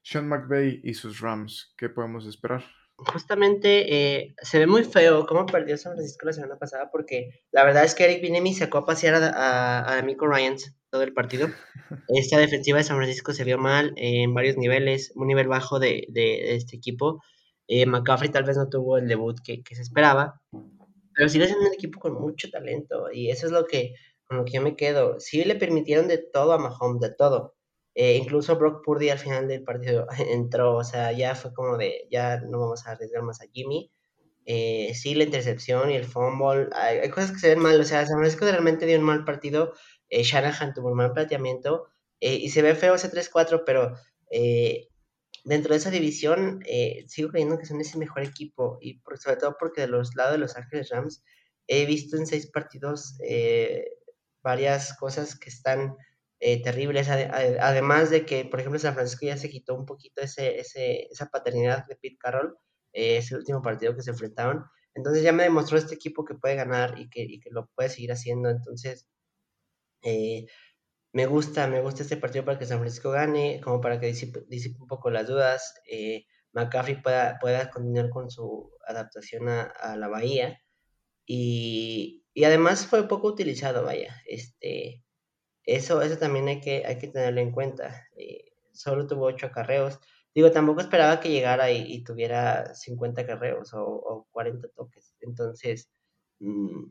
Sean 0.00 0.28
McVay 0.28 0.80
y 0.84 0.94
sus 0.94 1.20
Rams. 1.20 1.74
¿Qué 1.76 1.88
podemos 1.88 2.24
esperar? 2.26 2.64
Justamente 2.96 3.92
eh, 3.92 4.36
se 4.40 4.60
ve 4.60 4.68
muy 4.68 4.84
feo 4.84 5.26
cómo 5.26 5.44
perdió 5.44 5.76
San 5.76 5.94
Francisco 5.94 6.26
la 6.26 6.32
semana 6.32 6.56
pasada 6.56 6.88
porque 6.92 7.42
la 7.50 7.64
verdad 7.64 7.82
es 7.84 7.96
que 7.96 8.04
Eric 8.04 8.22
Binemi 8.22 8.54
sacó 8.54 8.78
a 8.78 8.86
pasear 8.86 9.14
a, 9.16 9.98
a, 9.98 10.02
Miko 10.02 10.28
Ryans 10.28 10.72
todo 10.88 11.02
el 11.02 11.12
partido. 11.12 11.48
Esta 12.08 12.38
defensiva 12.38 12.78
de 12.78 12.84
San 12.84 12.98
Francisco 12.98 13.32
se 13.32 13.42
vio 13.42 13.58
mal 13.58 13.92
en 13.96 14.32
varios 14.34 14.56
niveles, 14.56 15.12
un 15.16 15.26
nivel 15.26 15.48
bajo 15.48 15.80
de, 15.80 16.06
de, 16.10 16.54
este 16.54 16.76
equipo. 16.76 17.20
Eh, 17.66 17.86
McCaffrey 17.86 18.30
tal 18.30 18.44
vez 18.44 18.56
no 18.56 18.68
tuvo 18.68 18.98
el 18.98 19.08
debut 19.08 19.36
que, 19.42 19.64
que 19.64 19.74
se 19.74 19.82
esperaba, 19.82 20.40
pero 21.14 21.28
sigue 21.28 21.46
siendo 21.46 21.66
un 21.66 21.74
equipo 21.74 21.98
con 21.98 22.14
mucho 22.14 22.50
talento 22.50 23.10
y 23.12 23.30
eso 23.30 23.46
es 23.46 23.52
lo 23.52 23.66
que, 23.66 23.94
con 24.32 24.38
lo 24.38 24.44
que 24.46 24.52
yo 24.52 24.62
me 24.62 24.76
quedo. 24.76 25.20
Sí 25.20 25.44
le 25.44 25.56
permitieron 25.56 26.08
de 26.08 26.18
todo 26.18 26.52
a 26.52 26.58
Mahomes, 26.58 27.00
de 27.00 27.14
todo. 27.14 27.54
Eh, 27.94 28.16
incluso 28.16 28.56
Brock 28.56 28.82
Purdy 28.84 29.10
al 29.10 29.18
final 29.18 29.48
del 29.48 29.64
partido 29.64 30.06
entró, 30.18 30.76
o 30.76 30.84
sea, 30.84 31.12
ya 31.12 31.34
fue 31.34 31.52
como 31.52 31.76
de, 31.76 32.06
ya 32.10 32.40
no 32.40 32.60
vamos 32.60 32.86
a 32.86 32.92
arriesgar 32.92 33.22
más 33.22 33.40
a 33.42 33.46
Jimmy. 33.52 33.92
Eh, 34.46 34.92
sí, 34.94 35.14
la 35.14 35.24
intercepción 35.24 35.90
y 35.90 35.94
el 35.96 36.04
fumble, 36.04 36.68
hay, 36.72 37.08
cosas 37.10 37.32
que 37.32 37.38
se 37.38 37.50
ven 37.50 37.60
mal, 37.60 37.80
o 37.80 37.84
sea, 37.84 38.06
San 38.06 38.18
Francisco 38.18 38.46
realmente 38.46 38.86
dio 38.86 38.98
un 38.98 39.04
mal 39.04 39.24
partido, 39.24 39.72
eh, 40.08 40.24
Shanahan 40.24 40.74
tuvo 40.74 40.88
un 40.88 40.96
mal 40.96 41.12
planteamiento 41.12 41.88
y 42.20 42.50
se 42.50 42.62
ve 42.62 42.76
feo 42.76 42.94
ese 42.94 43.10
3-4, 43.10 43.64
pero 43.66 43.94
dentro 45.44 45.72
de 45.72 45.76
esa 45.76 45.90
división 45.90 46.62
sigo 47.08 47.30
creyendo 47.30 47.58
que 47.58 47.66
son 47.66 47.80
ese 47.80 47.98
mejor 47.98 48.22
equipo 48.22 48.78
y 48.80 49.02
sobre 49.16 49.36
todo 49.38 49.56
porque 49.58 49.80
de 49.82 49.88
los 49.88 50.14
lados 50.14 50.32
de 50.32 50.38
Los 50.38 50.56
Ángeles 50.56 50.90
Rams 50.90 51.24
he 51.66 51.84
visto 51.84 52.16
en 52.16 52.28
seis 52.28 52.46
partidos 52.46 53.16
varias 54.42 54.96
cosas 54.96 55.38
que 55.38 55.50
están 55.50 55.96
terribles, 56.64 57.08
además 57.08 58.10
de 58.10 58.26
que, 58.26 58.44
por 58.44 58.58
ejemplo, 58.58 58.80
San 58.80 58.94
Francisco 58.94 59.26
ya 59.26 59.36
se 59.36 59.48
quitó 59.48 59.76
un 59.76 59.86
poquito 59.86 60.22
ese, 60.22 60.58
ese, 60.58 61.06
esa 61.10 61.26
paternidad 61.26 61.86
de 61.86 61.94
Pete 61.94 62.18
Carroll, 62.18 62.56
ese 62.92 63.36
último 63.36 63.62
partido 63.62 63.94
que 63.94 64.02
se 64.02 64.10
enfrentaron. 64.10 64.64
Entonces 64.94 65.22
ya 65.22 65.32
me 65.32 65.44
demostró 65.44 65.78
este 65.78 65.94
equipo 65.94 66.24
que 66.24 66.34
puede 66.34 66.56
ganar 66.56 66.98
y 66.98 67.08
que, 67.08 67.22
y 67.22 67.40
que 67.40 67.50
lo 67.50 67.68
puede 67.74 67.88
seguir 67.88 68.12
haciendo. 68.12 68.50
Entonces, 68.50 69.08
eh, 70.02 70.46
me 71.12 71.26
gusta, 71.26 71.66
me 71.68 71.80
gusta 71.80 72.02
este 72.02 72.16
partido 72.16 72.44
para 72.44 72.58
que 72.58 72.66
San 72.66 72.78
Francisco 72.80 73.10
gane, 73.10 73.60
como 73.62 73.80
para 73.80 74.00
que 74.00 74.06
disipe, 74.06 74.44
un 74.80 74.86
poco 74.86 75.10
las 75.10 75.26
dudas, 75.26 75.74
eh, 75.90 76.26
McCaffrey 76.52 77.02
pueda, 77.02 77.38
pueda 77.40 77.70
continuar 77.70 78.10
con 78.10 78.30
su 78.30 78.70
adaptación 78.86 79.48
a, 79.48 79.62
a 79.62 79.96
la 79.96 80.08
Bahía. 80.08 80.60
Y, 81.26 82.21
y, 82.34 82.44
además 82.44 82.86
fue 82.86 83.08
poco 83.08 83.28
utilizado, 83.28 83.84
vaya. 83.84 84.22
Este, 84.26 85.04
eso, 85.64 86.02
eso 86.02 86.18
también 86.18 86.48
hay 86.48 86.60
que, 86.60 86.84
hay 86.86 86.98
que 86.98 87.08
tenerlo 87.08 87.40
en 87.40 87.52
cuenta. 87.52 88.08
Eh, 88.16 88.52
solo 88.72 89.06
tuvo 89.06 89.26
ocho 89.26 89.46
acarreos. 89.46 90.00
Digo, 90.34 90.50
tampoco 90.50 90.80
esperaba 90.80 91.20
que 91.20 91.30
llegara 91.30 91.70
y, 91.70 92.02
tuviera 92.04 92.74
50 92.74 93.26
carreros 93.26 93.70
o, 93.74 94.28
40 94.32 94.68
toques. 94.68 95.14
Entonces, 95.20 95.90
mm, 96.40 96.84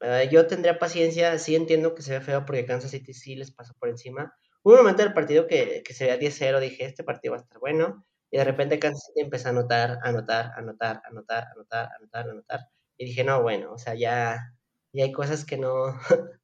eh, 0.00 0.28
yo 0.30 0.46
tendría 0.46 0.78
paciencia. 0.78 1.38
Sí 1.38 1.56
entiendo 1.56 1.94
que 1.94 2.02
se 2.02 2.12
ve 2.18 2.20
feo 2.20 2.44
porque 2.44 2.66
Kansas 2.66 2.90
City 2.90 3.14
sí 3.14 3.36
les 3.36 3.50
pasó 3.52 3.74
por 3.78 3.88
encima. 3.88 4.34
Hubo 4.62 4.74
un 4.74 4.80
momento 4.80 5.02
del 5.02 5.14
partido 5.14 5.46
que, 5.46 5.82
que 5.84 5.94
se 5.94 6.04
veía 6.06 6.18
10-0. 6.18 6.60
Dije, 6.60 6.84
este 6.84 7.04
partido 7.04 7.32
va 7.32 7.38
a 7.38 7.42
estar 7.42 7.58
bueno. 7.58 8.04
Y 8.30 8.38
de 8.38 8.44
repente 8.44 8.78
Kansas 8.78 9.04
City 9.06 9.20
empezó 9.22 9.48
a 9.48 9.50
anotar, 9.52 9.98
anotar, 10.02 10.52
anotar, 10.56 11.00
anotar, 11.04 11.48
anotar, 11.54 11.88
anotar, 11.96 12.28
anotar. 12.28 12.60
Y 12.98 13.06
dije, 13.06 13.24
no, 13.24 13.42
bueno, 13.42 13.72
o 13.72 13.78
sea, 13.78 13.94
ya, 13.94 14.54
ya 14.94 15.04
hay 15.04 15.12
cosas 15.12 15.44
que 15.44 15.58
no, 15.58 15.98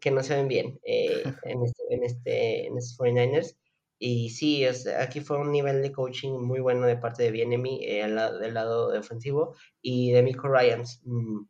que 0.00 0.10
no 0.10 0.22
se 0.22 0.34
ven 0.36 0.48
bien 0.48 0.80
eh, 0.84 1.22
en, 1.44 1.62
este, 1.62 1.94
en, 1.94 2.04
este, 2.04 2.66
en 2.66 2.78
estos 2.78 2.98
49ers. 2.98 3.56
Y 3.98 4.30
sí, 4.30 4.64
es, 4.64 4.88
aquí 4.88 5.20
fue 5.20 5.38
un 5.38 5.52
nivel 5.52 5.80
de 5.80 5.92
coaching 5.92 6.32
muy 6.32 6.58
bueno 6.58 6.86
de 6.86 6.96
parte 6.96 7.22
de 7.22 7.30
Bienemy 7.30 7.84
eh, 7.84 8.08
lado, 8.08 8.38
del 8.40 8.54
lado 8.54 8.98
ofensivo 8.98 9.54
y 9.80 10.10
de 10.10 10.24
Michael 10.24 10.52
Ryans 10.52 11.02
mm, 11.04 11.44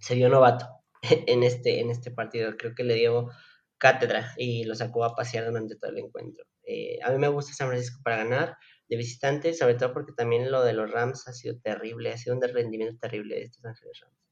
se 0.00 0.14
vio 0.14 0.30
novato 0.30 0.66
en 1.02 1.42
este, 1.42 1.80
en 1.80 1.90
este 1.90 2.10
partido. 2.10 2.56
Creo 2.56 2.74
que 2.74 2.84
le 2.84 2.94
dio 2.94 3.28
cátedra 3.76 4.32
y 4.38 4.64
lo 4.64 4.74
sacó 4.74 5.04
a 5.04 5.14
pasear 5.14 5.46
durante 5.46 5.76
todo 5.76 5.90
el 5.90 5.98
encuentro. 5.98 6.44
Eh, 6.64 6.98
a 7.02 7.10
mí 7.10 7.18
me 7.18 7.28
gusta 7.28 7.52
San 7.52 7.68
Francisco 7.68 8.00
para 8.02 8.18
ganar 8.18 8.56
de 8.88 8.96
visitante, 8.96 9.52
sobre 9.54 9.74
todo 9.74 9.92
porque 9.92 10.12
también 10.12 10.50
lo 10.50 10.62
de 10.62 10.72
los 10.72 10.90
Rams 10.90 11.28
ha 11.28 11.32
sido 11.32 11.58
terrible, 11.60 12.12
ha 12.12 12.16
sido 12.16 12.36
un 12.36 12.42
rendimiento 12.42 12.98
terrible 12.98 13.36
de 13.36 13.42
estos 13.42 13.64
Ángeles 13.64 14.00
Rams. 14.00 14.29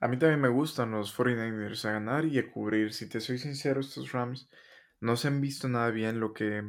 A 0.00 0.08
mí 0.08 0.18
también 0.18 0.40
me 0.40 0.48
gustan 0.48 0.92
los 0.92 1.16
49ers 1.16 1.84
a 1.84 1.92
ganar 1.92 2.24
y 2.24 2.38
a 2.38 2.50
cubrir. 2.50 2.94
Si 2.94 3.08
te 3.08 3.20
soy 3.20 3.38
sincero, 3.38 3.80
estos 3.80 4.12
Rams 4.12 4.48
no 4.98 5.16
se 5.16 5.28
han 5.28 5.40
visto 5.42 5.68
nada 5.68 5.90
bien. 5.90 6.20
Lo 6.20 6.32
que 6.32 6.62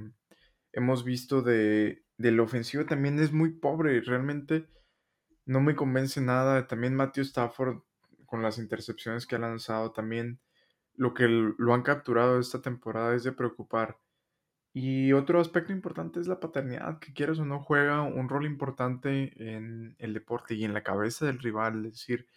hemos 0.74 1.06
visto 1.06 1.42
de, 1.42 2.04
del 2.18 2.40
ofensivo 2.42 2.86
también 2.86 3.20
es 3.20 3.32
muy 3.32 3.52
pobre. 3.52 4.02
Realmente 4.02 4.68
no 5.46 5.62
me 5.62 5.76
convence 5.76 6.20
nada. 6.20 6.68
También 6.68 6.94
Matthew 6.94 7.24
Stafford 7.24 7.80
con 8.26 8.42
las 8.42 8.58
intercepciones 8.58 9.26
que 9.26 9.36
ha 9.38 9.40
lanzado. 9.40 9.94
También 9.94 10.42
lo 10.96 11.14
que 11.14 11.28
lo 11.30 11.74
han 11.74 11.84
capturado 11.84 12.38
esta 12.38 12.62
temporada 12.62 13.16
es 13.16 13.24
de 13.24 13.32
preocupar. 13.32 13.98
Y 14.74 15.14
otro 15.14 15.40
aspecto 15.40 15.74
importante 15.74 16.20
es 16.20 16.28
la 16.28 16.40
paternidad, 16.40 17.00
que 17.00 17.14
quieras 17.14 17.40
o 17.40 17.46
no 17.46 17.62
juega 17.62 18.02
un 18.02 18.30
rol 18.30 18.46
importante 18.46 19.34
en 19.38 19.96
el 20.00 20.14
deporte 20.14 20.56
y 20.56 20.64
en 20.64 20.74
la 20.74 20.84
cabeza 20.84 21.26
del 21.26 21.40
rival. 21.40 21.86
Es 21.86 21.94
decir, 21.94 22.28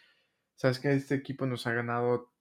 sabes 0.57 0.79
que 0.79 0.93
este 0.93 1.15
equipo 1.15 1.47
nos 1.47 1.67
ha 1.67 1.73
ganado 1.73 2.33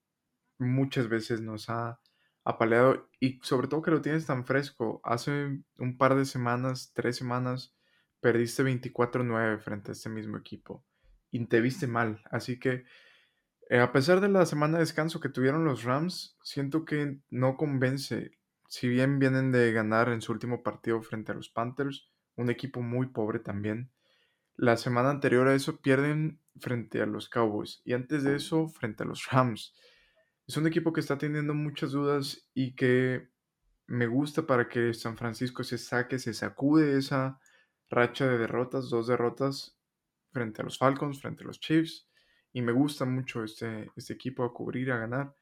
muchas 0.58 1.10
veces, 1.10 1.42
nos 1.42 1.70
ha 1.70 2.00
apaleado 2.44 3.10
y 3.20 3.40
sobre 3.42 3.68
todo 3.68 3.82
que 3.82 3.92
lo 3.92 4.02
tienes 4.02 4.26
tan 4.26 4.46
fresco. 4.46 5.02
Hace 5.04 5.60
un 5.78 5.98
par 5.98 6.16
de 6.16 6.26
semanas, 6.26 6.92
tres 6.94 7.18
semanas, 7.18 7.76
perdiste 8.20 8.64
24-9 8.64 9.60
frente 9.60 9.92
a 9.92 9.94
este 9.94 10.10
mismo 10.10 10.38
equipo 10.38 10.86
y 11.32 11.46
te 11.46 11.62
viste 11.62 11.88
mal. 11.88 12.22
Así 12.32 12.60
que 12.60 12.86
eh, 13.70 13.80
a 13.80 13.92
pesar 13.92 14.22
de 14.22 14.30
la 14.30 14.46
semana 14.46 14.78
de 14.78 14.84
descanso 14.84 15.20
que 15.20 15.30
tuvieron 15.30 15.66
los 15.66 15.84
Rams, 15.84 16.38
siento 16.44 16.86
que 16.86 17.18
no 17.30 17.58
convence. 17.58 18.32
Si 18.68 18.88
bien 18.88 19.20
vienen 19.20 19.52
de 19.52 19.72
ganar 19.72 20.10
en 20.10 20.22
su 20.22 20.32
último 20.32 20.64
partido 20.64 21.02
frente 21.02 21.32
a 21.32 21.36
los 21.36 21.50
Panthers, 21.50 22.10
un 22.36 22.50
equipo 22.50 22.82
muy 22.82 23.08
pobre 23.08 23.40
también. 23.40 23.92
La 24.56 24.78
semana 24.78 25.10
anterior 25.10 25.48
a 25.48 25.56
eso 25.56 25.82
pierden 25.82 26.40
frente 26.60 27.02
a 27.02 27.06
los 27.06 27.28
Cowboys 27.30 27.82
y 27.84 27.94
antes 27.94 28.24
de 28.24 28.36
eso 28.36 28.68
frente 28.68 29.04
a 29.04 29.06
los 29.06 29.28
Rams. 29.32 29.74
Es 30.48 30.58
un 30.58 30.68
equipo 30.68 30.94
que 30.94 31.00
está 31.00 31.18
teniendo 31.18 31.54
muchas 31.54 31.92
dudas 31.92 32.50
y 32.54 32.76
que 32.76 33.30
me 33.88 34.08
gusta 34.08 34.46
para 34.46 34.70
que 34.70 34.94
San 34.94 35.18
Francisco 35.18 35.64
se 35.64 35.78
saque, 35.78 36.20
se 36.20 36.34
sacude 36.34 36.98
esa 36.98 37.40
racha 37.90 38.28
de 38.28 38.38
derrotas, 38.38 38.90
dos 38.90 39.08
derrotas 39.08 39.78
frente 40.32 40.62
a 40.62 40.66
los 40.66 40.78
Falcons, 40.78 41.22
frente 41.22 41.44
a 41.44 41.48
los 41.48 41.60
Chiefs. 41.60 42.08
Y 42.52 42.62
me 42.62 42.72
gusta 42.72 43.06
mucho 43.06 43.44
este, 43.44 43.90
este 43.96 44.14
equipo 44.14 44.44
a 44.44 44.54
cubrir, 44.54 44.92
a 44.92 45.00
ganar. 45.00 45.36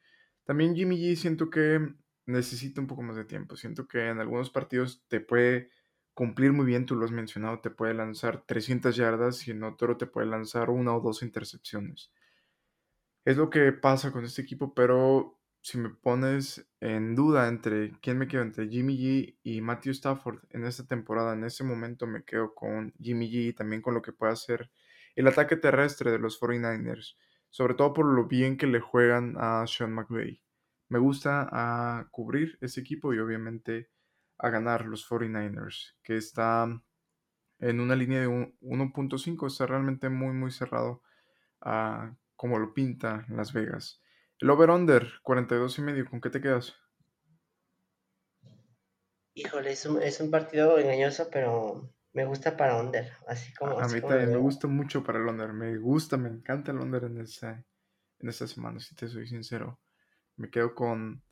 También 0.44 0.74
Jimmy 0.74 0.96
G 0.96 1.16
siento 1.16 1.50
que 1.50 1.94
necesita 2.26 2.80
un 2.80 2.86
poco 2.86 3.02
más 3.02 3.16
de 3.16 3.24
tiempo. 3.24 3.56
Siento 3.56 3.86
que 3.86 4.08
en 4.08 4.18
algunos 4.18 4.50
partidos 4.50 5.04
te 5.08 5.20
puede 5.20 5.70
cumplir 6.14 6.52
muy 6.52 6.66
bien, 6.66 6.86
tú 6.86 6.94
lo 6.96 7.04
has 7.04 7.10
mencionado, 7.10 7.60
te 7.60 7.70
puede 7.70 7.94
lanzar 7.94 8.44
300 8.46 8.96
yardas 8.96 9.46
y 9.48 9.52
en 9.52 9.62
otro 9.64 9.96
te 9.96 10.06
puede 10.06 10.26
lanzar 10.26 10.70
una 10.70 10.94
o 10.94 11.00
dos 11.00 11.22
intercepciones. 11.22 12.12
Es 13.24 13.36
lo 13.36 13.50
que 13.50 13.72
pasa 13.72 14.12
con 14.12 14.24
este 14.24 14.42
equipo, 14.42 14.74
pero 14.74 15.38
si 15.60 15.78
me 15.78 15.90
pones 15.90 16.66
en 16.80 17.14
duda 17.14 17.48
entre 17.48 17.92
quién 18.00 18.18
me 18.18 18.26
quedo, 18.26 18.42
entre 18.42 18.68
Jimmy 18.68 18.98
G 18.98 19.38
y 19.44 19.60
Matthew 19.60 19.92
Stafford 19.92 20.40
en 20.50 20.64
esta 20.64 20.86
temporada, 20.86 21.34
en 21.34 21.44
este 21.44 21.62
momento 21.62 22.06
me 22.06 22.24
quedo 22.24 22.54
con 22.54 22.92
Jimmy 23.00 23.30
G 23.30 23.48
y 23.48 23.52
también 23.52 23.80
con 23.80 23.94
lo 23.94 24.02
que 24.02 24.12
puede 24.12 24.32
hacer 24.32 24.70
el 25.14 25.28
ataque 25.28 25.56
terrestre 25.56 26.10
de 26.10 26.18
los 26.18 26.40
49ers, 26.40 27.16
sobre 27.50 27.74
todo 27.74 27.92
por 27.92 28.06
lo 28.06 28.26
bien 28.26 28.56
que 28.56 28.66
le 28.66 28.80
juegan 28.80 29.36
a 29.38 29.64
Sean 29.68 29.92
McVay. 29.92 30.42
Me 30.88 30.98
gusta 30.98 31.48
a 31.52 32.08
cubrir 32.10 32.58
ese 32.60 32.80
equipo 32.80 33.14
y 33.14 33.18
obviamente 33.18 33.88
a 34.42 34.50
ganar 34.50 34.84
los 34.86 35.08
49ers, 35.08 35.94
que 36.02 36.16
está 36.16 36.66
en 37.60 37.80
una 37.80 37.94
línea 37.94 38.20
de 38.20 38.26
1.5, 38.26 39.46
está 39.46 39.66
realmente 39.66 40.08
muy 40.08 40.32
muy 40.32 40.50
cerrado 40.50 41.02
a 41.60 42.16
como 42.34 42.58
lo 42.58 42.74
pinta 42.74 43.24
Las 43.28 43.52
Vegas. 43.52 44.02
El 44.40 44.50
over-under, 44.50 45.08
42 45.22 45.78
y 45.78 45.82
medio, 45.82 46.10
¿con 46.10 46.20
qué 46.20 46.28
te 46.28 46.40
quedas? 46.40 46.74
Híjole, 49.34 49.70
es 49.70 49.86
un, 49.86 50.02
es 50.02 50.20
un 50.20 50.32
partido 50.32 50.76
engañoso, 50.76 51.28
pero 51.30 51.94
me 52.12 52.24
gusta 52.24 52.56
para 52.56 52.80
under, 52.80 53.12
así 53.28 53.54
como... 53.54 53.78
A, 53.78 53.86
mí 53.86 54.00
también 54.00 54.30
me 54.30 54.38
gusta 54.38 54.66
mucho 54.66 55.04
para 55.04 55.20
el 55.20 55.28
under, 55.28 55.52
me 55.52 55.78
gusta, 55.78 56.16
me 56.16 56.30
encanta 56.30 56.72
el 56.72 56.78
under 56.78 57.04
en, 57.04 57.20
esa, 57.20 57.64
en 58.18 58.28
esta 58.28 58.48
semana, 58.48 58.80
si 58.80 58.96
te 58.96 59.06
soy 59.06 59.28
sincero. 59.28 59.80
Me 60.34 60.50
quedo 60.50 60.74
con 60.74 61.22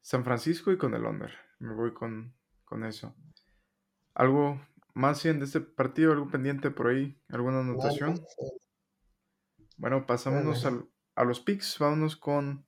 San 0.00 0.24
Francisco 0.24 0.72
y 0.72 0.78
con 0.78 0.94
el 0.94 1.04
under, 1.04 1.30
me 1.60 1.74
voy 1.74 1.94
con, 1.94 2.34
con 2.70 2.84
eso. 2.84 3.14
¿Algo 4.14 4.60
más 4.94 5.22
bien 5.22 5.40
de 5.40 5.44
este 5.44 5.60
partido, 5.60 6.12
algo 6.12 6.30
pendiente 6.30 6.70
por 6.70 6.86
ahí? 6.86 7.20
¿Alguna 7.28 7.60
anotación? 7.60 8.24
Bueno, 9.76 10.06
pasámonos 10.06 10.64
a, 10.64 11.24
los 11.24 11.40
picks. 11.40 11.78
Vámonos 11.80 12.16
con, 12.16 12.64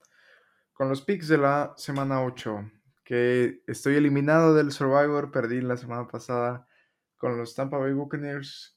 con 0.73 0.89
los 0.89 1.03
picks 1.03 1.29
de 1.29 1.39
la 1.39 1.73
semana 1.77 2.23
8. 2.25 2.69
Que 3.05 3.63
estoy 3.67 3.95
eliminado 3.95 4.55
del 4.55 4.73
Survivor. 4.73 5.31
Perdí 5.31 5.61
la 5.61 5.77
semana 5.77 6.09
pasada 6.09 6.67
con 7.17 7.39
los 7.39 7.55
Tampa 7.55 7.79
Bay 7.79 7.93
Buccaneers. 7.93 8.77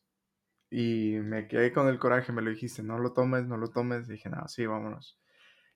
Y 0.69 1.17
me 1.23 1.47
quedé 1.47 1.73
con 1.73 1.87
el 1.87 1.97
coraje. 1.97 2.31
Me 2.33 2.43
lo 2.43 2.51
dijiste, 2.51 2.83
no 2.83 2.99
lo 2.99 3.13
tomes, 3.13 3.47
no 3.47 3.57
lo 3.57 3.69
tomes. 3.69 4.07
dije, 4.07 4.29
nada, 4.29 4.47
sí, 4.47 4.65
vámonos. 4.67 5.19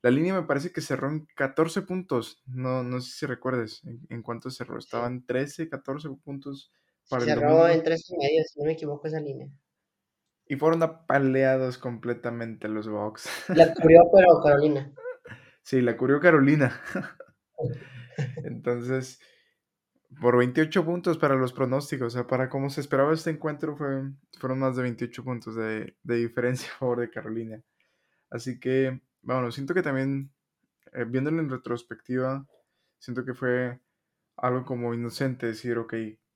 La 0.02 0.12
línea 0.12 0.34
me 0.34 0.48
parece 0.48 0.72
que 0.72 0.82
cerró 0.82 1.10
en 1.10 1.28
14 1.36 1.82
puntos. 1.82 2.42
No, 2.46 2.84
no 2.84 3.02
sé 3.02 3.12
si 3.12 3.26
recuerdes 3.26 3.82
en, 4.10 4.22
cuánto 4.22 4.50
cerró. 4.50 4.78
Estaban 4.78 5.26
13, 5.26 5.70
14 5.70 6.10
puntos 6.24 6.72
para 7.10 7.26
cerró 7.26 7.68
en 7.68 7.84
13 7.84 8.14
y 8.14 8.18
medio, 8.18 8.44
si 8.44 8.60
no 8.60 8.66
me 8.66 8.74
equivoco, 8.74 9.08
esa 9.08 9.20
línea. 9.20 9.50
Y 10.46 10.56
fueron 10.56 10.82
apaleados 10.84 11.78
completamente 11.78 12.68
los 12.70 12.88
Bucks. 12.88 13.30
La 13.50 13.74
cubrió, 13.74 14.02
pero 14.14 14.42
Carolina. 14.44 14.94
Sí, 15.64 15.82
la 15.82 15.96
cubrió 15.96 16.20
Carolina. 16.20 16.82
Entonces, 18.44 19.20
por 20.22 20.38
28 20.38 20.86
puntos 20.86 21.18
para 21.18 21.36
los 21.36 21.54
pronósticos, 21.54 22.08
o 22.08 22.10
sea, 22.18 22.28
para 22.28 22.50
cómo 22.50 22.70
se 22.70 22.82
esperaba 22.82 23.14
este 23.14 23.30
encuentro, 23.30 23.78
fue, 23.78 24.12
fueron 24.40 24.60
más 24.60 24.76
de 24.76 24.84
28 24.84 25.24
puntos 25.24 25.56
de, 25.56 25.96
diferencia 26.04 26.70
a 26.72 26.78
favor 26.78 27.00
de 27.02 27.10
Carolina. 27.10 27.62
Así 28.30 28.60
que, 28.60 29.02
bueno, 29.22 29.52
siento 29.52 29.74
que 29.74 29.82
también, 29.82 30.32
eh, 30.94 31.06
viéndolo 31.06 31.42
en 31.42 31.50
retrospectiva, 31.50 32.46
siento 32.98 33.26
que 33.26 33.34
fue 33.34 33.80
algo 34.38 34.66
como 34.66 34.94
inocente 34.94 35.48
decir, 35.48 35.78
ok, 35.78 35.94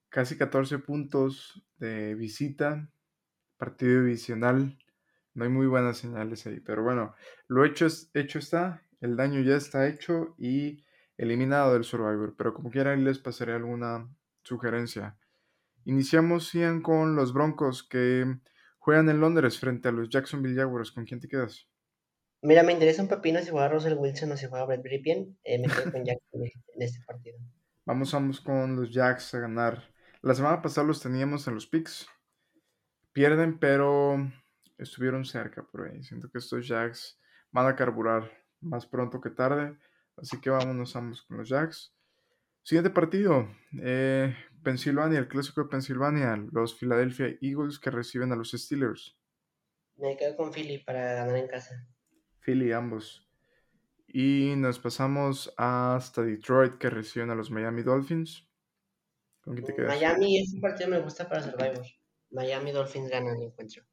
casi 0.10 0.38
14 0.38 0.80
puntos 0.80 1.64
de 1.78 2.16
visita 2.16 2.90
partido 3.64 4.04
divisional. 4.04 4.78
No 5.34 5.46
hay 5.46 5.50
muy 5.50 5.68
buenas 5.68 5.98
señales 5.98 6.46
ahí. 6.46 6.60
Pero 6.60 6.84
bueno, 6.84 7.16
lo 7.48 7.64
hecho, 7.66 7.86
es, 7.86 8.12
hecho 8.14 8.40
está. 8.40 8.84
El 9.00 9.16
daño 9.16 9.42
ya 9.42 9.56
está 9.56 9.88
hecho 9.88 10.36
y 10.38 10.84
eliminado 11.18 11.74
del 11.74 11.84
Survivor. 11.86 12.36
Pero 12.38 12.54
como 12.54 12.70
quieran, 12.72 13.04
les 13.04 13.20
pasaré 13.20 13.54
alguna 13.54 14.10
sugerencia. 14.44 15.18
Iniciamos, 15.86 16.52
Ian, 16.54 16.82
con 16.82 17.16
los 17.16 17.34
Broncos 17.34 17.84
que 17.84 18.26
juegan 18.80 19.10
en 19.10 19.20
Londres 19.20 19.60
frente 19.60 19.88
a 19.90 19.92
los 19.92 20.10
Jacksonville 20.10 20.56
Jaguars. 20.56 20.92
¿Con 20.92 21.06
quién 21.06 21.20
te 21.20 21.28
quedas? 21.28 21.68
Mira, 22.44 22.62
me 22.62 22.74
interesa 22.74 23.02
un 23.02 23.08
pepino 23.08 23.40
si 23.40 23.52
juega 23.52 23.70
Russell 23.70 23.98
Wilson 23.98 24.34
o 24.34 24.38
si 24.38 24.48
juega 24.48 24.66
Brett 24.66 24.84
Ripien. 24.84 25.40
Eh, 25.46 25.60
me 25.60 25.68
quedo 25.68 25.94
con 25.94 26.04
Jacksonville 26.04 26.52
en 26.76 26.82
este 26.82 27.02
partido. 27.06 27.40
Vamos, 27.86 28.12
vamos 28.12 28.42
con 28.42 28.76
los 28.76 28.94
Jacks 28.94 29.34
a 29.34 29.40
ganar. 29.40 29.90
La 30.22 30.36
semana 30.36 30.62
pasada 30.62 30.86
los 30.86 31.02
teníamos 31.02 31.48
en 31.48 31.56
los 31.56 31.68
picks. 31.68 32.06
Pierden, 33.14 33.60
pero 33.60 34.18
estuvieron 34.78 35.24
cerca 35.24 35.64
por 35.64 35.88
ahí. 35.88 36.04
Siento 36.04 36.30
que 36.30 36.40
estos 36.40 36.68
Jacks 36.68 37.18
van 37.52 37.68
a 37.68 37.78
carburar 37.78 38.30
más 38.60 38.86
pronto 38.88 39.22
que 39.22 39.30
tarde. 39.30 39.78
Así 40.18 40.42
que 40.42 40.50
vámonos 40.50 40.98
ambos 40.98 41.22
con 41.22 41.38
los 41.38 41.48
Jacks. 41.48 41.96
Siguiente 42.62 42.90
partido. 42.90 43.48
Eh, 43.82 44.36
Pensilvania, 44.62 45.20
el 45.20 45.30
clásico 45.30 45.64
de 45.64 45.70
Pensilvania, 45.70 46.36
los 46.52 46.78
Philadelphia 46.78 47.38
Eagles 47.42 47.80
que 47.80 47.90
reciben 47.90 48.34
a 48.34 48.36
los 48.36 48.52
Steelers. 48.52 49.18
Me 49.96 50.18
quedo 50.18 50.36
con 50.36 50.52
Philly 50.52 50.80
para 50.80 51.14
ganar 51.14 51.38
en 51.38 51.48
casa. 51.48 51.88
Philly, 52.44 52.72
ambos. 52.72 53.28
Y 54.08 54.54
nos 54.58 54.80
pasamos 54.80 55.54
hasta 55.58 56.22
Detroit 56.22 56.76
que 56.76 56.90
reciben 56.90 57.30
a 57.32 57.36
los 57.36 57.50
Miami 57.50 57.82
Dolphins. 57.82 58.48
¿Con 59.42 59.56
quién 59.56 59.66
te 59.66 59.74
quedas? 59.74 59.90
Miami, 59.90 60.40
ese 60.40 60.60
partido 60.60 60.90
me 60.90 61.00
gusta 61.00 61.28
para 61.28 61.42
Survivor. 61.42 61.86
Miami 62.32 62.72
Dolphins 62.72 63.10
ganan 63.10 63.38
el 63.38 63.44
encuentro. 63.44 63.84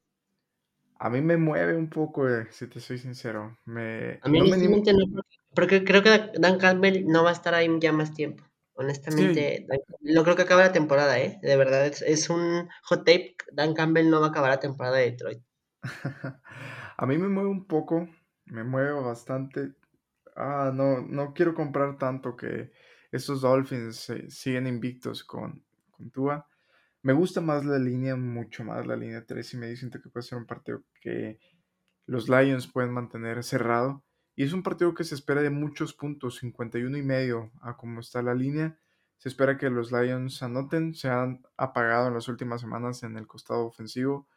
A 0.98 1.08
mí 1.08 1.22
me 1.22 1.38
mueve 1.38 1.76
un 1.76 1.88
poco, 1.88 2.28
eh, 2.28 2.46
si 2.50 2.66
te 2.66 2.78
soy 2.78 2.98
sincero. 2.98 3.56
Me, 3.64 4.20
a 4.22 4.28
mí 4.28 4.38
no 4.38 4.56
no, 4.56 5.22
porque 5.54 5.82
creo 5.82 6.02
que 6.02 6.30
Dan 6.38 6.58
Campbell 6.58 7.06
no 7.06 7.24
va 7.24 7.30
a 7.30 7.32
estar 7.32 7.54
ahí 7.54 7.68
ya 7.80 7.92
más 7.92 8.12
tiempo. 8.12 8.44
Honestamente, 8.74 9.66
no 10.00 10.22
creo 10.24 10.36
que 10.36 10.42
acabe 10.42 10.62
la 10.62 10.72
temporada, 10.72 11.18
¿eh? 11.18 11.38
De 11.42 11.56
verdad, 11.56 11.86
es, 11.86 12.30
un 12.30 12.68
hot 12.84 13.00
tape. 13.00 13.36
Dan 13.52 13.74
Campbell 13.74 14.10
no 14.10 14.20
va 14.20 14.26
a 14.26 14.30
acabar 14.30 14.50
la 14.50 14.60
temporada 14.60 14.98
de 14.98 15.10
Detroit. 15.10 15.42
a 16.96 17.06
mí 17.06 17.18
me 17.18 17.28
mueve 17.28 17.48
un 17.48 17.66
poco, 17.66 18.08
me 18.50 18.64
mueve 18.64 18.92
bastante. 18.92 19.74
Ah, 20.36 20.72
no, 20.74 21.00
no 21.02 21.34
quiero 21.34 21.54
comprar 21.54 21.98
tanto 21.98 22.36
que 22.36 22.72
estos 23.10 23.40
Dolphins 23.40 24.12
siguen 24.28 24.66
invictos 24.66 25.24
con, 25.24 25.64
con 25.90 26.10
Tua. 26.10 26.46
Me 27.02 27.12
gusta 27.12 27.40
más 27.40 27.64
la 27.64 27.78
línea, 27.78 28.16
mucho 28.16 28.62
más 28.64 28.86
la 28.86 28.96
línea 28.96 29.24
3 29.24 29.54
y 29.54 29.56
me 29.56 29.74
siento 29.76 30.00
que 30.00 30.10
puede 30.10 30.26
ser 30.26 30.38
un 30.38 30.46
partido 30.46 30.82
que 31.00 31.38
los 32.06 32.28
Lions 32.28 32.66
pueden 32.66 32.92
mantener 32.92 33.42
cerrado. 33.42 34.04
Y 34.36 34.44
es 34.44 34.52
un 34.52 34.62
partido 34.62 34.94
que 34.94 35.04
se 35.04 35.14
espera 35.14 35.42
de 35.42 35.50
muchos 35.50 35.94
puntos, 35.94 36.36
51 36.38 36.96
y 36.96 37.02
medio 37.02 37.52
a 37.62 37.76
como 37.76 38.00
está 38.00 38.22
la 38.22 38.34
línea. 38.34 38.78
Se 39.16 39.28
espera 39.28 39.58
que 39.58 39.70
los 39.70 39.92
Lions 39.92 40.42
anoten, 40.42 40.94
se 40.94 41.08
han 41.08 41.42
apagado 41.56 42.08
en 42.08 42.14
las 42.14 42.28
últimas 42.28 42.60
semanas 42.60 43.02
en 43.02 43.16
el 43.16 43.26
costado 43.26 43.66
ofensivo, 43.66 44.28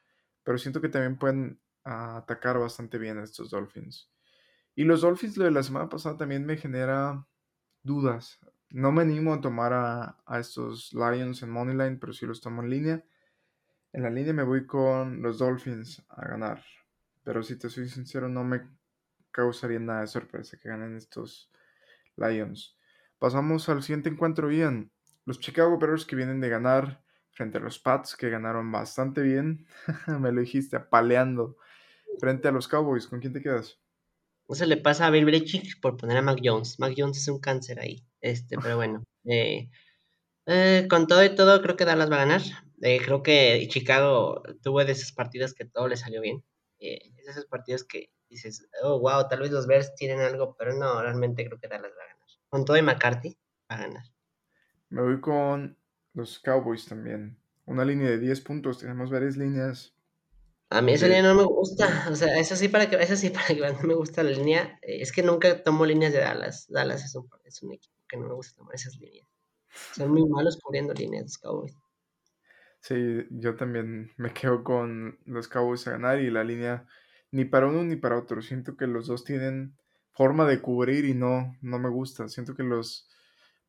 pero 0.43 0.57
siento 0.57 0.82
que 0.82 0.89
también 0.89 1.18
pueden 1.18 1.59
atacar 1.84 2.60
bastante 2.60 2.98
bien 2.98 3.18
a 3.18 3.24
estos 3.24 3.50
Dolphins. 3.50 4.10
Y 4.76 4.84
los 4.84 5.02
Dolphins 5.02 5.38
lo 5.38 5.46
de 5.46 5.52
la 5.52 5.64
semana 5.64 5.90
pasada 5.90 6.18
también 6.18 6.46
me 6.46 6.58
genera 6.58 7.28
dudas. 7.84 8.40
No 8.70 8.92
me 8.92 9.04
animo 9.04 9.34
a 9.34 9.42
tomar 9.42 9.72
a, 9.74 10.40
estos 10.40 10.94
Lions 10.94 11.44
en 11.44 11.52
Moneyline, 11.52 12.00
pero 12.00 12.14
sí 12.14 12.26
los 12.26 12.42
tomo 12.42 12.64
en 12.64 12.70
línea. 12.70 13.04
En 13.92 14.02
la 14.02 14.10
línea 14.10 14.34
me 14.34 14.44
voy 14.44 14.66
con 14.66 15.22
los 15.22 15.38
Dolphins 15.38 16.04
a 16.10 16.28
ganar. 16.28 16.64
Pero 17.24 17.44
si 17.44 17.58
te 17.58 17.70
soy 17.70 17.88
sincero, 17.88 18.28
no 18.28 18.44
me 18.44 18.68
causaría 19.30 19.80
nada 19.80 20.02
de 20.02 20.08
sorpresa 20.08 20.58
que 20.58 20.70
ganen 20.70 20.98
estos 20.98 21.52
Lions. 22.16 22.78
Pasamos 23.20 23.70
al 23.70 23.84
siguiente 23.84 24.10
encuentro 24.10 24.48
bien. 24.48 24.92
Los 25.26 25.40
Chicago 25.40 25.78
Bears 25.78 26.06
que 26.06 26.16
vienen 26.16 26.42
de 26.42 26.50
ganar 26.50 27.04
frente 27.32 27.58
a 27.58 27.62
los 27.62 27.80
Pats 27.80 28.16
que 28.16 28.30
ganaron 28.30 28.72
bastante 28.72 29.22
bien. 29.22 29.68
me 30.20 30.32
lo 30.32 30.42
dijiste, 30.42 30.76
apaleando. 30.76 31.58
Frente 32.20 32.47
a 32.47 32.51
los 32.51 32.68
Cowboys, 32.68 33.07
¿con 33.07 33.20
quién 33.20 33.34
te 33.34 33.41
quedas? 33.41 33.80
Eso 34.49 34.66
le 34.66 34.78
pasa 34.78 35.07
a 35.07 35.09
Bill 35.09 35.26
Belichick 35.26 35.80
por 35.82 35.97
poner 35.97 36.18
a 36.18 36.22
Mac 36.22 36.39
Jones. 36.43 36.80
Mac 36.80 36.93
Jones 36.95 37.18
es 37.18 37.28
un 37.28 37.39
cáncer 37.39 37.80
ahí. 37.80 38.05
Este, 38.22 38.57
pero 38.57 38.76
bueno. 38.76 39.03
Eh, 39.26 39.70
eh, 40.47 40.86
con 40.89 41.07
todo 41.07 41.24
y 41.24 41.34
todo, 41.34 41.61
creo 41.61 41.78
que 41.78 41.86
Dallas 41.86 42.11
va 42.11 42.18
a 42.18 42.26
ganar. 42.26 42.41
Eh, 42.82 42.99
creo 43.01 43.24
que 43.24 43.66
Chicago 43.70 44.43
tuvo 44.61 44.84
de 44.84 44.91
esos 44.91 45.14
partidos 45.14 45.53
que 45.53 45.64
todo 45.64 45.88
le 45.88 45.95
salió 45.95 46.20
bien. 46.20 46.43
es 46.78 47.16
de 47.26 47.32
esos 47.32 47.45
partidos 47.45 47.86
que 47.86 48.09
dices, 48.28 48.68
oh, 48.84 48.99
wow, 48.99 49.30
tal 49.30 49.39
vez 49.39 49.51
los 49.51 49.66
Bears 49.66 49.95
tienen 49.95 50.20
algo, 50.20 50.57
pero 50.57 50.74
no, 50.74 51.01
realmente 51.01 51.45
creo 51.45 51.57
que 51.57 51.70
Dallas 51.70 51.93
va 51.97 52.03
a 52.03 52.07
ganar. 52.07 52.28
Con 52.49 52.66
todo 52.66 52.76
y 52.76 52.82
McCarthy, 52.82 53.38
va 53.72 53.76
a 53.78 53.88
ganar. 53.88 54.03
Me 54.89 55.01
voy 55.01 55.22
con 55.22 55.78
los 56.14 56.39
Cowboys 56.39 56.86
también. 56.86 57.39
Una 57.66 57.86
línea 57.86 58.09
de 58.09 58.20
10 58.20 58.41
puntos, 58.41 58.80
tenemos 58.80 59.09
varias 59.09 59.38
líneas 59.38 59.93
a 60.74 60.82
mí 60.82 60.93
esa 60.93 61.05
línea 61.05 61.21
no 61.21 61.36
me 61.36 61.43
gusta, 61.43 61.86
o 62.11 62.15
sea, 62.15 62.38
eso 62.39 62.55
sí 62.55 62.67
para 62.67 62.89
que, 62.89 62.95
eso 62.95 63.15
sí 63.15 63.30
para 63.30 63.45
que 63.47 63.61
no 63.61 63.88
me 63.88 63.93
gusta 63.93 64.24
la 64.24 64.32
línea, 64.32 64.80
eh, 64.82 65.01
es 65.01 65.11
que 65.11 65.21
nunca 65.21 65.63
tomo 65.63 65.86
líneas 65.86 66.13
de 66.13 66.19
Dallas, 66.19 66.65
Dallas 66.67 67.05
es 67.05 67.15
un, 67.15 67.30
es 67.45 67.61
un 67.61 67.74
equipo 67.74 67.95
que 68.07 68.17
no 68.17 68.28
me 68.28 68.34
gusta 68.34 68.57
tomar 68.57 68.76
esas 68.76 68.95
líneas, 68.97 69.28
son 69.95 70.11
muy 70.11 70.28
malos 70.28 70.57
cubriendo 70.59 70.93
líneas 70.93 71.24
los 71.24 71.38
Cowboys. 71.38 71.78
Sí, 72.80 73.28
yo 73.30 73.55
también 73.55 74.11
me 74.17 74.34
quedo 74.34 74.63
con 74.63 75.19
los 75.26 75.47
Cowboys 75.47 75.88
a 75.88 75.91
ganar 75.91 76.19
y 76.19 76.30
la 76.30 76.43
línea 76.43 76.86
ni 77.32 77.45
para 77.45 77.67
uno 77.67 77.84
ni 77.84 77.95
para 77.95 78.17
otro, 78.17 78.41
siento 78.41 78.76
que 78.76 78.88
los 78.88 79.07
dos 79.07 79.24
tienen 79.24 79.78
forma 80.11 80.47
de 80.47 80.59
cubrir 80.61 81.05
y 81.05 81.13
no, 81.13 81.55
no 81.61 81.80
me 81.80 81.89
gusta, 81.89 82.28
siento 82.28 82.55
que 82.55 82.63
los 82.63 83.09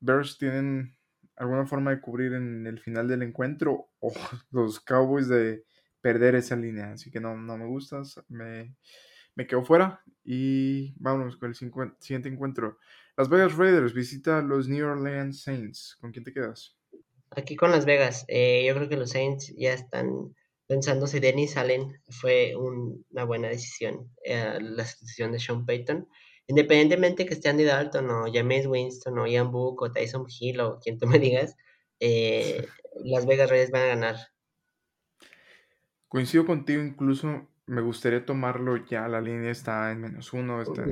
Bears 0.00 0.38
tienen 0.38 0.96
alguna 1.36 1.66
forma 1.66 1.90
de 1.90 2.00
cubrir 2.00 2.32
en 2.32 2.66
el 2.66 2.80
final 2.80 3.08
del 3.08 3.22
encuentro 3.22 3.88
o 4.00 4.12
los 4.50 4.80
Cowboys 4.80 5.28
de 5.28 5.64
perder 6.04 6.34
esa 6.34 6.54
línea. 6.54 6.92
Así 6.92 7.10
que 7.10 7.18
no, 7.18 7.34
no 7.34 7.56
me 7.56 7.64
gustas. 7.64 8.20
Me, 8.28 8.76
me 9.34 9.46
quedo 9.46 9.64
fuera. 9.64 10.02
Y 10.22 10.92
vámonos 10.98 11.38
con 11.38 11.48
el 11.48 11.54
siguiente 11.54 12.28
encuentro. 12.28 12.78
Las 13.16 13.30
Vegas 13.30 13.56
Raiders 13.56 13.94
visita 13.94 14.38
a 14.38 14.42
los 14.42 14.68
New 14.68 14.86
Orleans 14.86 15.42
Saints. 15.42 15.96
¿Con 15.98 16.12
quién 16.12 16.22
te 16.22 16.34
quedas? 16.34 16.76
Aquí 17.30 17.56
con 17.56 17.70
Las 17.70 17.86
Vegas. 17.86 18.26
Eh, 18.28 18.66
yo 18.66 18.74
creo 18.74 18.90
que 18.90 18.98
los 18.98 19.12
Saints 19.12 19.54
ya 19.56 19.72
están 19.72 20.34
pensando 20.66 21.06
si 21.06 21.20
Dennis 21.20 21.56
Allen 21.56 21.98
fue 22.10 22.54
una 22.54 23.24
buena 23.24 23.48
decisión. 23.48 24.10
Eh, 24.24 24.58
la 24.60 24.82
decisión 24.82 25.32
de 25.32 25.38
Sean 25.38 25.64
Payton. 25.64 26.06
Independientemente 26.48 27.24
que 27.24 27.32
esté 27.32 27.48
Andy 27.48 27.64
Dalton 27.64 28.10
o 28.10 28.26
James 28.30 28.66
Winston 28.66 29.18
o 29.18 29.26
Ian 29.26 29.50
Book 29.50 29.80
o 29.80 29.90
Tyson 29.90 30.26
Hill 30.28 30.60
o 30.60 30.78
quien 30.80 30.98
tú 30.98 31.06
me 31.06 31.18
digas, 31.18 31.56
eh, 31.98 32.66
Las 33.04 33.24
Vegas 33.24 33.48
Raiders 33.48 33.70
van 33.70 33.82
a 33.84 33.86
ganar. 33.86 34.33
Coincido 36.14 36.46
contigo, 36.46 36.80
incluso 36.80 37.48
me 37.66 37.80
gustaría 37.80 38.24
tomarlo 38.24 38.76
ya, 38.76 39.08
la 39.08 39.20
línea 39.20 39.50
está 39.50 39.90
en 39.90 40.00
menos 40.00 40.32
uno. 40.32 40.62
Está 40.62 40.84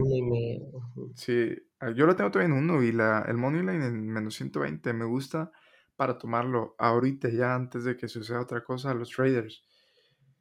Sí, 1.15 1.55
ah, 1.79 1.93
yo 1.93 2.07
lo 2.07 2.17
tengo 2.17 2.33
todavía 2.33 2.53
en 2.53 2.61
uno 2.61 2.83
y 2.83 2.91
la, 2.91 3.25
el 3.29 3.37
Moneyline 3.37 3.83
en 3.83 4.09
menos 4.09 4.35
120. 4.35 4.93
Me 4.93 5.05
gusta 5.05 5.53
para 5.95 6.19
tomarlo 6.19 6.75
ahorita 6.77 7.29
ya 7.29 7.55
antes 7.55 7.85
de 7.85 7.97
que 7.97 8.09
suceda 8.09 8.41
otra 8.41 8.65
cosa 8.65 8.91
a 8.91 8.95
los 8.95 9.11
traders. 9.11 9.63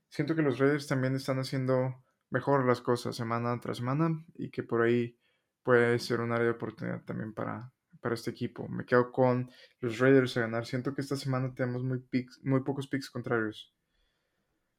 Siento 0.09 0.33
que 0.33 0.41
los 0.41 0.57
traders 0.57 0.87
también 0.87 1.13
están 1.13 1.37
haciendo 1.37 2.03
mejor 2.31 2.65
las 2.65 2.81
cosas 2.81 3.15
semana 3.15 3.59
tras 3.59 3.77
semana 3.77 4.25
y 4.33 4.49
que 4.49 4.63
por 4.63 4.81
ahí 4.81 5.15
puede 5.61 5.99
ser 5.99 6.21
un 6.21 6.31
área 6.31 6.45
de 6.45 6.53
oportunidad 6.53 7.03
también 7.03 7.35
para, 7.35 7.71
para 7.99 8.15
este 8.15 8.31
equipo. 8.31 8.67
Me 8.67 8.83
quedo 8.83 9.11
con 9.11 9.51
los 9.79 9.99
Raiders 9.99 10.37
a 10.37 10.41
ganar. 10.41 10.65
Siento 10.65 10.95
que 10.95 11.01
esta 11.01 11.17
semana 11.17 11.53
tenemos 11.53 11.83
muy, 11.83 12.03
muy 12.41 12.63
pocos 12.63 12.87
picks 12.87 13.11
contrarios. 13.11 13.75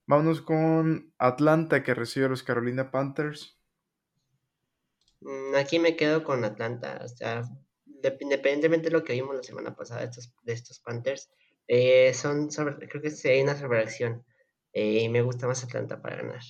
Vámonos 0.07 0.43
con 0.43 1.13
Atlanta 1.19 1.83
que 1.83 1.95
recibe 1.95 2.27
a 2.27 2.29
los 2.29 2.43
Carolina 2.43 2.91
Panthers. 2.91 3.59
Mm, 5.21 5.55
aquí 5.57 5.79
me 5.79 5.97
quedo 5.97 6.25
con 6.25 6.45
Atlanta. 6.45 7.01
O 7.05 7.09
sea, 7.09 7.43
independientemente 7.87 8.89
de 8.89 8.93
lo 8.93 9.05
que 9.05 9.13
vimos 9.13 9.37
la 9.37 9.43
semana 9.43 9.75
pasada 9.75 10.01
de 10.01 10.07
estos, 10.07 10.35
de 10.43 10.53
estos 10.53 10.81
Panthers, 10.81 11.31
eh, 11.69 12.13
son 12.15 12.49
creo 12.49 13.03
que 13.03 13.13
hay 13.29 13.43
una 13.43 13.57
sobreacción. 13.57 14.25
Eh, 14.73 15.03
y 15.03 15.09
me 15.09 15.23
gusta 15.23 15.47
más 15.47 15.63
Atlanta 15.65 16.01
para 16.01 16.17
ganar. 16.17 16.41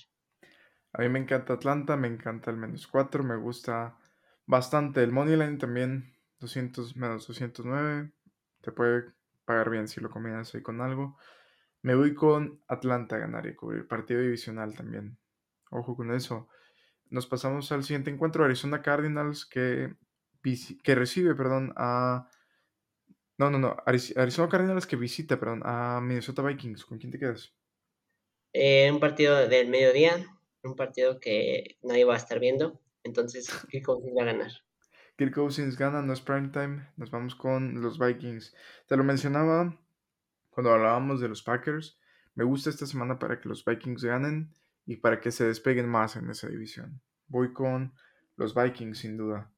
A 0.93 1.03
mí 1.03 1.09
me 1.09 1.19
encanta 1.19 1.55
Atlanta, 1.55 1.97
me 1.97 2.09
encanta 2.09 2.51
el 2.51 2.57
menos 2.57 2.87
4, 2.87 3.25
me 3.25 3.37
gusta 3.37 3.99
bastante. 4.47 5.03
El 5.03 5.13
Moneyline 5.13 5.59
también, 5.59 6.15
200 6.39 6.97
menos 6.97 7.27
209. 7.27 8.13
Te 8.61 8.73
puede 8.73 9.13
pagar 9.45 9.71
bien 9.71 9.89
si 9.89 10.01
lo 10.01 10.11
combinas 10.11 10.55
ahí 10.55 10.63
con 10.63 10.81
algo. 10.81 11.17
Me 11.83 11.97
voy 11.97 12.15
con 12.15 12.63
Atlanta 12.69 13.17
a 13.17 13.19
ganar 13.19 13.47
y 13.47 13.57
cubrir 13.57 13.89
partido 13.89 14.21
divisional 14.21 14.75
también. 14.75 15.19
Ojo 15.71 15.97
con 15.97 16.15
eso. 16.15 16.49
Nos 17.11 17.27
pasamos 17.27 17.71
al 17.73 17.83
siguiente 17.83 18.11
encuentro. 18.11 18.45
Arizona 18.45 18.83
Cardinals 18.83 19.45
que, 19.47 19.95
que 20.83 20.95
recibe, 20.95 21.35
perdón, 21.35 21.73
a... 21.77 22.29
No, 23.37 23.51
no, 23.51 23.59
no. 23.59 23.77
Arizona 23.85 24.49
Cardinals 24.49 24.87
que 24.87 24.95
visita, 24.95 25.41
perdón, 25.41 25.63
a 25.65 26.01
Minnesota 26.01 26.43
Vikings. 26.43 26.85
¿Con 26.85 26.99
quién 26.99 27.11
te 27.11 27.19
quedas? 27.19 27.53
Eh, 28.53 28.89
un 28.93 29.01
partido 29.01 29.49
del 29.49 29.69
mediodía. 29.69 30.25
Un 30.63 30.77
partido 30.77 31.19
que 31.19 31.79
nadie 31.83 32.05
va 32.05 32.15
a 32.15 32.19
estar 32.19 32.39
viendo. 32.39 32.81
Entonces, 33.03 33.49
Kirk 33.71 33.85
Cousins 33.85 34.17
va 34.17 34.23
a 34.23 34.27
ganar. 34.27 34.53
Kirk 35.17 35.35
Cousins 35.35 35.77
gana, 35.77 36.01
no 36.01 36.13
es 36.13 36.21
prime 36.21 36.51
time. 36.51 36.89
Nos 36.97 37.11
vamos 37.11 37.35
con 37.35 37.83
los 37.83 37.99
Vikings. 37.99 38.55
Te 38.87 38.97
lo 38.97 39.03
mencionaba 39.03 39.77
cuando 40.53 40.73
hablábamos 40.73 41.21
de 41.21 41.29
los 41.29 41.43
Packers, 41.43 41.99
me 42.35 42.45
gusta 42.45 42.71
esta 42.71 42.87
semana 42.87 43.19
para 43.19 43.41
que 43.41 43.49
los 43.49 43.65
Vikings 43.65 44.05
ganen 44.05 44.55
y 44.87 44.97
para 44.97 45.21
que 45.21 45.31
se 45.31 45.45
despeguen 45.45 45.89
más 45.89 46.17
en 46.17 46.31
esa 46.31 46.49
división. 46.49 47.01
Voy 47.27 47.53
con 47.53 47.95
los 48.37 48.55
Vikings 48.55 48.99
sin 48.99 49.17
duda. 49.17 49.51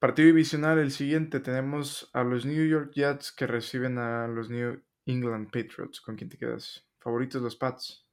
Partido 0.00 0.26
divisional, 0.26 0.78
el 0.78 0.90
siguiente 0.90 1.40
tenemos 1.40 2.10
a 2.12 2.24
los 2.24 2.44
New 2.44 2.66
York 2.66 2.92
Jets 2.94 3.32
que 3.32 3.46
reciben 3.46 3.98
a 3.98 4.26
los 4.26 4.50
New 4.50 4.82
England 5.06 5.46
Patriots. 5.46 6.00
¿Con 6.00 6.16
quién 6.16 6.28
te 6.28 6.36
quedas? 6.36 6.84
¿Favoritos 6.98 7.40
los 7.40 7.56
Pats? 7.56 8.04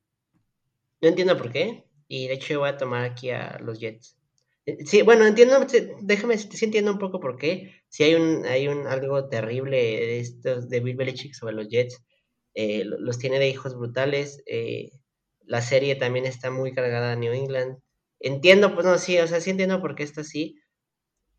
No 1.01 1.09
entiendo 1.09 1.35
por 1.35 1.51
qué. 1.51 1.85
Y 2.07 2.27
de 2.27 2.35
hecho 2.35 2.59
voy 2.59 2.69
a 2.69 2.77
tomar 2.77 3.03
aquí 3.03 3.31
a 3.31 3.57
los 3.59 3.79
Jets. 3.79 4.20
Eh, 4.65 4.85
sí, 4.85 5.01
bueno, 5.01 5.25
entiendo, 5.25 5.65
déjame, 6.01 6.37
sí 6.37 6.65
entiendo 6.65 6.91
un 6.91 6.99
poco 6.99 7.19
por 7.19 7.37
qué. 7.37 7.83
Si 7.89 8.03
hay 8.03 8.15
un, 8.15 8.45
hay 8.45 8.67
un 8.67 8.87
algo 8.87 9.27
terrible 9.29 9.77
de 9.77 10.19
estos 10.19 10.69
de 10.69 10.79
Bill 10.79 10.95
Belichick 10.95 11.33
sobre 11.33 11.55
los 11.55 11.67
Jets. 11.69 12.03
Eh, 12.53 12.83
los 12.85 13.17
tiene 13.17 13.39
de 13.39 13.49
hijos 13.49 13.75
brutales. 13.75 14.43
Eh, 14.45 14.91
la 15.41 15.61
serie 15.61 15.95
también 15.95 16.25
está 16.25 16.51
muy 16.51 16.73
cargada 16.73 17.13
a 17.13 17.15
New 17.15 17.33
England. 17.33 17.79
Entiendo, 18.19 18.73
pues 18.73 18.85
no, 18.85 18.97
sí, 18.97 19.17
o 19.19 19.27
sea, 19.27 19.41
sí 19.41 19.49
entiendo 19.49 19.81
por 19.81 19.95
qué 19.95 20.03
está 20.03 20.21
así. 20.21 20.59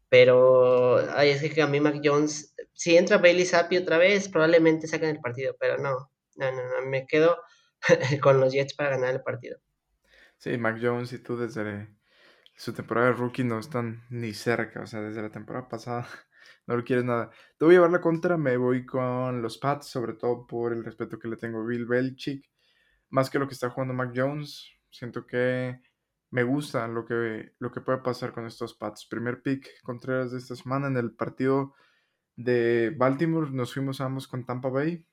Pero, 0.09 0.99
ay, 1.17 1.31
es 1.31 1.55
que 1.55 1.63
a 1.63 1.67
mí 1.67 1.81
Mac 1.81 2.01
Jones, 2.05 2.55
si 2.75 2.97
entra 2.97 3.19
Bailey 3.19 3.47
Zappi 3.47 3.79
otra 3.79 3.99
vez, 3.99 4.29
probablemente 4.29 4.87
sacan 4.87 5.09
el 5.11 5.21
partido, 5.21 5.57
pero 5.59 5.79
no, 5.79 6.11
no, 6.37 6.53
no, 6.53 6.63
no 6.63 6.87
me 6.87 7.07
quedo 7.07 7.39
con 8.23 8.41
los 8.41 8.53
Jets 8.53 8.75
para 8.75 8.91
ganar 8.91 9.15
el 9.15 9.23
partido. 9.23 9.59
Sí, 10.37 10.59
Mac 10.59 10.79
Jones 10.83 11.13
y 11.13 11.19
tú 11.19 11.39
desde 11.39 11.89
su 12.57 12.73
temporada 12.73 13.09
de 13.09 13.15
rookie 13.15 13.45
no 13.45 13.59
están 13.59 14.03
ni 14.11 14.35
cerca, 14.35 14.83
o 14.83 14.87
sea, 14.87 15.01
desde 15.01 15.23
la 15.23 15.31
temporada 15.31 15.69
pasada 15.69 16.07
no 16.67 16.77
lo 16.77 16.85
quieres 16.85 17.05
nada. 17.05 17.31
Te 17.59 17.65
voy 17.65 17.75
a 17.75 17.79
llevar 17.79 17.91
la 17.91 18.01
contra, 18.01 18.37
me 18.37 18.57
voy 18.57 18.87
con 18.87 19.43
los 19.43 19.59
Pats, 19.59 19.87
sobre 19.87 20.15
todo 20.15 20.47
por 20.47 20.73
el 20.73 20.85
respeto 20.85 21.19
que 21.19 21.29
le 21.29 21.37
tengo 21.37 21.61
a 21.61 21.67
Bill 21.67 21.87
Belichick, 21.87 22.49
más 23.11 23.31
que 23.31 23.39
lo 23.39 23.47
que 23.47 23.55
está 23.55 23.71
jugando 23.71 23.95
Mac 23.95 24.13
Jones. 24.15 24.71
Siento 24.91 25.27
que 25.27 25.81
me 26.31 26.45
gusta 26.45 26.89
lo 26.89 27.05
que, 27.05 27.53
lo 27.59 27.71
que 27.71 27.81
puede 27.81 27.99
pasar 27.99 28.33
con 28.33 28.47
estos 28.47 28.75
Pats. 28.75 29.07
Primer 29.07 29.43
pick 29.43 29.83
Contreras 29.83 30.33
de 30.33 30.39
esta 30.39 30.57
semana 30.57 30.87
en 30.87 30.97
el 30.97 31.13
partido 31.13 31.75
de 32.37 32.95
Baltimore. 32.97 33.51
Nos 33.51 33.75
fuimos 33.75 34.01
ambos 34.01 34.27
con 34.27 34.47
Tampa 34.47 34.71
Bay 34.71 35.07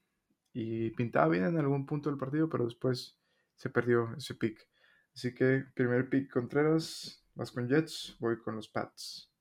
y 0.54 0.92
pintaba 0.92 1.28
bien 1.28 1.46
en 1.46 1.58
algún 1.58 1.86
punto 1.86 2.10
del 2.10 2.18
partido, 2.18 2.50
pero 2.50 2.66
después 2.66 3.20
se 3.56 3.70
perdió 3.70 4.14
ese 4.18 4.36
pick. 4.36 4.68
Así 5.14 5.34
que 5.34 5.66
primer 5.74 6.10
pick 6.10 6.32
Contreras, 6.32 7.26
vas 7.40 7.52
con 7.52 7.70
Jets, 7.70 8.18
voy 8.20 8.38
con 8.38 8.58
los 8.58 8.68
Pats. 8.68 9.32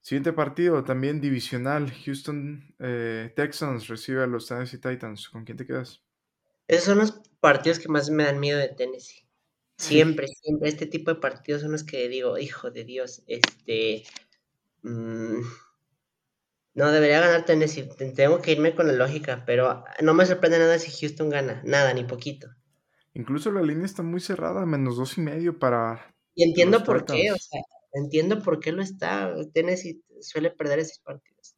Siguiente 0.00 0.32
partido, 0.32 0.82
también 0.82 1.20
divisional. 1.20 1.92
Houston 2.04 2.74
eh, 2.78 3.32
Texans 3.36 3.88
recibe 3.88 4.22
a 4.22 4.26
los 4.26 4.48
Tennessee 4.48 4.78
Titans. 4.78 5.28
¿Con 5.28 5.44
quién 5.44 5.56
te 5.56 5.66
quedas? 5.66 6.02
Esos 6.66 6.84
son 6.84 6.98
los 6.98 7.12
partidos 7.40 7.78
que 7.78 7.88
más 7.88 8.10
me 8.10 8.24
dan 8.24 8.40
miedo 8.40 8.58
de 8.58 8.68
Tennessee. 8.68 9.26
Siempre, 9.76 10.28
siempre. 10.28 10.68
Este 10.68 10.86
tipo 10.86 11.12
de 11.12 11.20
partidos 11.20 11.62
son 11.62 11.72
los 11.72 11.84
que 11.84 12.08
digo, 12.08 12.38
hijo 12.38 12.70
de 12.70 12.84
Dios, 12.84 13.22
este. 13.26 14.04
Mm, 14.82 15.40
no, 16.74 16.90
debería 16.90 17.20
ganar 17.20 17.44
Tennessee. 17.44 17.88
Tengo 18.14 18.40
que 18.40 18.52
irme 18.52 18.74
con 18.74 18.86
la 18.86 18.94
lógica, 18.94 19.44
pero 19.46 19.84
no 20.02 20.14
me 20.14 20.26
sorprende 20.26 20.58
nada 20.58 20.78
si 20.78 20.90
Houston 20.90 21.28
gana. 21.28 21.62
Nada, 21.64 21.92
ni 21.92 22.04
poquito. 22.04 22.48
Incluso 23.14 23.52
la 23.52 23.62
línea 23.62 23.86
está 23.86 24.02
muy 24.02 24.20
cerrada, 24.20 24.66
menos 24.66 24.96
dos 24.96 25.16
y 25.18 25.20
medio 25.20 25.58
para. 25.58 26.13
Y 26.34 26.44
entiendo 26.44 26.82
por 26.82 27.04
qué, 27.04 27.30
o 27.30 27.36
sea, 27.36 27.62
entiendo 27.92 28.42
por 28.42 28.60
qué 28.60 28.72
lo 28.72 28.82
está. 28.82 29.34
Tennessee 29.52 30.02
suele 30.20 30.50
perder 30.50 30.80
esos 30.80 30.98
partidos. 30.98 31.56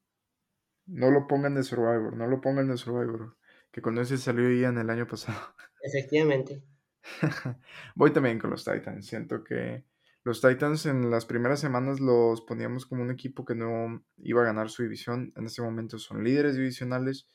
No 0.86 1.10
lo 1.10 1.26
pongan 1.26 1.54
de 1.54 1.62
Survivor, 1.62 2.16
no 2.16 2.26
lo 2.26 2.40
pongan 2.40 2.68
de 2.68 2.76
Survivor. 2.76 3.36
Que 3.72 3.82
con 3.82 3.98
ese 3.98 4.16
salió 4.16 4.50
ya 4.50 4.68
en 4.68 4.78
el 4.78 4.88
año 4.88 5.06
pasado. 5.06 5.38
Efectivamente. 5.82 6.62
Voy 7.94 8.12
también 8.12 8.38
con 8.38 8.50
los 8.50 8.64
Titans. 8.64 9.06
Siento 9.06 9.42
que 9.42 9.84
los 10.24 10.40
Titans 10.40 10.86
en 10.86 11.10
las 11.10 11.26
primeras 11.26 11.60
semanas 11.60 12.00
los 12.00 12.40
poníamos 12.42 12.86
como 12.86 13.02
un 13.02 13.10
equipo 13.10 13.44
que 13.44 13.54
no 13.54 14.04
iba 14.18 14.42
a 14.42 14.46
ganar 14.46 14.70
su 14.70 14.82
división. 14.82 15.32
En 15.36 15.46
este 15.46 15.62
momento 15.62 15.98
son 15.98 16.24
líderes 16.24 16.56
divisionales. 16.56 17.28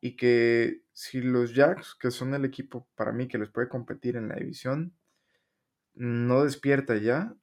Y 0.00 0.16
que 0.16 0.82
si 0.92 1.20
los 1.20 1.54
Jacks, 1.54 1.96
que 1.98 2.10
son 2.10 2.34
el 2.34 2.44
equipo 2.44 2.88
para 2.94 3.12
mí 3.12 3.28
que 3.28 3.38
les 3.38 3.50
puede 3.50 3.68
competir 3.68 4.16
en 4.16 4.28
la 4.28 4.36
división, 4.36 4.94
no 5.96 6.44
despierta 6.44 6.96
ya, 6.96 7.34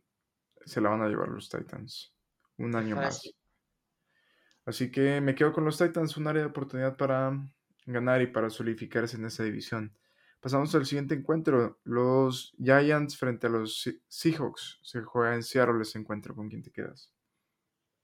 se 0.66 0.82
la 0.82 0.90
van 0.90 1.02
a 1.02 1.10
llevar 1.10 1.30
los 1.30 1.50
Titans. 1.50 2.14
Un 2.58 2.76
año 2.76 2.96
más. 2.96 3.34
Así 4.66 4.92
que 4.92 5.20
me 5.20 5.36
quedo 5.36 5.52
con 5.52 5.66
los 5.66 5.78
Titans, 5.78 6.16
un 6.16 6.28
área 6.28 6.44
de 6.44 6.50
oportunidad 6.50 6.96
para 6.96 7.38
ganar 7.86 8.22
y 8.22 8.28
para 8.28 8.50
solidificarse 8.50 9.18
en 9.18 9.26
esa 9.26 9.44
división. 9.44 9.98
Pasamos 10.40 10.74
al 10.76 10.86
siguiente 10.86 11.16
encuentro. 11.16 11.80
Los 11.84 12.54
Giants 12.58 13.18
frente 13.18 13.48
a 13.48 13.50
los 13.50 13.90
Seahawks. 14.08 14.80
Se 14.84 15.02
juega 15.02 15.36
en 15.36 15.44
Seattle 15.44 15.82
ese 15.82 16.00
encuentro. 16.00 16.36
¿Con 16.36 16.50
quién 16.50 16.62
te 16.62 16.72
quedas? 16.72 17.14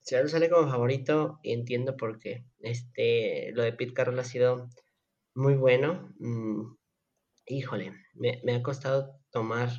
Seattle 0.02 0.30
sale 0.30 0.50
como 0.50 0.70
favorito 0.70 1.40
y 1.44 1.54
entiendo 1.54 1.98
por 1.98 2.18
qué. 2.18 2.46
Este, 2.60 3.52
lo 3.54 3.64
de 3.64 3.74
Pete 3.74 3.94
Carroll 3.94 4.20
ha 4.20 4.24
sido 4.24 4.70
muy 5.36 5.56
bueno. 5.56 6.14
Mm, 6.20 6.78
híjole, 7.46 7.94
me, 8.14 8.56
ha 8.56 8.64
costado 8.64 9.20
tomar 9.32 9.70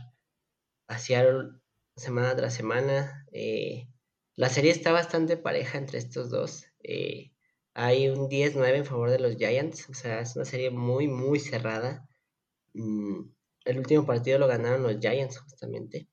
a 0.91 0.99
Seattle 0.99 1.53
semana 1.97 2.36
tras 2.36 2.55
semana. 2.55 3.26
Eh, 3.32 3.88
la 4.36 4.49
serie 4.49 4.72
está 4.72 4.93
bastante 4.93 5.36
pareja 5.36 5.78
entre 5.78 5.99
estos 5.99 6.30
dos. 6.30 6.66
Eh, 6.82 7.30
hay 7.74 8.09
un 8.09 8.28
10-9 8.28 8.78
en 8.78 8.84
favor 8.84 9.11
de 9.11 9.20
los 9.20 9.36
Giants. 9.36 9.88
O 9.88 9.95
sea, 9.95 10.20
es 10.20 10.34
una 10.34 10.45
serie 10.45 10.70
muy, 10.70 11.07
muy 11.07 11.38
cerrada. 11.38 12.09
Mm, 12.74 13.20
el 13.64 13.78
último 13.78 14.05
partido 14.05 14.38
lo 14.38 14.49
ganaron 14.49 14.82
los 14.82 14.99
Giants, 14.99 15.38
justamente. 15.38 16.09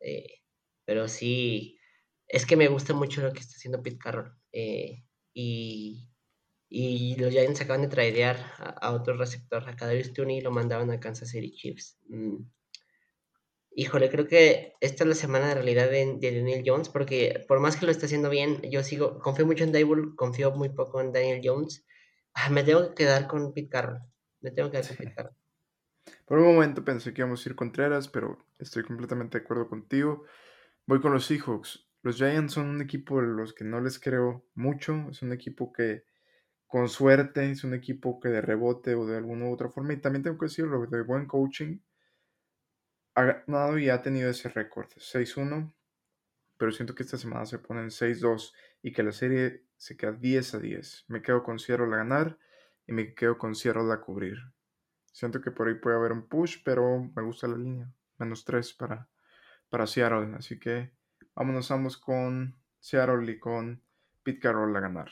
Eh, 0.00 0.40
pero 0.86 1.06
sí, 1.08 1.78
es 2.26 2.46
que 2.46 2.56
me 2.56 2.68
gusta 2.68 2.94
mucho 2.94 3.20
lo 3.20 3.32
que 3.32 3.40
está 3.40 3.56
haciendo 3.56 3.82
Pete 3.82 3.98
Carroll. 3.98 4.34
Y, 5.34 6.08
y, 6.68 7.16
los 7.16 7.30
Giants 7.30 7.60
acaban 7.60 7.82
de 7.82 7.88
tradear 7.88 8.36
a, 8.58 8.92
otro 8.92 9.16
receptor, 9.16 9.68
a 9.68 9.76
Kadarius 9.76 10.12
Tooney, 10.14 10.38
y 10.38 10.40
lo 10.40 10.50
mandaban 10.50 10.90
a 10.90 11.00
Kansas 11.00 11.30
City 11.30 11.52
Chiefs. 11.52 11.98
Mm, 12.08 12.44
híjole, 13.74 14.10
creo 14.10 14.26
que 14.26 14.74
esta 14.80 15.04
es 15.04 15.08
la 15.08 15.14
semana 15.14 15.48
de 15.48 15.54
realidad 15.54 15.90
de, 15.90 16.18
Daniel 16.20 16.62
Jones, 16.64 16.88
porque 16.88 17.44
por 17.48 17.60
más 17.60 17.76
que 17.76 17.86
lo 17.86 17.92
esté 17.92 18.06
haciendo 18.06 18.30
bien, 18.30 18.60
yo 18.62 18.82
sigo, 18.82 19.18
confío 19.18 19.46
mucho 19.46 19.64
en 19.64 19.72
Dable, 19.72 20.14
confío 20.16 20.52
muy 20.52 20.68
poco 20.68 21.00
en 21.00 21.12
Daniel 21.12 21.40
Jones. 21.42 21.84
Ah, 22.34 22.50
me 22.50 22.62
tengo 22.62 22.88
que 22.88 23.04
quedar 23.04 23.26
con 23.26 23.52
Pete 23.52 23.68
Carroll. 23.68 24.00
Me 24.40 24.50
tengo 24.50 24.70
que 24.70 24.78
quedar 24.78 24.88
con 24.88 24.96
Pete 24.96 25.14
Carroll. 25.14 25.36
Por 26.26 26.38
un 26.38 26.54
momento 26.54 26.84
pensé 26.84 27.12
que 27.12 27.20
íbamos 27.20 27.44
a 27.44 27.48
ir 27.48 27.54
Contreras, 27.54 28.08
pero 28.08 28.38
estoy 28.58 28.84
completamente 28.84 29.38
de 29.38 29.44
acuerdo 29.44 29.68
contigo. 29.68 30.24
Voy 30.86 31.00
con 31.00 31.12
los 31.12 31.26
Seahawks. 31.26 31.86
Los 32.02 32.16
Giants 32.16 32.54
son 32.54 32.66
un 32.66 32.82
equipo 32.82 33.20
de 33.20 33.28
los 33.28 33.52
que 33.52 33.64
no 33.64 33.80
les 33.80 34.00
creo 34.00 34.44
mucho. 34.54 35.08
Es 35.10 35.22
un 35.22 35.32
equipo 35.32 35.72
que, 35.72 36.04
con 36.66 36.88
suerte, 36.88 37.50
es 37.50 37.62
un 37.64 37.74
equipo 37.74 38.18
que 38.18 38.28
de 38.28 38.40
rebote 38.40 38.94
o 38.94 39.06
de 39.06 39.16
alguna 39.16 39.46
u 39.46 39.52
otra 39.52 39.68
forma, 39.68 39.92
y 39.92 40.00
también 40.00 40.24
tengo 40.24 40.38
que 40.38 40.46
decirlo, 40.46 40.84
de 40.86 41.02
buen 41.02 41.26
coaching, 41.26 41.78
ha 43.14 43.22
ganado 43.22 43.78
y 43.78 43.88
ha 43.88 44.02
tenido 44.02 44.30
ese 44.30 44.48
récord, 44.48 44.88
6-1, 44.88 45.72
pero 46.56 46.72
siento 46.72 46.94
que 46.94 47.02
esta 47.02 47.18
semana 47.18 47.46
se 47.46 47.58
ponen 47.58 47.90
6-2 47.90 48.52
y 48.82 48.92
que 48.92 49.02
la 49.02 49.12
serie 49.12 49.64
se 49.76 49.96
queda 49.96 50.12
10 50.12 50.54
a 50.54 50.58
10. 50.58 51.04
Me 51.08 51.22
quedo 51.22 51.42
con 51.42 51.58
Seattle 51.58 51.92
a 51.92 51.98
ganar 51.98 52.38
y 52.86 52.92
me 52.92 53.14
quedo 53.14 53.38
con 53.38 53.54
Seattle 53.54 53.92
a 53.92 54.00
cubrir. 54.00 54.38
Siento 55.12 55.40
que 55.40 55.50
por 55.50 55.68
ahí 55.68 55.74
puede 55.74 55.96
haber 55.96 56.12
un 56.12 56.26
push, 56.28 56.58
pero 56.64 57.10
me 57.14 57.22
gusta 57.22 57.48
la 57.48 57.56
línea. 57.56 57.92
Menos 58.18 58.44
3 58.44 58.74
para, 58.74 59.08
para 59.68 59.86
Seattle. 59.86 60.34
Así 60.36 60.58
que 60.58 60.92
vámonos 61.34 61.70
ambos 61.70 61.98
con 61.98 62.56
Seattle 62.80 63.30
y 63.30 63.38
con 63.38 63.82
Pete 64.22 64.40
Carroll 64.40 64.76
a 64.76 64.80
ganar. 64.80 65.10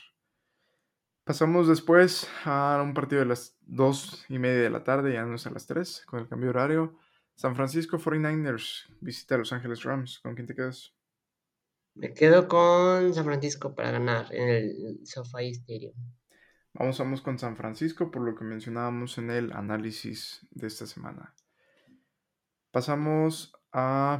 Pasamos 1.23 1.67
después 1.67 2.27
a 2.45 2.81
un 2.83 2.93
partido 2.93 3.21
de 3.21 3.27
las 3.27 3.57
2 3.61 4.25
y 4.29 4.39
media 4.39 4.63
de 4.63 4.69
la 4.69 4.83
tarde, 4.83 5.13
ya 5.13 5.23
no 5.23 5.35
es 5.35 5.45
a 5.45 5.51
las 5.51 5.67
3, 5.67 6.05
con 6.07 6.19
el 6.19 6.27
cambio 6.27 6.47
de 6.47 6.57
horario. 6.57 6.97
San 7.35 7.55
Francisco 7.55 7.97
49ers 7.97 8.87
visita 9.01 9.35
a 9.35 9.39
Los 9.39 9.53
Ángeles 9.53 9.83
Rams. 9.83 10.19
¿Con 10.19 10.35
quién 10.35 10.47
te 10.47 10.55
quedas? 10.55 10.93
Me 11.95 12.13
quedo 12.13 12.47
con 12.47 13.13
San 13.13 13.25
Francisco 13.25 13.75
para 13.75 13.91
ganar 13.91 14.33
en 14.33 14.49
el 14.49 14.99
SoFi 15.05 15.49
Stadium. 15.49 15.93
Vamos, 16.73 16.97
vamos 16.99 17.21
con 17.21 17.37
San 17.37 17.57
Francisco 17.57 18.11
por 18.11 18.21
lo 18.21 18.35
que 18.35 18.45
mencionábamos 18.45 19.17
en 19.17 19.29
el 19.29 19.51
análisis 19.51 20.47
de 20.51 20.67
esta 20.67 20.85
semana. 20.85 21.35
Pasamos 22.71 23.51
a 23.73 24.17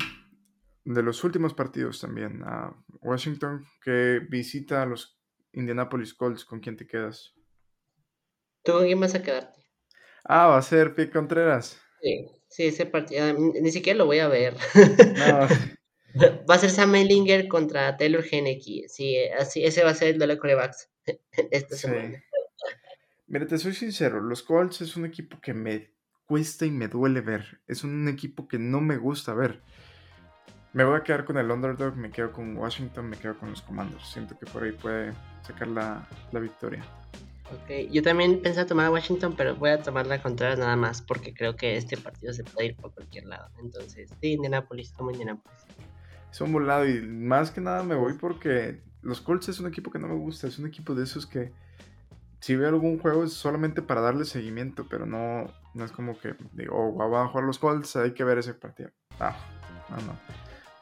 de 0.83 1.03
los 1.03 1.23
últimos 1.23 1.53
partidos 1.53 2.01
también, 2.01 2.43
a 2.43 2.75
Washington 3.01 3.65
que 3.81 4.19
visita 4.29 4.81
a 4.81 4.85
los 4.85 5.17
Indianapolis 5.53 6.13
Colts. 6.13 6.43
¿Con 6.43 6.59
quién 6.59 6.75
te 6.75 6.87
quedas? 6.87 7.33
¿Tú 8.63 8.73
con 8.73 8.83
quién 8.83 8.99
vas 8.99 9.15
a 9.15 9.23
quedarte? 9.23 9.61
Ah, 10.25 10.47
va 10.47 10.57
a 10.57 10.61
ser 10.61 10.93
Pic 10.93 11.13
Contreras. 11.13 11.81
Sí, 12.01 12.27
sí, 12.51 12.67
ese 12.67 12.85
partido, 12.85 13.23
ah, 13.23 13.33
ni 13.33 13.71
siquiera 13.71 13.97
lo 13.97 14.05
voy 14.05 14.19
a 14.19 14.27
ver. 14.27 14.55
Va 16.49 16.55
a 16.55 16.59
ser 16.59 16.69
Sam 16.69 16.93
Ellinger 16.95 17.47
contra 17.47 17.97
Taylor 17.97 18.23
Henneke. 18.29 18.87
Sí, 18.89 19.17
así, 19.39 19.63
ese 19.63 19.83
va 19.83 19.91
a 19.91 19.95
ser 19.95 20.09
el 20.09 20.19
de 20.19 20.27
la 20.27 20.37
corebacks 20.37 20.89
esta 21.51 21.75
semana. 21.75 22.21
Mira, 23.27 23.47
te 23.47 23.57
soy 23.57 23.73
sincero, 23.73 24.19
los 24.19 24.43
Colts 24.43 24.81
es 24.81 24.97
un 24.97 25.05
equipo 25.05 25.39
que 25.39 25.53
me 25.53 25.93
cuesta 26.25 26.65
y 26.65 26.71
me 26.71 26.89
duele 26.89 27.21
ver. 27.21 27.61
Es 27.65 27.85
un 27.85 28.09
equipo 28.09 28.47
que 28.47 28.59
no 28.59 28.81
me 28.81 28.97
gusta 28.97 29.33
ver. 29.33 29.61
Me 30.73 30.85
voy 30.85 30.97
a 30.97 31.03
quedar 31.03 31.25
con 31.25 31.37
el 31.37 31.51
underdog, 31.51 31.95
me 31.97 32.11
quedo 32.11 32.31
con 32.31 32.55
Washington, 32.55 33.09
me 33.09 33.17
quedo 33.17 33.37
con 33.37 33.49
los 33.49 33.61
Commanders. 33.61 34.05
Siento 34.09 34.37
que 34.39 34.45
por 34.45 34.63
ahí 34.63 34.71
puede 34.71 35.13
sacar 35.41 35.67
la, 35.67 36.07
victoria. 36.31 36.83
Ok, 37.51 37.91
yo 37.91 38.01
también 38.01 38.41
pensaba 38.41 38.65
tomar 38.65 38.85
a 38.85 38.91
Washington, 38.91 39.35
pero 39.35 39.55
voy 39.55 39.71
a 39.71 39.81
tomar 39.81 40.07
la 40.07 40.21
Contreras 40.21 40.57
nada 40.57 40.75
más 40.75 41.01
porque 41.01 41.33
creo 41.33 41.55
que 41.55 41.75
este 41.75 41.97
partido 41.97 42.33
se 42.33 42.43
puede 42.43 42.67
ir 42.67 42.75
por 42.75 42.93
cualquier 42.93 43.25
lado. 43.25 43.49
Entonces, 43.59 44.09
sí, 44.21 44.33
Indianapolis, 44.33 44.93
tomo 44.93 45.11
Indianapolis. 45.11 45.65
Es 46.31 46.39
un 46.39 46.53
volado 46.53 46.87
y 46.87 47.01
más 47.01 47.51
que 47.51 47.59
nada 47.59 47.83
me 47.83 47.95
voy 47.95 48.13
porque 48.13 48.81
los 49.01 49.19
Colts 49.19 49.49
es 49.49 49.59
un 49.59 49.67
equipo 49.67 49.91
que 49.91 49.99
no 49.99 50.07
me 50.07 50.15
gusta, 50.15 50.47
es 50.47 50.59
un 50.59 50.67
equipo 50.67 50.95
de 50.95 51.03
esos 51.03 51.25
que 51.25 51.51
si 52.39 52.55
veo 52.55 52.69
algún 52.69 52.99
juego 52.99 53.23
es 53.23 53.33
solamente 53.33 53.81
para 53.81 54.01
darle 54.01 54.25
seguimiento, 54.25 54.87
pero 54.89 55.05
no, 55.05 55.45
no 55.73 55.85
es 55.85 55.91
como 55.91 56.17
que 56.17 56.35
digo, 56.53 56.75
oh, 56.75 57.09
van 57.09 57.25
a 57.25 57.27
jugar 57.27 57.45
los 57.45 57.59
Colts, 57.59 57.97
hay 57.97 58.13
que 58.13 58.23
ver 58.23 58.37
ese 58.37 58.53
partido. 58.53 58.91
Ah, 59.19 59.35
no, 59.89 59.97
no. 59.97 60.17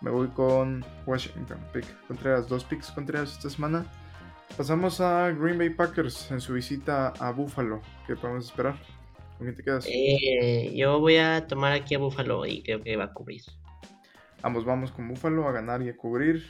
Me 0.01 0.11
voy 0.11 0.29
con 0.29 0.85
Washington, 1.05 1.57
pick 1.73 1.85
Contreras, 2.07 2.47
dos 2.47 2.63
picks 2.63 2.91
Contreras 2.91 3.33
esta 3.33 3.49
semana. 3.49 3.85
Pasamos 4.57 4.99
a 4.99 5.31
Green 5.31 5.57
Bay 5.57 5.69
Packers 5.69 6.31
en 6.31 6.41
su 6.41 6.53
visita 6.53 7.13
a 7.19 7.31
Buffalo. 7.31 7.81
¿Qué 8.05 8.15
podemos 8.15 8.45
esperar? 8.45 8.75
¿Con 9.37 9.47
quién 9.47 9.55
te 9.55 9.63
quedas? 9.63 9.85
Eh, 9.87 10.73
yo 10.75 10.99
voy 10.99 11.17
a 11.17 11.47
tomar 11.47 11.71
aquí 11.71 11.95
a 11.95 11.99
Buffalo 11.99 12.45
y 12.45 12.61
creo 12.61 12.81
que 12.81 12.97
va 12.97 13.05
a 13.05 13.13
cubrir. 13.13 13.43
Ambos 14.41 14.65
vamos 14.65 14.91
con 14.91 15.07
Buffalo 15.07 15.47
a 15.47 15.51
ganar 15.51 15.81
y 15.81 15.89
a 15.89 15.95
cubrir. 15.95 16.45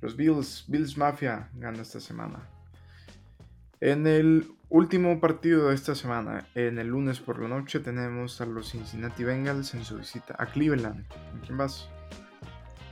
Los 0.00 0.16
Bills, 0.16 0.64
Bills 0.68 0.96
Mafia 0.96 1.50
gana 1.54 1.82
esta 1.82 1.98
semana. 2.00 2.48
En 3.80 4.06
el 4.06 4.46
último 4.68 5.20
partido 5.20 5.68
de 5.68 5.74
esta 5.74 5.94
semana, 5.94 6.46
en 6.54 6.78
el 6.78 6.88
lunes 6.88 7.20
por 7.20 7.40
la 7.40 7.48
noche, 7.48 7.80
tenemos 7.80 8.40
a 8.40 8.46
los 8.46 8.70
Cincinnati 8.70 9.24
Bengals 9.24 9.74
en 9.74 9.84
su 9.84 9.98
visita 9.98 10.36
a 10.38 10.46
Cleveland. 10.46 11.06
¿Con 11.08 11.40
quién 11.40 11.58
vas? 11.58 11.88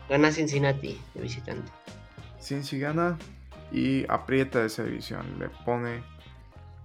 Gana 0.09 0.31
Cincinnati 0.31 0.99
de 1.15 1.21
visitante. 1.21 1.71
Cincy 2.41 2.79
gana 2.79 3.19
y 3.73 4.05
aprieta 4.09 4.65
esa 4.65 4.85
división. 4.85 5.39
Le 5.39 5.49
pone 5.65 6.03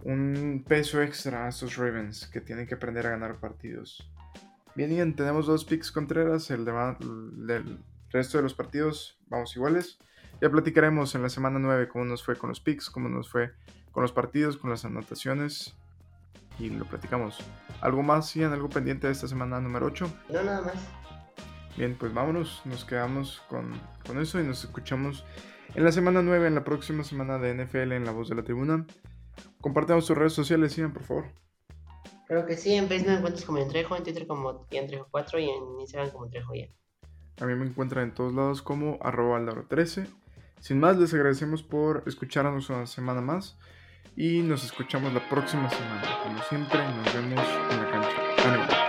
un 0.04 0.64
peso 0.68 1.02
extra 1.02 1.46
a 1.46 1.50
estos 1.50 1.78
Ravens 1.78 2.28
que 2.28 2.42
tienen 2.42 2.68
que 2.68 2.76
aprender 2.76 3.08
a 3.08 3.12
ganar 3.12 3.40
partidos. 3.40 4.10
Bien, 4.76 4.90
bien, 4.90 5.16
tenemos 5.16 5.48
dos 5.48 5.66
picks 5.66 5.92
Contreras. 5.92 6.50
El 6.50 6.66
del 6.66 7.80
resto 8.10 8.38
de 8.38 8.44
los 8.44 8.54
partidos 8.54 9.20
vamos 9.28 9.56
iguales. 9.56 10.00
Ya 10.42 10.50
platicaremos 10.50 11.14
en 11.14 11.22
la 11.22 11.30
semana 11.30 11.60
9 11.60 11.88
cómo 11.88 12.06
nos 12.06 12.24
fue 12.24 12.36
con 12.36 12.50
los 12.50 12.60
picks, 12.60 12.90
cómo 12.90 13.10
nos 13.10 13.30
fue 13.30 13.54
con 13.92 14.02
los 14.02 14.12
partidos, 14.12 14.58
con 14.58 14.70
las 14.70 14.86
anotaciones. 14.86 15.76
Y 16.58 16.70
lo 16.70 16.86
platicamos. 16.86 17.40
¿Algo 17.82 18.02
más, 18.04 18.34
Ian? 18.36 18.54
¿Algo 18.54 18.70
pendiente 18.70 19.08
de 19.08 19.14
esta 19.14 19.28
semana 19.28 19.60
número 19.60 19.88
8? 19.88 20.12
No, 20.30 20.44
nada 20.44 20.62
más. 20.62 20.74
Bien, 21.78 21.96
pues 22.00 22.14
vámonos. 22.14 22.62
Nos 22.66 22.86
quedamos 22.86 23.42
con, 23.50 23.72
con 24.06 24.20
eso 24.20 24.40
y 24.40 24.44
nos 24.44 24.64
escuchamos 24.64 25.26
en 25.76 25.84
la 25.84 25.92
semana 25.92 26.22
9, 26.22 26.48
en 26.48 26.56
la 26.56 26.64
próxima 26.64 27.04
semana 27.04 27.38
de 27.38 27.54
NFL 27.54 27.94
en 27.94 28.06
La 28.06 28.12
Voz 28.12 28.30
de 28.30 28.36
la 28.36 28.44
Tribuna. 28.44 28.86
Compartamos 29.62 30.06
tus 30.06 30.18
redes 30.18 30.34
sociales, 30.34 30.76
Ian, 30.76 30.94
por 30.94 31.04
favor. 31.04 31.26
Creo 32.28 32.46
que 32.46 32.56
sí, 32.56 32.74
en 32.74 32.88
Facebook 32.88 33.10
me 33.10 33.18
encuentras 33.18 33.46
como 33.46 33.58
Entrejo, 33.58 33.96
en 33.96 34.04
Twitter 34.04 34.26
como 34.28 34.68
Entrejo4 34.70 35.42
y 35.42 35.50
en 35.50 35.80
Instagram 35.82 36.12
como 36.12 36.26
Entrejo 36.26 36.54
ya. 36.56 36.68
A 37.42 37.46
mí 37.46 37.56
me 37.56 37.66
encuentran 37.66 38.06
en 38.06 38.14
todos 38.14 38.34
lados 38.34 38.62
como 38.62 39.00
arroba 39.02 39.40
13 39.68 40.08
Sin 40.60 40.80
más, 40.80 40.98
les 40.98 41.14
agradecemos 41.14 41.64
por 41.64 42.04
escucharnos 42.06 42.70
una 42.70 42.86
semana 42.86 43.22
más 43.22 43.58
y 44.16 44.42
nos 44.42 44.64
escuchamos 44.64 45.14
la 45.14 45.28
próxima 45.30 45.70
semana. 45.70 46.04
Como 46.24 46.42
siempre, 46.44 46.80
nos 46.80 47.14
vemos 47.14 47.48
en 47.72 47.78
la 47.78 47.92
cancha. 47.92 48.81